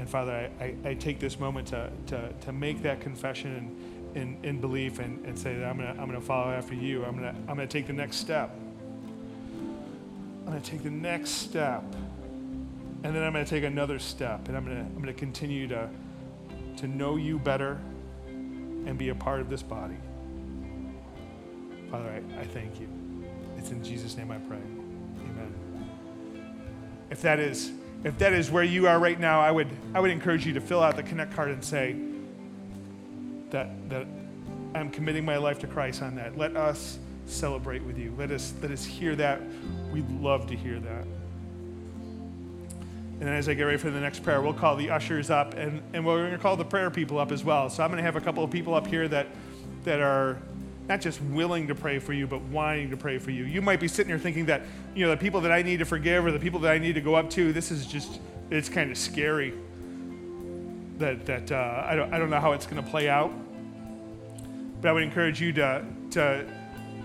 And 0.00 0.08
Father, 0.08 0.50
I, 0.58 0.64
I, 0.64 0.74
I 0.88 0.94
take 0.94 1.20
this 1.20 1.38
moment 1.38 1.68
to, 1.68 1.90
to, 2.06 2.32
to 2.32 2.52
make 2.52 2.80
that 2.84 3.02
confession 3.02 3.76
and, 4.14 4.16
in, 4.16 4.48
in 4.48 4.58
belief 4.58 4.98
and, 4.98 5.22
and 5.26 5.38
say 5.38 5.54
that 5.54 5.68
I'm 5.68 5.76
gonna, 5.76 5.90
I'm 5.90 6.06
gonna 6.06 6.22
follow 6.22 6.50
after 6.52 6.74
you. 6.74 7.04
I'm 7.04 7.16
gonna, 7.16 7.34
I'm 7.40 7.48
gonna 7.48 7.66
take 7.66 7.86
the 7.86 7.92
next 7.92 8.16
step. 8.16 8.50
I'm 10.46 10.46
gonna 10.46 10.60
take 10.62 10.82
the 10.84 10.90
next 10.90 11.32
step. 11.32 11.82
And 13.04 13.14
then 13.14 13.22
I'm 13.22 13.34
gonna 13.34 13.44
take 13.44 13.62
another 13.62 13.98
step. 13.98 14.48
And 14.48 14.56
I'm 14.56 14.64
gonna, 14.64 14.80
I'm 14.80 15.00
gonna 15.00 15.12
continue 15.12 15.68
to, 15.68 15.90
to 16.78 16.88
know 16.88 17.16
you 17.16 17.38
better 17.38 17.78
and 18.26 18.96
be 18.96 19.10
a 19.10 19.14
part 19.14 19.42
of 19.42 19.50
this 19.50 19.62
body. 19.62 19.98
Father, 21.90 22.08
I, 22.08 22.40
I 22.40 22.44
thank 22.44 22.80
you. 22.80 22.88
It's 23.58 23.70
in 23.70 23.84
Jesus' 23.84 24.16
name 24.16 24.30
I 24.30 24.38
pray. 24.38 24.56
Amen. 24.56 25.54
If 27.10 27.20
that 27.20 27.38
is 27.38 27.72
if 28.04 28.18
that 28.18 28.32
is 28.32 28.50
where 28.50 28.64
you 28.64 28.88
are 28.88 28.98
right 28.98 29.18
now, 29.18 29.40
I 29.40 29.50
would 29.50 29.68
I 29.94 30.00
would 30.00 30.10
encourage 30.10 30.46
you 30.46 30.54
to 30.54 30.60
fill 30.60 30.82
out 30.82 30.96
the 30.96 31.02
connect 31.02 31.34
card 31.34 31.50
and 31.50 31.62
say, 31.62 31.96
that, 33.50 33.88
that 33.90 34.06
I'm 34.74 34.90
committing 34.90 35.24
my 35.24 35.36
life 35.36 35.58
to 35.60 35.66
Christ 35.66 36.02
on 36.02 36.14
that. 36.16 36.38
Let 36.38 36.56
us 36.56 36.98
celebrate 37.26 37.82
with 37.82 37.98
you. 37.98 38.14
Let 38.16 38.30
us, 38.30 38.54
let 38.62 38.70
us 38.70 38.84
hear 38.84 39.14
that. 39.16 39.40
We'd 39.92 40.10
love 40.20 40.46
to 40.48 40.56
hear 40.56 40.78
that. 40.80 41.04
And 43.18 43.28
then 43.28 43.34
as 43.34 43.48
I 43.48 43.54
get 43.54 43.64
ready 43.64 43.76
for 43.76 43.90
the 43.90 44.00
next 44.00 44.22
prayer, 44.22 44.40
we'll 44.40 44.54
call 44.54 44.76
the 44.76 44.90
ushers 44.90 45.28
up 45.28 45.54
and, 45.54 45.82
and 45.92 46.06
we're 46.06 46.20
going 46.20 46.32
to 46.32 46.38
call 46.38 46.56
the 46.56 46.64
prayer 46.64 46.90
people 46.90 47.18
up 47.18 47.32
as 47.32 47.44
well. 47.44 47.68
So 47.68 47.82
I'm 47.82 47.90
going 47.90 47.98
to 47.98 48.02
have 48.02 48.16
a 48.16 48.20
couple 48.20 48.42
of 48.42 48.50
people 48.50 48.74
up 48.74 48.86
here 48.86 49.08
that, 49.08 49.26
that 49.84 50.00
are 50.00 50.38
not 50.90 51.00
just 51.00 51.22
willing 51.22 51.68
to 51.68 51.74
pray 51.74 52.00
for 52.00 52.12
you, 52.12 52.26
but 52.26 52.42
wanting 52.42 52.90
to 52.90 52.96
pray 52.96 53.16
for 53.16 53.30
you. 53.30 53.44
You 53.44 53.62
might 53.62 53.78
be 53.78 53.86
sitting 53.86 54.10
here 54.10 54.18
thinking 54.18 54.46
that, 54.46 54.62
you 54.92 55.04
know, 55.04 55.12
the 55.12 55.16
people 55.16 55.40
that 55.42 55.52
I 55.52 55.62
need 55.62 55.78
to 55.78 55.84
forgive 55.84 56.26
or 56.26 56.32
the 56.32 56.38
people 56.40 56.58
that 56.60 56.72
I 56.72 56.78
need 56.78 56.96
to 56.96 57.00
go 57.00 57.14
up 57.14 57.30
to, 57.30 57.52
this 57.52 57.70
is 57.70 57.86
just, 57.86 58.20
it's 58.50 58.68
kind 58.68 58.90
of 58.90 58.98
scary 58.98 59.54
that, 60.98 61.24
that 61.26 61.52
uh, 61.52 61.86
I, 61.86 61.94
don't, 61.94 62.12
I 62.12 62.18
don't 62.18 62.28
know 62.28 62.40
how 62.40 62.52
it's 62.52 62.66
going 62.66 62.82
to 62.82 62.90
play 62.90 63.08
out. 63.08 63.30
But 64.80 64.88
I 64.88 64.92
would 64.92 65.04
encourage 65.04 65.40
you 65.40 65.52
to, 65.52 65.84
to, 66.10 66.44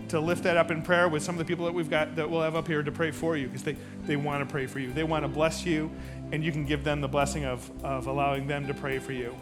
to 0.07 0.19
lift 0.19 0.41
that 0.43 0.57
up 0.57 0.71
in 0.71 0.81
prayer 0.81 1.07
with 1.07 1.21
some 1.21 1.35
of 1.35 1.39
the 1.39 1.45
people 1.45 1.65
that 1.65 1.73
we've 1.73 1.89
got 1.89 2.15
that 2.15 2.27
we'll 2.27 2.41
have 2.41 2.55
up 2.55 2.67
here 2.67 2.81
to 2.81 2.91
pray 2.91 3.11
for 3.11 3.37
you 3.37 3.45
because 3.45 3.61
they, 3.61 3.77
they 4.05 4.15
want 4.15 4.41
to 4.41 4.51
pray 4.51 4.65
for 4.65 4.79
you. 4.79 4.93
They 4.93 5.03
want 5.03 5.23
to 5.25 5.27
bless 5.27 5.63
you, 5.63 5.91
and 6.31 6.43
you 6.43 6.51
can 6.51 6.65
give 6.65 6.83
them 6.83 7.01
the 7.01 7.07
blessing 7.07 7.45
of, 7.45 7.69
of 7.83 8.07
allowing 8.07 8.47
them 8.47 8.65
to 8.65 8.73
pray 8.73 8.97
for 8.97 9.13
you. 9.13 9.35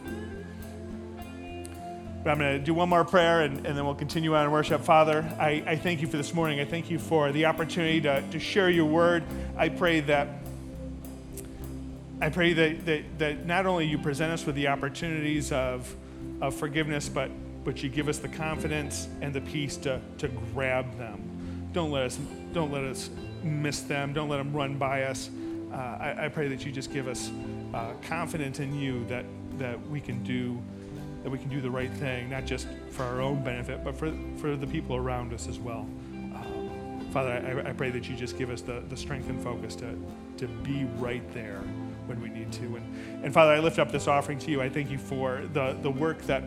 But 2.24 2.32
I'm 2.32 2.40
going 2.40 2.58
to 2.58 2.64
do 2.64 2.74
one 2.74 2.88
more 2.88 3.04
prayer 3.04 3.42
and, 3.42 3.66
and 3.66 3.78
then 3.78 3.86
we'll 3.86 3.96
continue 3.96 4.34
on 4.34 4.46
in 4.46 4.52
worship. 4.52 4.82
Father, 4.82 5.30
I, 5.38 5.64
I 5.66 5.76
thank 5.76 6.02
you 6.02 6.08
for 6.08 6.16
this 6.16 6.34
morning. 6.34 6.62
I 6.62 6.66
thank 6.66 6.90
you 6.90 6.98
for 6.98 7.34
the 7.34 7.46
opportunity 7.46 8.00
to, 8.02 8.24
to 8.32 8.40
share 8.40 8.70
your 8.70 8.86
word. 8.86 9.24
I 9.58 9.68
pray 9.70 10.00
that 10.02 10.30
I 12.22 12.30
pray 12.30 12.54
that, 12.54 12.86
that, 12.86 13.20
that 13.20 13.46
not 13.46 13.66
only 13.66 13.86
you 13.86 13.98
present 13.98 14.32
us 14.32 14.46
with 14.46 14.56
the 14.56 14.70
opportunities 14.70 15.52
of, 15.52 15.94
of 16.40 16.56
forgiveness, 16.56 17.10
but, 17.10 17.30
but 17.66 17.84
you 17.84 17.90
give 17.90 18.08
us 18.08 18.20
the 18.20 18.30
confidence 18.30 19.10
and 19.20 19.34
the 19.34 19.42
peace 19.42 19.76
to, 19.78 20.00
to 20.20 20.30
grab 20.30 20.98
them. 20.98 21.68
Don't 21.74 21.92
let 21.92 22.04
us, 22.04 22.18
don't 22.54 22.72
let 22.72 22.86
us 22.86 23.10
miss 23.44 23.82
them. 23.82 24.14
Don't 24.14 24.30
let 24.30 24.38
them 24.38 24.54
run 24.54 24.78
by 24.78 25.04
us. 25.04 25.30
Uh, 25.70 25.76
I, 25.76 26.26
I, 26.26 26.30
pray 26.30 26.48
that 26.48 26.66
you 26.66 26.72
just 26.72 26.94
give 26.94 27.10
us 27.10 27.30
uh, 27.74 27.92
confidence 28.04 28.62
in 28.62 28.74
you 28.80 29.04
that, 29.08 29.26
that 29.58 29.86
we 29.90 30.00
can 30.00 30.24
do 30.24 30.62
that 31.24 31.30
we 31.30 31.38
can 31.38 31.50
do 31.50 31.62
the 31.62 31.72
right 31.72 31.92
thing, 31.92 32.30
not 32.30 32.46
just 32.46 32.68
for 32.92 33.04
our 33.04 33.22
own 33.22 33.44
benefit, 33.44 33.84
but 33.84 33.98
for, 33.98 34.14
for 34.38 34.56
the 34.56 34.68
people 34.68 34.96
around 34.96 35.34
us 35.34 35.48
as 35.48 35.58
well. 35.58 35.88
Um, 36.14 37.08
Father, 37.12 37.64
I, 37.66 37.70
I, 37.70 37.74
pray 37.74 37.90
that 37.92 38.10
you 38.10 38.16
just 38.16 38.38
give 38.38 38.50
us 38.50 38.62
the, 38.62 38.84
the 38.90 38.98
strength 38.98 39.30
and 39.30 39.42
focus 39.42 39.76
to, 39.78 39.96
to 40.38 40.48
be 40.48 40.86
right 40.98 41.24
there 41.34 41.62
when 42.08 42.22
we 42.22 42.30
need 42.30 42.52
to. 42.54 42.76
And, 42.76 43.24
and 43.24 43.34
Father, 43.34 43.52
I 43.52 43.60
lift 43.60 43.80
up 43.80 43.92
this 43.92 44.08
offering 44.08 44.38
to 44.40 44.52
you. 44.52 44.62
I 44.62 44.68
thank 44.68 44.92
you 44.92 44.98
for 44.98 45.44
the, 45.54 45.78
the 45.82 45.92
work 45.92 46.22
that 46.24 46.44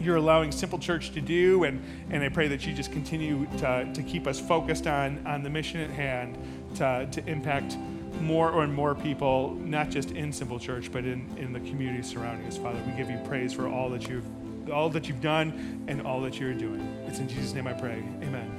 you're 0.00 0.16
allowing 0.16 0.52
Simple 0.52 0.78
Church 0.78 1.10
to 1.12 1.20
do, 1.20 1.64
and, 1.64 1.82
and 2.10 2.22
I 2.22 2.28
pray 2.28 2.48
that 2.48 2.66
you 2.66 2.74
just 2.74 2.92
continue 2.92 3.46
to, 3.58 3.90
to 3.92 4.02
keep 4.02 4.26
us 4.26 4.38
focused 4.38 4.86
on, 4.86 5.26
on 5.26 5.42
the 5.42 5.50
mission 5.50 5.80
at 5.80 5.90
hand 5.90 6.38
to, 6.76 7.08
to 7.10 7.26
impact 7.26 7.76
more 8.20 8.62
and 8.62 8.74
more 8.74 8.94
people, 8.94 9.54
not 9.54 9.90
just 9.90 10.10
in 10.12 10.32
Simple 10.32 10.58
Church, 10.58 10.90
but 10.90 11.04
in, 11.04 11.28
in 11.36 11.52
the 11.52 11.60
community 11.60 12.02
surrounding 12.02 12.46
us. 12.46 12.56
Father, 12.58 12.80
we 12.86 12.92
give 12.92 13.10
you 13.10 13.18
praise 13.24 13.52
for 13.52 13.68
all 13.68 13.90
that 13.90 14.08
you've 14.08 14.26
all 14.70 14.90
that 14.90 15.08
you've 15.08 15.22
done 15.22 15.84
and 15.88 16.02
all 16.02 16.20
that 16.20 16.38
you're 16.38 16.52
doing. 16.52 16.80
It's 17.06 17.20
in 17.20 17.28
Jesus' 17.28 17.54
name 17.54 17.66
I 17.66 17.72
pray. 17.72 18.04
Amen. 18.22 18.57